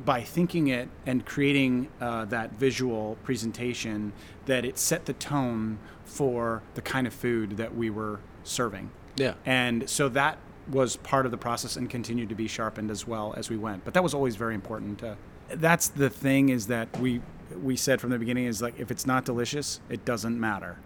by 0.05 0.23
thinking 0.23 0.69
it 0.69 0.89
and 1.07 1.25
creating 1.25 1.89
uh, 2.01 2.25
that 2.27 2.53
visual 2.53 3.17
presentation, 3.25 4.13
that 4.47 4.65
it 4.65 4.79
set 4.79 5.07
the 5.07 5.13
tone 5.15 5.79
for 6.05 6.63
the 6.75 6.83
kind 6.83 7.07
of 7.07 7.13
food 7.13 7.57
that 7.57 7.75
we 7.77 7.91
were 7.91 8.21
serving. 8.45 8.91
Yeah. 9.17 9.35
And 9.45 9.89
so 9.91 10.09
that 10.11 10.39
was 10.71 10.97
part 10.97 11.25
of 11.25 11.31
the 11.31 11.39
process 11.39 11.77
and 11.77 11.89
continued 11.89 12.29
to 12.29 12.35
be 12.35 12.47
sharpened 12.47 12.91
as 12.91 13.07
well 13.07 13.35
as 13.37 13.51
we 13.51 13.57
went. 13.57 13.85
But 13.85 13.95
that 13.95 14.03
was 14.03 14.15
always 14.15 14.37
very 14.37 14.55
important. 14.55 15.03
That's 15.49 15.89
the 15.89 16.11
thing 16.11 16.49
is 16.51 16.67
that 16.67 16.99
we 16.99 17.23
we 17.63 17.77
said 17.77 18.01
from 18.01 18.11
the 18.11 18.19
beginning 18.19 18.45
is 18.45 18.61
like 18.61 18.79
if 18.79 18.91
it's 18.91 19.07
not 19.07 19.25
delicious, 19.25 19.81
it 19.89 20.05
doesn't 20.05 20.39
matter. 20.39 20.79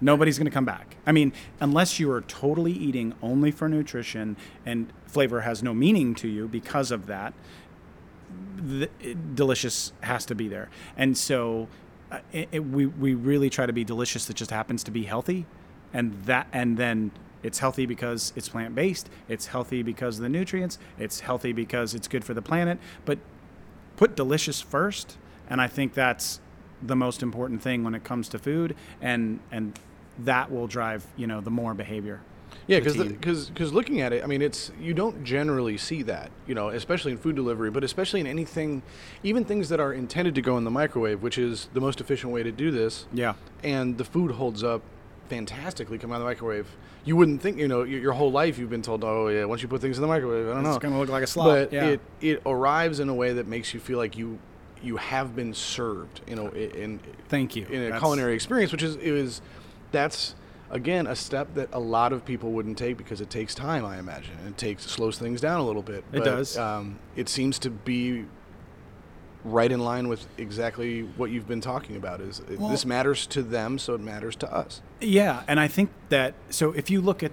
Nobody's 0.00 0.38
going 0.38 0.46
to 0.46 0.52
come 0.52 0.64
back. 0.64 0.96
I 1.06 1.12
mean, 1.12 1.32
unless 1.60 1.98
you 1.98 2.10
are 2.12 2.20
totally 2.22 2.72
eating 2.72 3.14
only 3.20 3.50
for 3.50 3.68
nutrition 3.68 4.36
and 4.64 4.92
flavor 5.06 5.40
has 5.40 5.62
no 5.62 5.74
meaning 5.74 6.14
to 6.16 6.28
you 6.28 6.46
because 6.46 6.92
of 6.92 7.06
that, 7.06 7.34
the, 8.56 8.88
delicious 9.34 9.92
has 10.02 10.24
to 10.26 10.34
be 10.34 10.48
there. 10.48 10.70
And 10.96 11.18
so 11.18 11.68
uh, 12.10 12.20
it, 12.32 12.48
it, 12.52 12.60
we 12.60 12.86
we 12.86 13.14
really 13.14 13.50
try 13.50 13.66
to 13.66 13.72
be 13.72 13.84
delicious 13.84 14.24
that 14.26 14.36
just 14.36 14.50
happens 14.50 14.82
to 14.84 14.90
be 14.90 15.04
healthy, 15.04 15.46
and 15.92 16.12
that 16.24 16.46
and 16.52 16.76
then 16.76 17.10
it's 17.42 17.58
healthy 17.58 17.86
because 17.86 18.32
it's 18.36 18.48
plant 18.48 18.74
based. 18.74 19.08
It's 19.28 19.46
healthy 19.46 19.82
because 19.82 20.16
of 20.18 20.22
the 20.22 20.28
nutrients. 20.28 20.78
It's 20.98 21.20
healthy 21.20 21.52
because 21.52 21.94
it's 21.94 22.08
good 22.08 22.24
for 22.24 22.34
the 22.34 22.42
planet. 22.42 22.78
But 23.04 23.18
put 23.96 24.16
delicious 24.16 24.60
first, 24.60 25.16
and 25.48 25.60
I 25.60 25.66
think 25.66 25.94
that's 25.94 26.40
the 26.82 26.96
most 26.96 27.22
important 27.22 27.62
thing 27.62 27.84
when 27.84 27.94
it 27.94 28.04
comes 28.04 28.28
to 28.30 28.38
food, 28.38 28.76
and 29.00 29.40
and 29.50 29.78
that 30.18 30.50
will 30.50 30.66
drive 30.66 31.06
you 31.16 31.26
know 31.26 31.40
the 31.40 31.50
more 31.50 31.74
behavior. 31.74 32.20
Yeah, 32.66 32.80
because 32.80 32.96
because 32.96 33.50
because 33.50 33.72
looking 33.72 34.00
at 34.00 34.12
it, 34.12 34.22
I 34.22 34.26
mean, 34.26 34.42
it's 34.42 34.70
you 34.80 34.94
don't 34.94 35.24
generally 35.24 35.78
see 35.78 36.02
that, 36.02 36.30
you 36.46 36.54
know, 36.54 36.68
especially 36.68 37.12
in 37.12 37.18
food 37.18 37.34
delivery, 37.36 37.70
but 37.70 37.82
especially 37.82 38.20
in 38.20 38.26
anything, 38.26 38.82
even 39.22 39.44
things 39.44 39.68
that 39.70 39.80
are 39.80 39.92
intended 39.92 40.34
to 40.34 40.42
go 40.42 40.56
in 40.58 40.64
the 40.64 40.70
microwave, 40.70 41.22
which 41.22 41.38
is 41.38 41.68
the 41.72 41.80
most 41.80 42.00
efficient 42.00 42.32
way 42.32 42.42
to 42.42 42.52
do 42.52 42.70
this. 42.70 43.06
Yeah, 43.12 43.34
and 43.62 43.96
the 43.96 44.04
food 44.04 44.32
holds 44.32 44.62
up 44.62 44.82
fantastically 45.28 45.98
come 45.98 46.10
out 46.12 46.16
of 46.16 46.20
the 46.20 46.26
microwave. 46.26 46.66
You 47.04 47.16
wouldn't 47.16 47.40
think, 47.40 47.58
you 47.58 47.68
know, 47.68 47.82
your, 47.82 48.00
your 48.00 48.12
whole 48.12 48.30
life 48.30 48.58
you've 48.58 48.70
been 48.70 48.82
told, 48.82 49.04
oh 49.04 49.28
yeah, 49.28 49.44
once 49.44 49.62
you 49.62 49.68
put 49.68 49.80
things 49.80 49.96
in 49.98 50.02
the 50.02 50.08
microwave, 50.08 50.48
I 50.48 50.54
don't 50.54 50.62
know, 50.62 50.70
It's 50.74 50.78
gonna 50.82 50.98
look 50.98 51.08
like 51.08 51.22
a 51.24 51.26
slop. 51.26 51.46
but 51.46 51.72
yeah. 51.72 51.86
it 51.86 52.00
it 52.20 52.42
arrives 52.44 53.00
in 53.00 53.08
a 53.08 53.14
way 53.14 53.32
that 53.34 53.46
makes 53.46 53.72
you 53.74 53.80
feel 53.80 53.98
like 53.98 54.16
you 54.16 54.38
you 54.82 54.96
have 54.96 55.34
been 55.34 55.52
served, 55.54 56.20
you 56.28 56.36
know, 56.36 56.48
in 56.50 57.00
Thank 57.28 57.56
you. 57.56 57.66
in 57.66 57.80
a 57.80 57.84
That's- 57.84 58.00
culinary 58.00 58.34
experience, 58.34 58.72
which 58.72 58.82
is 58.82 58.96
it 58.96 59.10
was 59.12 59.40
that's 59.90 60.34
again 60.70 61.06
a 61.06 61.16
step 61.16 61.54
that 61.54 61.68
a 61.72 61.80
lot 61.80 62.12
of 62.12 62.24
people 62.24 62.52
wouldn't 62.52 62.76
take 62.78 62.96
because 62.98 63.20
it 63.20 63.30
takes 63.30 63.54
time, 63.54 63.84
I 63.84 63.98
imagine, 63.98 64.34
and 64.40 64.48
it 64.48 64.58
takes 64.58 64.84
slows 64.84 65.18
things 65.18 65.40
down 65.40 65.60
a 65.60 65.64
little 65.64 65.82
bit. 65.82 65.98
It 66.12 66.18
But, 66.18 66.24
does. 66.24 66.58
Um, 66.58 66.98
it 67.16 67.28
seems 67.28 67.58
to 67.60 67.70
be 67.70 68.26
right 69.52 69.70
in 69.70 69.80
line 69.80 70.08
with 70.08 70.26
exactly 70.38 71.02
what 71.16 71.30
you've 71.30 71.48
been 71.48 71.60
talking 71.60 71.96
about. 71.96 72.20
Is 72.20 72.42
Well- 72.58 72.68
this 72.68 72.84
matters 72.86 73.26
to 73.28 73.42
them, 73.42 73.78
so 73.78 73.94
it 73.94 74.00
matters 74.00 74.36
to 74.36 74.52
us. 74.52 74.80
Yeah, 75.00 75.42
and 75.48 75.58
I 75.60 75.68
think 75.68 75.90
that 76.08 76.34
so 76.50 76.72
if 76.72 76.90
you 76.90 77.00
look 77.00 77.22
at 77.22 77.32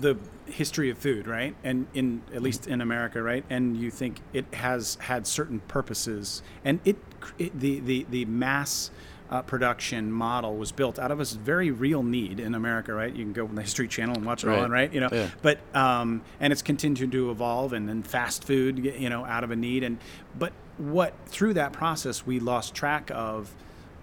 the 0.00 0.16
history 0.46 0.90
of 0.90 0.98
food, 0.98 1.26
right, 1.26 1.54
and 1.64 1.86
in 1.94 2.22
at 2.34 2.42
least 2.42 2.66
in 2.66 2.80
America, 2.80 3.22
right, 3.22 3.44
and 3.50 3.76
you 3.76 3.90
think 3.90 4.20
it 4.32 4.46
has 4.54 4.96
had 5.00 5.26
certain 5.26 5.60
purposes, 5.68 6.42
and 6.64 6.80
it, 6.84 6.96
it 7.38 7.58
the 7.58 7.80
the 7.80 8.06
the 8.10 8.24
mass 8.26 8.90
uh, 9.30 9.40
production 9.42 10.12
model 10.12 10.54
was 10.56 10.70
built 10.70 10.98
out 10.98 11.10
of 11.10 11.18
a 11.18 11.24
very 11.24 11.70
real 11.70 12.02
need 12.02 12.38
in 12.38 12.54
America, 12.54 12.92
right? 12.92 13.14
You 13.14 13.24
can 13.24 13.32
go 13.32 13.46
on 13.46 13.54
the 13.54 13.62
History 13.62 13.88
Channel 13.88 14.16
and 14.16 14.24
watch 14.26 14.44
it 14.44 14.48
all, 14.48 14.56
Right. 14.56 14.64
on, 14.64 14.70
right? 14.70 14.92
You 14.92 15.00
know, 15.00 15.08
Yeah. 15.10 15.30
but 15.40 15.58
um, 15.74 16.20
and 16.40 16.52
it's 16.52 16.60
continued 16.62 17.10
to 17.12 17.30
evolve, 17.30 17.72
and 17.72 17.88
then 17.88 18.02
fast 18.02 18.44
food, 18.44 18.78
you 18.84 19.08
know, 19.08 19.24
out 19.24 19.42
of 19.44 19.50
a 19.50 19.56
need, 19.56 19.82
and 19.82 19.98
but 20.38 20.52
what 20.78 21.14
through 21.26 21.54
that 21.54 21.72
process 21.72 22.26
we 22.26 22.40
lost 22.40 22.74
track 22.74 23.10
of, 23.14 23.50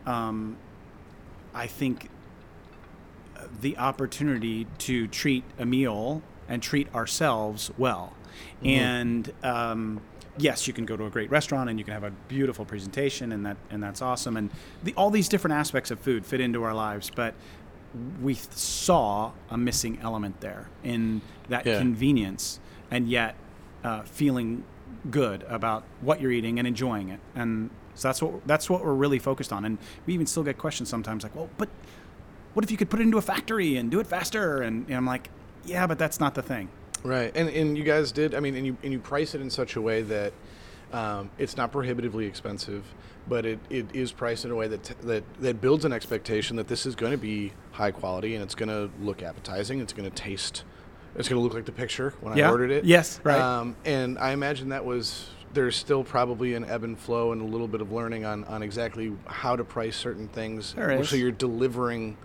um, 0.06 0.58
I 1.54 1.68
think 1.68 2.10
the 3.60 3.78
opportunity 3.78 4.68
to 4.80 5.08
treat 5.08 5.44
a 5.60 5.66
meal 5.66 6.22
and 6.48 6.62
treat 6.62 6.94
ourselves 6.96 7.72
well. 7.78 8.14
And 8.64 9.32
um, 9.44 10.02
yes, 10.38 10.68
you 10.68 10.74
can 10.74 10.86
go 10.86 10.96
to 10.96 11.06
a 11.06 11.10
great 11.10 11.30
restaurant 11.30 11.70
and 11.70 11.78
you 11.78 11.84
can 11.86 11.94
have 11.94 12.04
a 12.04 12.12
beautiful 12.28 12.64
presentation, 12.66 13.32
and 13.32 13.46
that 13.46 13.58
and 13.70 13.82
that's 13.84 14.02
awesome. 14.02 14.38
And 14.38 14.50
the, 14.84 14.94
all 14.96 15.10
these 15.10 15.28
different 15.28 15.56
aspects 15.56 15.92
of 15.92 16.00
food 16.00 16.26
fit 16.26 16.40
into 16.40 16.64
our 16.64 16.74
lives, 16.74 17.12
but 17.14 17.34
we 18.22 18.36
saw 18.36 19.32
a 19.50 19.58
missing 19.58 20.00
element 20.02 20.40
there 20.40 20.70
in 20.84 21.22
that 21.50 21.66
Yeah. 21.66 21.78
convenience, 21.80 22.60
and 22.90 23.10
yet 23.10 23.36
uh, 23.84 24.04
feeling 24.04 24.64
good 25.10 25.44
about 25.48 25.84
what 26.02 26.22
you're 26.22 26.32
eating 26.32 26.60
and 26.60 26.68
enjoying 26.68 27.10
it. 27.10 27.20
And 27.36 27.70
so 27.96 28.08
that's 28.08 28.22
what 28.22 28.48
that's 28.48 28.70
what 28.70 28.84
we're 28.86 28.94
really 28.94 29.20
focused 29.20 29.52
on. 29.52 29.66
And 29.66 29.78
we 30.06 30.14
even 30.14 30.26
still 30.26 30.44
get 30.44 30.58
questions 30.58 30.90
sometimes 30.90 31.24
like, 31.24 31.36
"Well, 31.36 31.50
but 31.58 31.70
what 32.54 32.64
if 32.64 32.72
you 32.72 32.78
could 32.78 32.90
put 32.90 33.00
it 33.00 33.04
into 33.04 33.18
a 33.18 33.22
factory 33.22 33.78
and 33.78 33.90
do 33.90 34.00
it 34.00 34.08
faster?" 34.08 34.62
And, 34.62 34.86
and 34.88 34.96
I'm 34.96 35.06
like, 35.06 35.30
"Yeah, 35.66 35.88
but 35.88 35.98
that's 35.98 36.20
not 36.20 36.36
the 36.36 36.42
thing." 36.42 36.70
Right, 37.04 37.32
and 37.36 37.50
and 37.50 37.78
you 37.78 37.84
guys 37.84 38.12
did. 38.12 38.36
I 38.36 38.40
mean, 38.40 38.56
and 38.56 38.66
you 38.66 38.78
and 38.84 38.94
you 38.94 39.00
price 39.00 39.34
it 39.34 39.42
in 39.42 39.50
such 39.50 39.76
a 39.76 39.82
way 39.82 40.04
that 40.04 40.34
um, 40.94 41.32
it's 41.38 41.58
not 41.58 41.72
prohibitively 41.72 42.26
expensive, 42.26 42.84
but 43.28 43.46
it, 43.46 43.60
it 43.70 43.88
is 43.94 44.12
priced 44.12 44.46
in 44.46 44.52
a 44.52 44.56
way 44.56 44.68
that 44.68 44.84
t- 44.84 44.94
that 45.02 45.24
that 45.40 45.62
builds 45.62 45.86
an 45.86 45.94
expectation 45.94 46.58
that 46.58 46.68
this 46.68 46.86
is 46.86 46.96
going 46.96 47.12
to 47.12 47.18
be 47.18 47.54
high 47.72 47.92
quality 47.92 48.36
and 48.36 48.44
it's 48.44 48.56
going 48.56 48.70
to 48.70 48.92
look 49.04 49.24
appetizing. 49.24 49.80
It's 49.80 49.94
going 49.94 50.10
to 50.10 50.16
taste. 50.16 50.64
It's 51.16 51.28
going 51.28 51.40
to 51.40 51.44
look 51.44 51.54
like 51.54 51.66
the 51.66 51.72
picture 51.72 52.14
when 52.22 52.38
Yeah. 52.38 52.48
I 52.48 52.52
ordered 52.52 52.72
it. 52.72 52.86
Yes, 52.86 53.20
right. 53.24 53.40
Um, 53.40 53.76
and 53.86 54.18
I 54.18 54.32
imagine 54.32 54.70
that 54.70 54.86
was 54.86 55.28
there's 55.54 55.76
still 55.76 56.04
probably 56.04 56.54
an 56.54 56.64
ebb 56.64 56.84
and 56.86 56.98
flow 56.98 57.34
and 57.34 57.42
a 57.42 57.46
little 57.46 57.68
bit 57.68 57.82
of 57.82 57.92
learning 57.92 58.24
on 58.26 58.44
on 58.46 58.64
exactly 58.64 59.12
how 59.26 59.56
to 59.56 59.64
price 59.66 59.96
certain 59.98 60.28
things. 60.30 60.74
So 61.04 61.16
you're 61.16 61.32
delivering. 61.32 62.16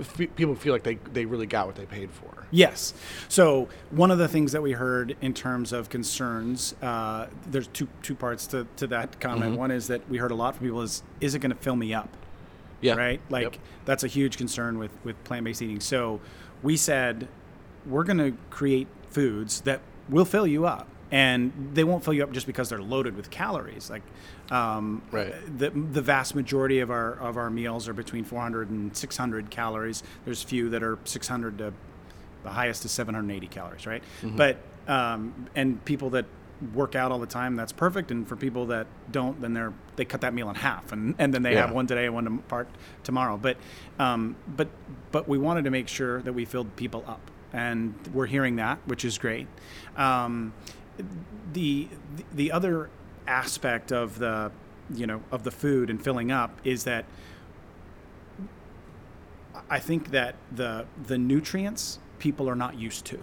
F- 0.00 0.16
people 0.36 0.54
feel 0.54 0.72
like 0.72 0.84
they 0.84 0.94
they 1.12 1.26
really 1.26 1.44
got 1.46 1.66
what 1.66 1.76
they 1.76 1.84
paid 1.84 2.10
for. 2.10 2.46
Yes. 2.50 2.94
So 3.28 3.68
one 3.90 4.10
of 4.10 4.16
the 4.16 4.26
things 4.28 4.52
that 4.52 4.62
we 4.62 4.72
heard 4.72 5.14
in 5.20 5.34
terms 5.34 5.70
of 5.74 5.90
concerns, 5.90 6.74
uh, 6.80 7.26
there's 7.50 7.66
two 7.66 7.88
two 8.00 8.14
parts 8.14 8.46
to, 8.48 8.66
to 8.76 8.86
that 8.86 9.20
comment. 9.20 9.58
One 9.58 9.70
is 9.70 9.88
that 9.88 10.08
we 10.08 10.16
heard 10.16 10.30
a 10.30 10.34
lot 10.34 10.56
from 10.56 10.64
people 10.66 10.80
is 10.80 11.02
is 11.20 11.34
it 11.34 11.40
going 11.40 11.50
to 11.54 11.58
fill 11.58 11.76
me 11.76 11.92
up? 11.92 12.08
Yeah. 12.80 12.94
Right. 12.94 13.20
Like 13.28 13.42
Yep. 13.42 13.56
that's 13.84 14.02
a 14.04 14.08
huge 14.08 14.38
concern 14.38 14.78
with 14.78 14.92
with 15.04 15.22
plant 15.24 15.44
based 15.44 15.60
eating. 15.60 15.80
So 15.80 16.20
we 16.62 16.78
said 16.78 17.28
we're 17.86 18.04
going 18.04 18.18
to 18.18 18.32
create 18.50 18.86
foods 19.10 19.60
that 19.62 19.80
will 20.08 20.24
fill 20.24 20.46
you 20.46 20.66
up. 20.66 20.88
And 21.10 21.52
they 21.74 21.84
won't 21.84 22.02
fill 22.02 22.14
you 22.14 22.22
up 22.22 22.32
just 22.32 22.46
because 22.46 22.70
they're 22.70 22.80
loaded 22.80 23.16
with 23.16 23.28
calories. 23.30 23.90
Like, 23.90 24.00
um, 24.50 25.02
Right. 25.10 25.34
the 25.58 25.68
the 25.68 26.00
vast 26.00 26.34
majority 26.34 26.80
of 26.80 26.90
our 26.90 27.12
of 27.20 27.36
our 27.36 27.50
meals 27.50 27.86
are 27.86 27.92
between 27.92 28.24
400 28.24 28.70
and 28.70 28.96
600 28.96 29.50
calories. 29.50 30.02
There's 30.24 30.42
few 30.42 30.70
that 30.70 30.82
are 30.82 30.98
600 31.04 31.58
to 31.58 31.72
the 32.44 32.48
highest 32.50 32.86
is 32.86 32.92
780 32.92 33.46
calories, 33.48 33.86
right? 33.86 34.02
But 34.24 34.56
um, 34.88 35.48
and 35.54 35.84
people 35.84 36.08
that 36.10 36.24
work 36.74 36.94
out 36.94 37.12
all 37.12 37.18
the 37.18 37.26
time, 37.26 37.56
that's 37.56 37.72
perfect. 37.72 38.10
And 38.10 38.26
for 38.26 38.34
people 38.36 38.66
that 38.66 38.86
don't, 39.10 39.38
then 39.40 39.52
they're 39.52 39.74
they 39.96 40.06
cut 40.06 40.22
that 40.22 40.32
meal 40.32 40.48
in 40.48 40.54
half, 40.54 40.92
and, 40.92 41.14
and 41.18 41.34
then 41.34 41.42
they 41.42 41.52
Yeah. 41.52 41.66
have 41.66 41.72
one 41.72 41.86
today 41.86 42.06
and 42.06 42.14
one 42.14 42.38
part 42.48 42.68
tomorrow. 43.04 43.36
But 43.36 43.58
um, 43.98 44.34
but 44.56 44.68
but 45.10 45.28
we 45.28 45.36
wanted 45.36 45.64
to 45.64 45.70
make 45.70 45.88
sure 45.88 46.22
that 46.22 46.32
we 46.32 46.46
filled 46.46 46.74
people 46.76 47.04
up, 47.06 47.20
and 47.52 47.94
we're 48.12 48.26
hearing 48.26 48.56
that, 48.56 48.78
which 48.86 49.04
is 49.04 49.18
great. 49.18 49.46
Um, 49.96 50.52
the 51.52 51.88
the 52.34 52.52
other 52.52 52.90
aspect 53.26 53.92
of 53.92 54.18
the 54.18 54.50
you 54.94 55.06
know 55.06 55.22
of 55.30 55.44
the 55.44 55.50
food 55.50 55.90
and 55.90 56.02
filling 56.02 56.30
up 56.30 56.58
is 56.64 56.84
that 56.84 57.04
I 59.70 59.78
think 59.78 60.10
that 60.10 60.34
the 60.50 60.86
the 61.06 61.18
nutrients 61.18 61.98
people 62.18 62.48
are 62.48 62.54
not 62.54 62.78
used 62.78 63.04
to, 63.06 63.18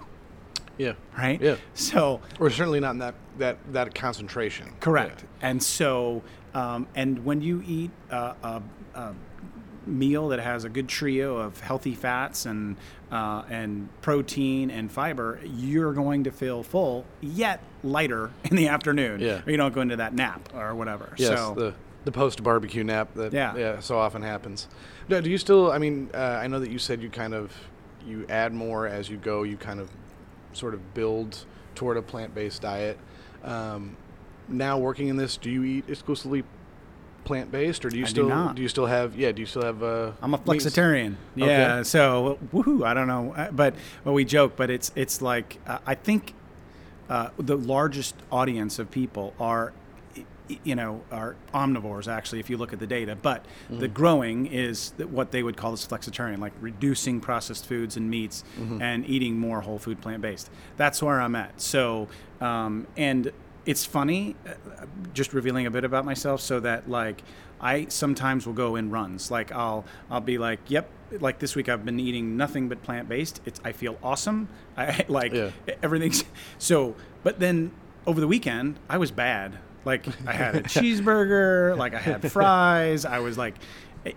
Yeah. 0.77 0.93
right? 1.17 1.41
Yeah. 1.41 1.55
So 1.73 2.21
Or 2.39 2.49
certainly 2.49 2.79
not 2.79 2.91
in 2.91 2.99
that 2.99 3.15
that 3.37 3.57
that 3.73 3.95
concentration. 3.95 4.73
correct. 4.79 5.25
And 5.41 5.61
so 5.61 6.21
um, 6.53 6.87
and 6.95 7.23
when 7.25 7.41
you 7.41 7.63
eat 7.67 7.91
a, 8.09 8.35
a, 8.43 8.61
a 8.95 9.13
meal 9.85 10.27
that 10.29 10.39
has 10.39 10.63
a 10.65 10.69
good 10.69 10.87
trio 10.87 11.37
of 11.37 11.59
healthy 11.61 11.93
fats 11.95 12.45
and 12.45 12.75
uh, 13.11 13.43
and 13.49 13.89
protein 14.01 14.69
and 14.71 14.91
fiber, 14.91 15.39
you're 15.43 15.93
going 15.93 16.23
to 16.25 16.31
feel 16.31 16.63
full, 16.63 17.05
yet 17.21 17.61
lighter 17.83 18.31
in 18.43 18.55
the 18.55 18.67
afternoon. 18.67 19.19
Yeah. 19.19 19.41
Or 19.45 19.51
you 19.51 19.57
don't 19.57 19.73
go 19.73 19.81
into 19.81 19.95
that 19.97 20.13
nap 20.13 20.49
or 20.53 20.75
whatever. 20.75 21.13
Yes. 21.17 21.29
so 21.37 21.53
the 21.55 21.73
the 22.05 22.11
post 22.13 22.41
barbecue 22.43 22.83
nap 22.83 23.13
that 23.15 23.33
Yeah. 23.33 23.55
yeah 23.57 23.79
so 23.81 23.97
often 23.97 24.21
happens. 24.21 24.67
No, 25.09 25.19
do 25.21 25.29
you 25.29 25.37
still? 25.37 25.71
I 25.71 25.79
mean, 25.79 26.09
uh, 26.13 26.17
I 26.17 26.47
know 26.47 26.59
that 26.59 26.69
you 26.71 26.79
said 26.79 27.01
you 27.01 27.09
kind 27.09 27.33
of 27.33 27.53
you 28.05 28.25
add 28.29 28.53
more 28.53 28.87
as 28.87 29.09
you 29.09 29.17
go. 29.17 29.43
You 29.43 29.57
kind 29.57 29.79
of 29.79 29.89
sort 30.53 30.73
of 30.73 30.93
build 30.93 31.45
toward 31.75 31.97
a 31.97 32.01
plant 32.01 32.33
based 32.33 32.61
diet. 32.61 32.97
Um, 33.43 33.97
now 34.47 34.77
working 34.77 35.07
in 35.09 35.17
this, 35.17 35.37
do 35.37 35.49
you 35.49 35.63
eat 35.63 35.85
exclusively 35.87 36.43
plant 37.23 37.51
based, 37.51 37.85
or 37.85 37.89
do 37.89 37.97
you 37.97 38.03
I 38.03 38.07
do 38.07 38.11
still 38.11 38.29
not. 38.29 38.57
you 38.57 38.67
still 38.67 38.85
have 38.87 39.15
yeah? 39.17 39.31
Do 39.31 39.41
you 39.41 39.45
still 39.45 39.63
have? 39.63 39.81
Uh, 39.83 40.11
I'm 40.21 40.33
a 40.33 40.37
meats? 40.37 40.65
flexitarian. 40.65 41.15
Okay. 41.37 41.47
Yeah. 41.47 41.83
So 41.83 42.37
woohoo! 42.53 42.85
I 42.85 42.93
don't 42.93 43.07
know, 43.07 43.33
Uh, 43.35 43.51
but 43.51 43.75
well, 44.03 44.13
we 44.15 44.25
joke, 44.25 44.53
but 44.55 44.69
it's 44.69 44.91
it's 44.95 45.21
like 45.21 45.57
uh, 45.67 45.79
I 45.85 45.95
think 45.95 46.33
uh, 47.09 47.29
the 47.37 47.57
largest 47.57 48.15
audience 48.31 48.77
of 48.79 48.91
people 48.91 49.33
are, 49.39 49.73
you 50.63 50.75
know, 50.75 51.01
are 51.11 51.35
omnivores. 51.53 52.07
Actually, 52.07 52.39
if 52.39 52.49
you 52.49 52.57
look 52.57 52.71
at 52.73 52.79
the 52.79 52.87
data, 52.87 53.15
but 53.15 53.45
the 53.69 53.87
growing 53.87 54.45
is 54.47 54.93
what 55.09 55.31
they 55.31 55.41
would 55.43 55.57
call 55.57 55.73
as 55.73 55.85
flexitarian, 55.87 56.39
like 56.39 56.53
reducing 56.61 57.19
processed 57.19 57.65
foods 57.65 57.97
and 57.97 58.09
meats 58.09 58.43
and 58.79 59.07
eating 59.09 59.37
more 59.39 59.61
whole 59.61 59.79
food, 59.79 60.01
plant 60.01 60.21
based. 60.21 60.49
That's 60.77 61.01
where 61.01 61.19
I'm 61.19 61.35
at. 61.35 61.59
So, 61.61 62.07
um, 62.41 62.87
and 62.97 63.31
it's 63.65 63.85
funny, 63.85 64.35
uh, 64.47 64.85
just 65.13 65.33
revealing 65.33 65.65
a 65.65 65.71
bit 65.71 65.83
about 65.83 66.05
myself, 66.05 66.41
so 66.41 66.59
that 66.61 66.89
like 66.89 67.23
I 67.61 67.85
sometimes 67.89 68.45
will 68.45 68.53
go 68.53 68.75
in 68.75 68.89
runs. 68.89 69.29
Like 69.31 69.51
I'll 69.51 69.85
I'll 70.09 70.21
be 70.21 70.37
like, 70.37 70.59
yep. 70.67 70.89
Like 71.19 71.39
this 71.39 71.55
week, 71.55 71.69
I've 71.69 71.83
been 71.83 71.99
eating 71.99 72.37
nothing 72.37 72.69
but 72.69 72.83
plant 72.83 73.09
based. 73.09 73.41
It's 73.45 73.59
I 73.65 73.71
feel 73.71 73.97
awesome. 74.03 74.47
I 74.77 75.05
like 75.09 75.33
Yeah. 75.33 75.49
everything's 75.81 76.23
so. 76.59 76.95
But 77.23 77.39
then 77.39 77.71
over 78.05 78.21
the 78.21 78.27
weekend, 78.27 78.79
I 78.87 78.97
was 78.99 79.09
bad. 79.11 79.57
Like 79.85 80.05
I 80.27 80.33
had 80.33 80.55
a 80.55 80.61
cheeseburger. 81.03 81.75
Like 81.77 81.93
I 81.95 81.99
had 81.99 82.31
fries. 82.31 83.05
I 83.05 83.19
was 83.19 83.37
like, 83.39 83.55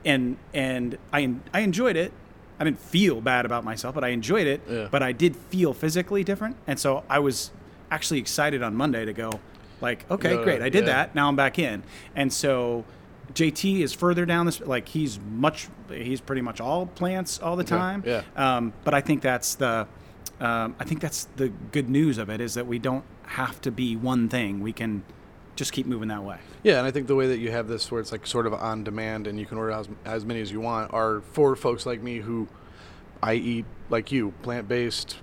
and 0.05 0.37
and 0.53 0.99
I 1.13 1.35
I 1.55 1.61
enjoyed 1.61 1.97
it. 1.97 2.13
I 2.61 2.65
didn't 2.65 2.81
feel 2.81 3.21
bad 3.23 3.47
about 3.47 3.65
myself, 3.65 3.95
but 3.95 4.05
I 4.05 4.09
enjoyed 4.09 4.47
it. 4.47 4.61
Yeah. 4.69 4.88
But 4.90 5.03
I 5.03 5.13
did 5.13 5.35
feel 5.35 5.73
physically 5.73 6.23
different, 6.23 6.57
and 6.67 6.79
so 6.79 7.05
I 7.09 7.19
was 7.21 7.51
actually 7.93 8.19
excited 8.21 8.63
on 8.63 8.75
Monday 8.75 9.05
to 9.05 9.13
go. 9.13 9.40
Like, 9.81 10.11
okay, 10.11 10.35
Yeah, 10.37 10.45
great, 10.45 10.63
I 10.63 10.69
did 10.69 10.87
yeah. 10.87 10.93
that. 10.93 11.15
Now 11.15 11.29
I'm 11.29 11.37
back 11.37 11.59
in, 11.59 11.83
and 12.17 12.33
so 12.33 12.85
JT 13.35 13.81
is 13.81 13.93
further 13.93 14.25
down 14.25 14.47
this. 14.47 14.61
Like 14.61 14.88
he's 14.88 15.19
much, 15.21 15.69
he's 15.88 16.21
pretty 16.21 16.43
much 16.43 16.61
all 16.61 16.87
plants 16.87 17.38
all 17.38 17.57
the 17.57 17.65
time. 17.65 18.03
yeah. 18.07 18.23
Um, 18.37 18.73
but 18.85 18.95
I 18.95 19.01
think 19.01 19.23
that's 19.23 19.55
the, 19.57 19.87
um, 20.40 20.75
I 20.79 20.85
think 20.85 21.01
that's 21.01 21.25
the 21.37 21.49
good 21.49 21.90
news 21.90 22.19
of 22.19 22.31
it 22.31 22.40
is 22.40 22.55
that 22.55 22.67
we 22.67 22.79
don't 22.79 23.05
have 23.27 23.61
to 23.63 23.71
be 23.71 23.97
one 23.97 24.29
thing. 24.29 24.61
We 24.61 24.73
can 24.73 25.03
just 25.57 25.73
keep 25.73 25.87
moving 25.87 26.09
that 26.09 26.23
way. 26.23 26.38
Yeah, 26.63 26.79
and 26.79 26.87
I 26.87 26.90
think 26.90 27.09
the 27.09 27.15
way 27.17 27.27
that 27.27 27.38
you 27.38 27.51
have 27.51 27.69
this, 27.69 27.90
where 27.90 28.01
it's 28.01 28.13
like 28.13 28.27
sort 28.27 28.47
of 28.47 28.55
on 28.55 28.85
demand, 28.85 29.27
and 29.27 29.38
you 29.38 29.47
can 29.47 29.59
order 29.59 29.73
as, 29.73 29.88
as 30.05 30.25
many 30.25 30.40
as 30.40 30.51
you 30.53 30.61
want, 30.61 30.93
are 30.93 31.21
for 31.33 31.57
folks 31.57 31.85
like 31.87 32.01
me 32.01 32.19
who 32.19 32.49
I 33.23 33.35
eat 33.35 33.65
like 33.90 34.13
you, 34.13 34.33
plant 34.43 34.69
based. 34.69 35.17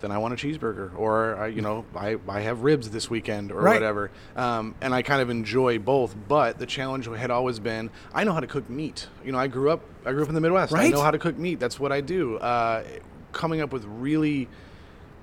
Then 0.00 0.10
I 0.12 0.18
want 0.18 0.34
a 0.34 0.36
cheeseburger, 0.36 0.90
or 0.98 1.36
I, 1.36 1.46
you 1.48 1.62
know, 1.62 1.84
I, 1.96 2.16
I 2.28 2.40
have 2.40 2.62
ribs 2.62 2.90
this 2.90 3.08
weekend, 3.08 3.50
or 3.50 3.60
Right. 3.62 3.74
whatever. 3.74 4.10
Um, 4.36 4.74
and 4.82 4.94
I 4.94 5.00
kind 5.02 5.22
of 5.22 5.30
enjoy 5.30 5.78
both. 5.78 6.14
But 6.28 6.58
the 6.58 6.66
challenge 6.66 7.06
had 7.06 7.30
always 7.30 7.58
been, 7.58 7.90
I 8.12 8.24
know 8.24 8.32
how 8.32 8.40
to 8.40 8.46
cook 8.46 8.68
meat. 8.68 9.08
You 9.24 9.32
know, 9.32 9.38
I 9.38 9.46
grew 9.46 9.70
up, 9.70 9.80
I 10.04 10.12
grew 10.12 10.22
up 10.22 10.28
in 10.28 10.34
the 10.34 10.40
Midwest. 10.40 10.74
I 10.74 10.88
know 10.88 11.00
how 11.00 11.10
to 11.10 11.18
cook 11.18 11.38
meat. 11.38 11.58
That's 11.60 11.80
what 11.80 11.92
I 11.92 12.02
do. 12.02 12.36
Uh, 12.36 12.84
coming 13.32 13.60
up 13.62 13.72
with 13.72 13.84
really 13.86 14.48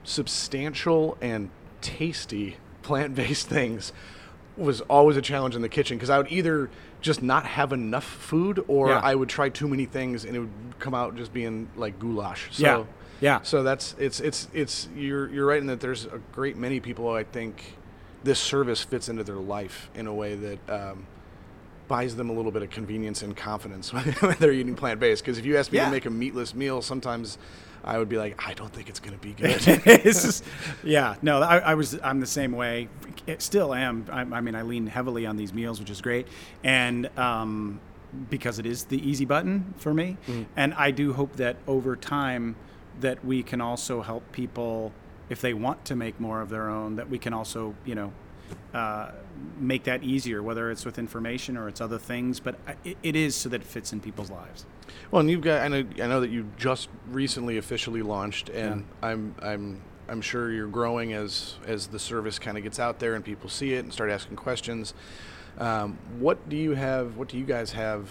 substantial 0.03 1.17
and 1.21 1.49
tasty 1.81 2.57
plant-based 2.81 3.47
things 3.47 3.93
was 4.55 4.81
always 4.81 5.17
a 5.17 5.21
challenge 5.21 5.55
in 5.55 5.61
the 5.63 5.69
kitchen 5.69 5.97
because 5.97 6.09
I 6.11 6.17
would 6.17 6.31
either 6.31 6.69
just 7.01 7.23
not 7.23 7.45
have 7.45 7.73
enough 7.73 8.03
food 8.03 8.63
or 8.67 8.89
Yeah. 8.89 8.99
I 9.03 9.15
would 9.15 9.29
try 9.29 9.49
too 9.49 9.67
many 9.67 9.85
things 9.85 10.25
and 10.25 10.35
it 10.35 10.39
would 10.39 10.51
come 10.79 10.93
out 10.93 11.15
just 11.15 11.33
being 11.33 11.69
like 11.75 11.97
goulash. 11.99 12.49
So, 12.51 12.63
Yeah. 12.63 12.83
Yeah. 13.23 13.41
So 13.43 13.63
that's 13.63 13.95
it's 13.97 14.19
it's 14.19 14.49
it's 14.53 14.89
you're 14.97 15.29
you're 15.29 15.45
right 15.45 15.59
in 15.61 15.67
that 15.67 15.79
there's 15.79 16.05
a 16.05 16.19
great 16.33 16.57
many 16.57 16.81
people 16.81 17.09
I 17.09 17.23
think 17.23 17.77
this 18.25 18.37
service 18.37 18.83
fits 18.83 19.07
into 19.07 19.23
their 19.23 19.37
life 19.37 19.89
in 19.95 20.07
a 20.07 20.13
way 20.13 20.35
that 20.35 20.69
um, 20.69 21.07
buys 21.87 22.17
them 22.17 22.29
a 22.29 22.33
little 22.33 22.51
bit 22.51 22.63
of 22.63 22.69
convenience 22.69 23.21
and 23.21 23.35
confidence 23.35 23.93
when 24.21 24.35
they're 24.39 24.51
eating 24.51 24.75
plant 24.75 24.99
based. 24.99 25.23
Because 25.23 25.37
if 25.37 25.45
you 25.45 25.55
ask 25.57 25.71
me 25.71 25.77
Yeah. 25.77 25.85
to 25.85 25.91
make 25.91 26.05
a 26.05 26.09
meatless 26.09 26.53
meal, 26.53 26.81
sometimes 26.81 27.37
I 27.85 27.97
would 27.97 28.09
be 28.09 28.17
like, 28.17 28.45
I 28.45 28.53
don't 28.55 28.71
think 28.73 28.89
it's 28.89 28.99
going 28.99 29.17
to 29.17 29.21
be 29.21 29.31
good. 29.33 29.59
just, 30.03 30.43
yeah, 30.83 31.15
no, 31.21 31.41
I, 31.41 31.59
I 31.59 31.73
was, 31.75 31.97
I'm 32.03 32.19
the 32.19 32.25
same 32.25 32.51
way. 32.53 32.87
It 33.25 33.41
still 33.41 33.73
am. 33.73 34.05
I, 34.11 34.21
I 34.21 34.41
mean, 34.41 34.55
I 34.55 34.63
lean 34.63 34.87
heavily 34.87 35.25
on 35.25 35.37
these 35.37 35.53
meals, 35.53 35.79
which 35.79 35.89
is 35.89 36.01
great, 36.01 36.27
and 36.63 37.07
um, 37.17 37.79
because 38.29 38.59
it 38.59 38.65
is 38.65 38.85
the 38.85 39.05
easy 39.09 39.25
button 39.25 39.73
for 39.77 39.93
me. 39.93 40.17
And 40.55 40.73
I 40.75 40.91
do 40.91 41.13
hope 41.13 41.35
that 41.37 41.55
over 41.67 41.95
time, 41.97 42.55
that 42.99 43.23
we 43.23 43.43
can 43.43 43.61
also 43.61 44.01
help 44.01 44.31
people 44.31 44.91
if 45.29 45.41
they 45.41 45.53
want 45.53 45.85
to 45.85 45.95
make 45.95 46.19
more 46.19 46.41
of 46.41 46.49
their 46.49 46.69
own. 46.69 46.95
That 46.95 47.09
we 47.09 47.17
can 47.17 47.33
also, 47.33 47.75
you 47.85 47.95
know. 47.95 48.13
Uh, 48.73 49.11
make 49.57 49.83
that 49.83 50.03
easier, 50.03 50.43
whether 50.43 50.69
it's 50.69 50.85
with 50.85 50.99
information 50.99 51.57
or 51.57 51.67
it's 51.67 51.81
other 51.81 51.97
things, 51.97 52.39
but 52.39 52.55
it, 52.83 52.97
it 53.01 53.15
is 53.15 53.35
so 53.35 53.49
that 53.49 53.61
it 53.61 53.67
fits 53.67 53.93
in 53.93 53.99
people's 53.99 54.29
lives. 54.29 54.65
Well, 55.11 55.21
and 55.21 55.29
you've 55.29 55.41
got 55.41 55.61
I 55.61 55.67
know 55.69 55.85
I 56.01 56.07
know 56.07 56.21
that 56.21 56.29
you 56.29 56.49
just 56.57 56.89
recently 57.09 57.57
officially 57.57 58.01
launched, 58.01 58.49
and 58.49 58.85
I'm 59.01 59.35
I'm 59.41 59.81
I'm 60.07 60.21
sure 60.21 60.51
you're 60.51 60.67
growing 60.67 61.13
as 61.13 61.55
as 61.65 61.87
the 61.87 61.99
service 61.99 62.39
kind 62.39 62.57
of 62.57 62.63
gets 62.63 62.79
out 62.79 62.99
there 62.99 63.15
and 63.15 63.23
people 63.23 63.49
see 63.49 63.73
it 63.73 63.79
and 63.79 63.93
start 63.93 64.09
asking 64.09 64.35
questions. 64.37 64.93
Um, 65.57 65.97
what 66.19 66.49
do 66.49 66.55
you 66.55 66.71
have? 66.71 67.17
What 67.17 67.29
do 67.29 67.37
you 67.37 67.45
guys 67.45 67.71
have 67.73 68.09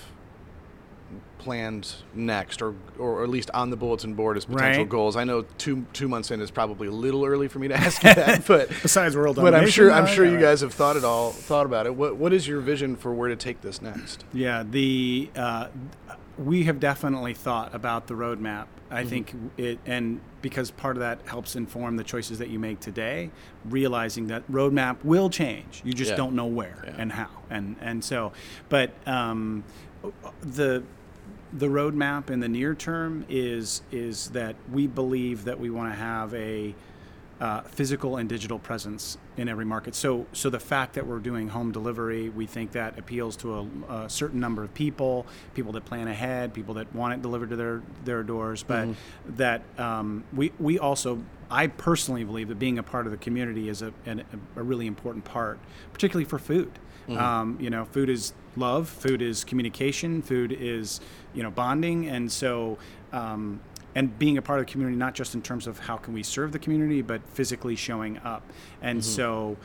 planned 1.38 1.94
next, 2.14 2.62
or 2.62 2.74
or 2.98 3.22
at 3.24 3.28
least 3.28 3.50
on 3.52 3.70
the 3.70 3.76
bulletin 3.76 4.14
board 4.14 4.36
as 4.36 4.44
potential 4.44 4.82
Right. 4.84 4.88
goals? 4.88 5.16
I 5.16 5.24
know 5.24 5.42
two 5.58 5.84
two 5.92 6.08
months 6.08 6.30
in 6.30 6.40
is 6.40 6.50
probably 6.50 6.86
a 6.88 6.92
little 6.92 7.24
early 7.24 7.48
for 7.48 7.58
me 7.58 7.68
to 7.68 7.74
ask 7.86 8.02
you 8.04 8.14
that, 8.14 8.46
but 8.46 8.68
Besides 8.82 9.16
world 9.16 9.36
but 9.36 9.54
I'm 9.54 9.68
sure 9.68 9.90
I'm 9.90 10.06
sure 10.06 10.24
you 10.24 10.38
guys 10.40 10.60
have 10.60 10.72
thought 10.74 10.96
it 10.96 11.04
all 11.04 11.30
thought 11.32 11.66
about 11.66 11.86
it. 11.86 11.94
What 11.94 12.16
what 12.16 12.32
is 12.32 12.46
your 12.46 12.60
vision 12.60 12.96
for 12.96 13.12
where 13.12 13.28
to 13.28 13.36
take 13.36 13.60
this 13.60 13.82
next? 13.82 14.24
Yeah, 14.32 14.62
the 14.68 15.30
uh, 15.36 15.68
we 16.38 16.64
have 16.64 16.80
definitely 16.80 17.34
thought 17.34 17.74
about 17.74 18.06
the 18.06 18.14
roadmap. 18.14 18.66
I 18.90 19.04
think 19.04 19.32
it, 19.56 19.78
and 19.86 20.20
because 20.42 20.70
part 20.70 20.96
of 20.96 21.00
that 21.00 21.20
helps 21.26 21.56
inform 21.56 21.96
the 21.96 22.04
choices 22.04 22.38
that 22.40 22.50
you 22.50 22.58
make 22.58 22.78
today, 22.78 23.30
realizing 23.64 24.26
that 24.26 24.42
roadmap 24.52 24.98
will 25.02 25.30
change. 25.30 25.80
You 25.82 25.94
just 25.94 26.10
Yeah. 26.10 26.16
don't 26.18 26.34
know 26.34 26.44
where 26.46 26.76
Yeah. 26.84 26.94
and 26.98 27.12
how, 27.12 27.28
and 27.48 27.76
and 27.80 28.04
so, 28.04 28.32
but 28.68 28.90
um, 29.06 29.64
the 30.42 30.82
the 31.52 31.66
roadmap 31.66 32.30
in 32.30 32.40
the 32.40 32.48
near 32.48 32.74
term 32.74 33.24
is 33.28 33.82
is 33.90 34.30
that 34.30 34.56
we 34.70 34.86
believe 34.86 35.44
that 35.44 35.58
we 35.58 35.70
want 35.70 35.92
to 35.92 35.98
have 35.98 36.34
a 36.34 36.74
uh, 37.40 37.60
physical 37.62 38.18
and 38.18 38.28
digital 38.28 38.56
presence 38.56 39.18
in 39.36 39.48
every 39.48 39.64
market. 39.64 39.96
So, 39.96 40.26
so 40.32 40.48
the 40.48 40.60
fact 40.60 40.94
that 40.94 41.04
we're 41.04 41.18
doing 41.18 41.48
home 41.48 41.72
delivery, 41.72 42.28
we 42.28 42.46
think 42.46 42.70
that 42.72 42.96
appeals 43.00 43.36
to 43.38 43.54
a, 43.88 43.94
a 44.04 44.08
certain 44.08 44.38
number 44.38 44.62
of 44.62 44.72
people, 44.74 45.26
people 45.52 45.72
that 45.72 45.84
plan 45.84 46.06
ahead, 46.06 46.54
people 46.54 46.74
that 46.74 46.94
want 46.94 47.14
it 47.14 47.22
delivered 47.22 47.50
to 47.50 47.56
their 47.56 47.82
their 48.04 48.22
doors. 48.22 48.62
But 48.62 48.86
that 49.36 49.62
um, 49.76 50.22
we 50.32 50.52
we 50.60 50.78
also, 50.78 51.20
I 51.52 51.66
personally 51.66 52.24
believe 52.24 52.48
that 52.48 52.58
being 52.58 52.78
a 52.78 52.82
part 52.82 53.06
of 53.06 53.12
the 53.12 53.18
community 53.18 53.68
is 53.68 53.82
a 53.82 53.92
an, 54.06 54.24
a 54.56 54.62
really 54.62 54.86
important 54.86 55.24
part, 55.24 55.58
particularly 55.92 56.24
for 56.24 56.38
food. 56.38 56.72
Um, 57.08 57.58
you 57.60 57.68
know, 57.68 57.84
food 57.84 58.08
is 58.08 58.32
love, 58.56 58.88
food 58.88 59.20
is 59.20 59.44
communication, 59.44 60.22
food 60.22 60.50
is 60.52 61.00
you 61.34 61.42
know 61.42 61.50
bonding, 61.50 62.08
and 62.08 62.32
so. 62.32 62.78
Um, 63.12 63.60
and 63.94 64.18
being 64.18 64.38
a 64.38 64.42
part 64.42 64.58
of 64.58 64.64
the 64.64 64.72
community 64.72 64.96
not 64.96 65.14
just 65.14 65.34
in 65.34 65.42
terms 65.42 65.66
of 65.66 65.78
how 65.78 65.98
can 65.98 66.14
we 66.14 66.22
serve 66.22 66.50
the 66.52 66.58
community 66.58 67.02
but 67.02 67.20
physically 67.28 67.76
showing 67.76 68.16
up 68.24 68.42
and 68.80 69.04
so 69.04 69.58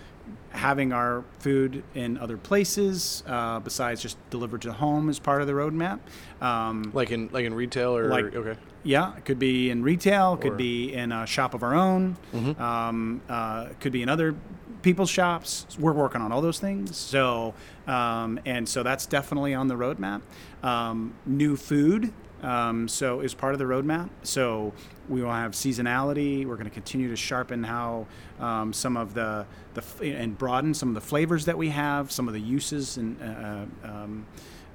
having 0.49 0.91
our 0.91 1.23
food 1.39 1.83
in 1.93 2.17
other 2.17 2.37
places 2.37 3.23
uh, 3.27 3.59
besides 3.59 4.01
just 4.01 4.17
delivered 4.29 4.61
to 4.63 4.71
home 4.73 5.07
is 5.09 5.19
part 5.19 5.41
of 5.41 5.47
the 5.47 5.53
roadmap 5.53 5.99
um, 6.41 6.89
Like 6.93 7.11
in 7.11 7.29
like 7.31 7.45
in 7.45 7.53
retail 7.53 7.95
or 7.95 8.07
Like- 8.09 8.35
okay. 8.35 8.55
yeah, 8.83 9.15
it 9.17 9.25
could 9.25 9.37
be 9.39 9.69
in 9.69 9.83
retail, 9.83 10.33
it 10.35 10.41
could 10.41 10.53
Or- 10.53 10.55
be 10.55 10.93
in 10.93 11.11
a 11.11 11.25
shop 11.27 11.53
of 11.53 11.61
our 11.63 11.75
own, 11.75 12.15
um, 12.57 13.21
uh, 13.29 13.67
could 13.79 13.91
be 13.91 14.01
in 14.01 14.09
other 14.09 14.35
people's 14.81 15.09
shops. 15.09 15.65
We're 15.79 15.91
working 15.93 16.21
on 16.21 16.31
all 16.31 16.41
those 16.41 16.59
things. 16.59 16.95
So, 16.95 17.53
um, 17.87 18.39
and 18.45 18.67
so 18.69 18.83
that's 18.83 19.05
definitely 19.05 19.53
on 19.53 19.67
the 19.67 19.75
roadmap. 19.75 20.21
Um, 20.63 21.13
new 21.25 21.55
food. 21.57 22.13
Um, 22.43 22.87
so 22.87 23.21
is 23.21 23.33
part 23.33 23.53
of 23.53 23.59
the 23.59 23.65
roadmap. 23.65 24.09
So 24.23 24.73
we 25.09 25.21
will 25.21 25.31
have 25.31 25.53
seasonality. 25.53 26.45
We're 26.45 26.55
going 26.55 26.69
to 26.69 26.73
continue 26.73 27.09
to 27.09 27.15
sharpen 27.15 27.63
how 27.63 28.05
um, 28.39 28.73
some 28.73 28.95
of 28.95 29.13
the 29.13 29.45
the 29.73 29.81
f- 29.81 30.01
and 30.01 30.37
broaden 30.37 30.73
some 30.73 30.89
of 30.89 30.95
the 30.95 31.01
flavors 31.01 31.45
that 31.45 31.57
we 31.57 31.69
have, 31.69 32.11
some 32.11 32.27
of 32.27 32.33
the 32.33 32.39
uses 32.39 32.97
and 32.97 33.21
uh, 33.21 33.87
um, 33.87 34.25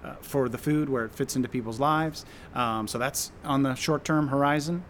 uh, 0.04 0.14
for 0.20 0.48
the 0.48 0.58
food 0.58 0.88
where 0.88 1.04
it 1.04 1.14
fits 1.14 1.36
into 1.36 1.48
people's 1.48 1.78
lives. 1.78 2.24
Um, 2.54 2.88
so 2.88 2.98
that's 2.98 3.30
on 3.44 3.62
the 3.62 3.74
short 3.74 4.04
term 4.04 4.28
horizon. 4.28 4.84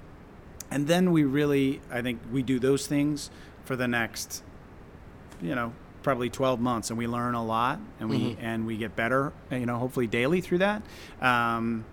And 0.70 0.86
then 0.86 1.12
we 1.12 1.24
really, 1.24 1.82
I 1.90 2.00
think, 2.00 2.20
we 2.32 2.42
do 2.42 2.58
those 2.58 2.86
things 2.86 3.30
for 3.64 3.76
the 3.76 3.86
next, 3.86 4.42
you 5.42 5.54
know, 5.54 5.74
probably 6.02 6.30
12 6.30 6.60
months, 6.60 6.88
and 6.88 6.98
we 6.98 7.06
learn 7.06 7.34
a 7.34 7.44
lot, 7.44 7.78
and 8.00 8.08
we 8.08 8.36
and 8.40 8.66
we 8.66 8.76
get 8.78 8.96
better, 8.96 9.32
you 9.50 9.66
know, 9.66 9.76
hopefully 9.76 10.06
daily 10.06 10.40
through 10.40 10.58
that. 10.58 10.82
Um, 11.20 11.84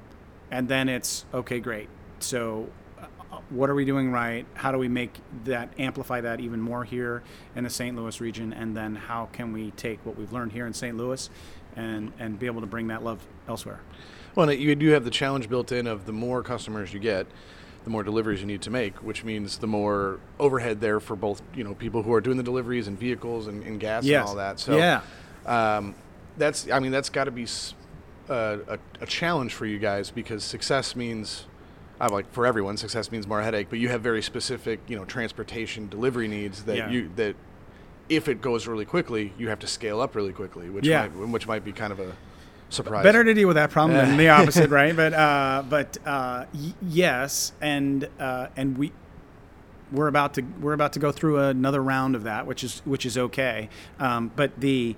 and 0.52 0.68
then 0.68 0.89
it's 0.89 1.26
okay, 1.34 1.60
great. 1.60 1.88
So, 2.20 2.68
uh, 3.00 3.38
what 3.50 3.70
are 3.70 3.76
we 3.76 3.86
doing 3.86 4.12
right? 4.12 4.45
How 4.56 4.72
do 4.72 4.78
we 4.78 4.88
make 4.88 5.14
that 5.45 5.70
amplify 5.80 6.22
that 6.22 6.39
even 6.39 6.60
more 6.62 6.84
here 6.84 7.24
in 7.56 7.64
the 7.64 7.70
St. 7.70 7.95
Louis 7.95 8.20
region? 8.20 8.52
And 8.54 8.76
then 8.76 8.95
how 8.95 9.30
can 9.32 9.54
we 9.54 9.72
take 9.72 10.06
what 10.06 10.18
we've 10.18 10.34
learned 10.34 10.52
here 10.52 10.66
in 10.68 10.74
St. 10.74 10.95
Louis 10.97 11.30
and 11.76 12.12
and 12.20 12.38
be 12.39 12.45
able 12.47 12.62
to 12.62 12.68
bring 12.68 12.88
that 12.88 13.04
love 13.04 13.26
elsewhere? 13.47 13.80
Well, 14.36 14.50
and 14.50 14.60
you 14.60 14.76
do 14.76 14.89
have 14.89 15.04
the 15.04 15.10
challenge 15.12 15.50
built 15.50 15.72
in 15.72 15.88
of 15.88 16.06
the 16.06 16.12
more 16.14 16.43
customers 16.43 16.93
you 16.93 17.00
get, 17.00 17.26
the 17.84 17.89
more 17.89 18.04
deliveries 18.04 18.41
you 18.41 18.45
need 18.47 18.62
to 18.64 18.70
make, 18.70 18.95
which 19.04 19.24
means 19.24 19.58
the 19.58 19.68
more 19.68 20.20
overhead 20.39 20.82
there 20.82 21.00
for 21.00 21.16
both 21.16 21.41
you 21.56 21.64
know 21.64 21.74
people 21.74 22.04
who 22.04 22.14
are 22.14 22.22
doing 22.22 22.38
the 22.38 22.43
deliveries 22.43 22.88
and 22.88 23.00
vehicles 23.00 23.47
and, 23.47 23.64
and 23.64 23.80
gas 23.80 24.04
Yes. 24.06 24.20
and 24.22 24.30
all 24.30 24.36
that. 24.36 24.60
So 24.60 24.78
Yeah. 24.78 25.02
um, 25.45 25.95
that's 26.38 26.70
I 26.70 26.80
mean 26.80 26.91
that's 26.91 27.10
got 27.10 27.26
to 27.26 27.32
be 27.32 27.43
uh, 27.43 27.47
a, 28.30 28.80
a 29.01 29.05
challenge 29.05 29.53
for 29.53 29.65
you 29.65 29.80
guys 29.80 30.11
because 30.11 30.43
success 30.43 30.95
means. 30.95 31.45
I 32.01 32.07
like 32.07 32.32
for 32.32 32.45
everyone, 32.45 32.77
success 32.77 33.11
means 33.11 33.27
more 33.27 33.41
headache, 33.41 33.67
but 33.69 33.77
you 33.77 33.89
have 33.89 33.99
very 34.01 34.21
specific, 34.21 34.80
you 34.88 34.95
know, 34.95 35.03
transportation 35.03 35.89
delivery 35.89 36.30
needs 36.30 36.63
that 36.63 36.77
Yeah. 36.77 36.89
you 36.89 37.11
that 37.17 37.36
if 38.07 38.30
it 38.30 38.39
goes 38.39 38.67
really 38.67 38.86
quickly, 38.86 39.34
you 39.38 39.49
have 39.49 39.59
to 39.59 39.67
scale 39.67 39.99
up 39.99 40.15
really 40.15 40.32
quickly, 40.32 40.69
which 40.69 40.88
Yeah. 40.88 41.09
might, 41.09 41.27
which 41.27 41.45
might 41.45 41.65
be 41.65 41.73
kind 41.73 41.91
of 41.91 41.99
a 41.99 42.13
surprise. 42.69 43.03
Better 43.03 43.25
to 43.25 43.34
deal 43.34 43.47
with 43.49 43.55
that 43.57 43.69
problem 43.69 43.97
than 43.97 44.15
the 44.15 44.30
opposite, 44.39 44.69
right? 44.69 44.95
But 44.95 45.13
uh, 45.13 45.63
but 45.69 45.97
uh, 46.05 46.45
y- 46.53 46.73
yes, 46.82 47.51
and 47.59 48.07
uh, 48.17 48.47
and 48.55 48.77
we 48.77 48.93
we're 49.91 50.07
about 50.07 50.36
to 50.36 50.41
we're 50.61 50.71
about 50.71 50.93
to 50.93 50.99
go 50.99 51.11
through 51.11 51.39
another 51.39 51.84
round 51.84 52.15
of 52.15 52.23
that, 52.23 52.47
which 52.47 52.63
is 52.63 52.82
which 52.86 53.05
is 53.05 53.17
okay. 53.17 53.67
Um, 53.99 54.32
but 54.38 54.57
the 54.57 54.95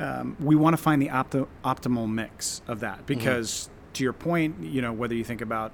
um, 0.00 0.36
we 0.40 0.56
want 0.56 0.74
to 0.76 0.82
find 0.82 1.00
the 1.00 1.08
opti- 1.08 1.46
optimal 1.64 2.10
mix 2.10 2.62
of 2.66 2.80
that. 2.80 3.06
Because 3.06 3.68
to 3.94 4.02
your 4.04 4.12
point, 4.12 4.56
you 4.62 4.82
know 4.82 4.92
whether 4.92 5.14
you 5.14 5.24
think 5.24 5.40
about 5.40 5.72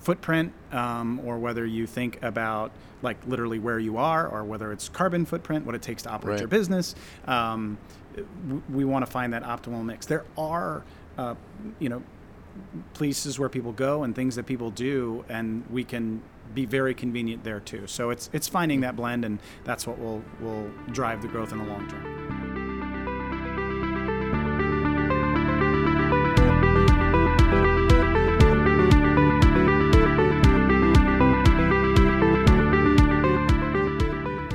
footprint 0.00 0.52
um, 0.72 1.20
or 1.24 1.38
whether 1.38 1.66
you 1.66 1.86
think 1.86 2.22
about 2.22 2.70
like 3.02 3.16
literally 3.26 3.58
where 3.58 3.78
you 3.78 3.96
are 3.98 4.26
or 4.28 4.44
whether 4.44 4.72
it's 4.72 4.88
carbon 4.88 5.24
footprint 5.26 5.66
what 5.66 5.74
it 5.74 5.82
takes 5.82 6.02
to 6.04 6.08
operate 6.08 6.34
Right. 6.34 6.40
your 6.40 6.48
business 6.48 6.94
um, 7.26 7.76
w- 8.46 8.62
we 8.70 8.84
want 8.84 9.04
to 9.04 9.10
find 9.10 9.32
that 9.32 9.42
optimal 9.42 9.84
mix. 9.84 10.06
There 10.06 10.24
are 10.38 10.84
uh, 11.18 11.34
you 11.80 11.88
know 11.88 12.02
places 12.94 13.38
where 13.38 13.48
people 13.48 13.72
go 13.72 14.02
and 14.04 14.14
things 14.14 14.36
that 14.36 14.46
people 14.46 14.70
do 14.70 15.24
and 15.28 15.64
we 15.70 15.84
can 15.84 16.22
be 16.54 16.64
very 16.64 16.94
convenient 16.94 17.44
there 17.44 17.60
too. 17.60 17.86
So 17.86 18.10
it's 18.10 18.30
it's 18.32 18.48
finding 18.48 18.80
that 18.80 18.96
blend 18.96 19.24
and 19.24 19.38
that's 19.64 19.86
what 19.86 19.98
will 19.98 20.22
will 20.40 20.70
drive 20.92 21.22
the 21.22 21.28
growth 21.28 21.52
in 21.52 21.58
the 21.58 21.64
long 21.64 21.86
term 21.88 22.37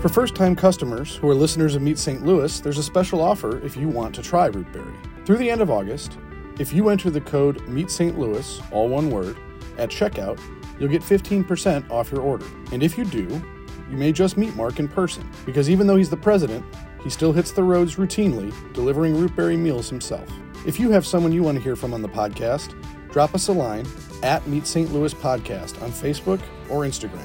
For 0.04 0.10
first 0.10 0.36
time 0.36 0.54
customers 0.54 1.16
who 1.16 1.30
are 1.30 1.34
listeners 1.34 1.76
of 1.76 1.82
Meet 1.82 1.97
St. 1.97 2.26
Louis, 2.26 2.60
there's 2.60 2.78
a 2.78 2.84
special 2.84 3.22
offer 3.22 3.66
if 3.66 3.78
you 3.78 3.88
want 3.88 4.14
to 4.16 4.22
try 4.22 4.49
Rootberry. 4.49 4.93
Through 5.26 5.38
the 5.38 5.49
end 5.49 5.62
of 5.62 5.72
August, 5.72 6.18
if 6.60 6.74
you 6.74 6.89
enter 6.89 7.10
the 7.10 7.22
code 7.22 7.66
Meet 7.70 7.89
St. 7.89 8.20
Louis, 8.20 8.62
all 8.74 8.89
one 8.89 9.10
word, 9.10 9.38
at 9.78 9.89
checkout, 9.89 10.41
you'll 10.78 10.89
get 10.89 11.04
15% 11.04 11.89
off 11.89 12.12
your 12.12 12.20
order. 12.20 12.45
And 12.74 12.84
if 12.84 12.97
you 12.97 13.06
do, 13.06 13.41
you 13.89 13.95
may 13.95 14.12
just 14.12 14.36
meet 14.36 14.54
Mark 14.58 14.78
in 14.78 14.89
person, 14.89 15.26
because 15.45 15.70
even 15.70 15.88
though 15.88 15.95
he's 15.95 16.10
the 16.10 16.18
president, 16.18 16.66
he 17.01 17.10
still 17.10 17.32
hits 17.32 17.54
the 17.54 17.64
roads 17.64 17.95
routinely, 17.95 18.54
delivering 18.74 19.16
Rootberry 19.16 19.58
meals 19.58 19.89
himself. 19.89 20.30
If 20.68 20.82
you 20.82 20.91
have 20.91 21.06
someone 21.06 21.32
you 21.32 21.43
want 21.43 21.58
to 21.60 21.64
hear 21.64 21.78
from 21.78 21.93
on 21.93 22.01
the 22.01 22.10
podcast, 22.10 22.76
drop 23.10 23.34
us 23.34 23.47
a 23.47 23.54
line 23.54 23.88
at 24.22 24.45
Meet 24.47 24.68
St. 24.68 24.91
Louis 24.91 25.14
Podcast 25.14 25.82
on 25.82 25.91
Facebook 25.91 26.41
or 26.70 26.82
Instagram. 26.82 27.24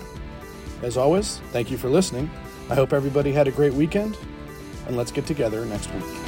As 0.80 0.96
always, 0.96 1.38
thank 1.50 1.72
you 1.72 1.76
for 1.76 1.88
listening. 1.88 2.30
I 2.70 2.74
hope 2.74 2.92
everybody 2.92 3.32
had 3.32 3.48
a 3.48 3.50
great 3.50 3.72
weekend, 3.72 4.18
and 4.86 4.96
let's 4.96 5.10
get 5.10 5.26
together 5.26 5.64
next 5.64 5.92
week. 5.94 6.27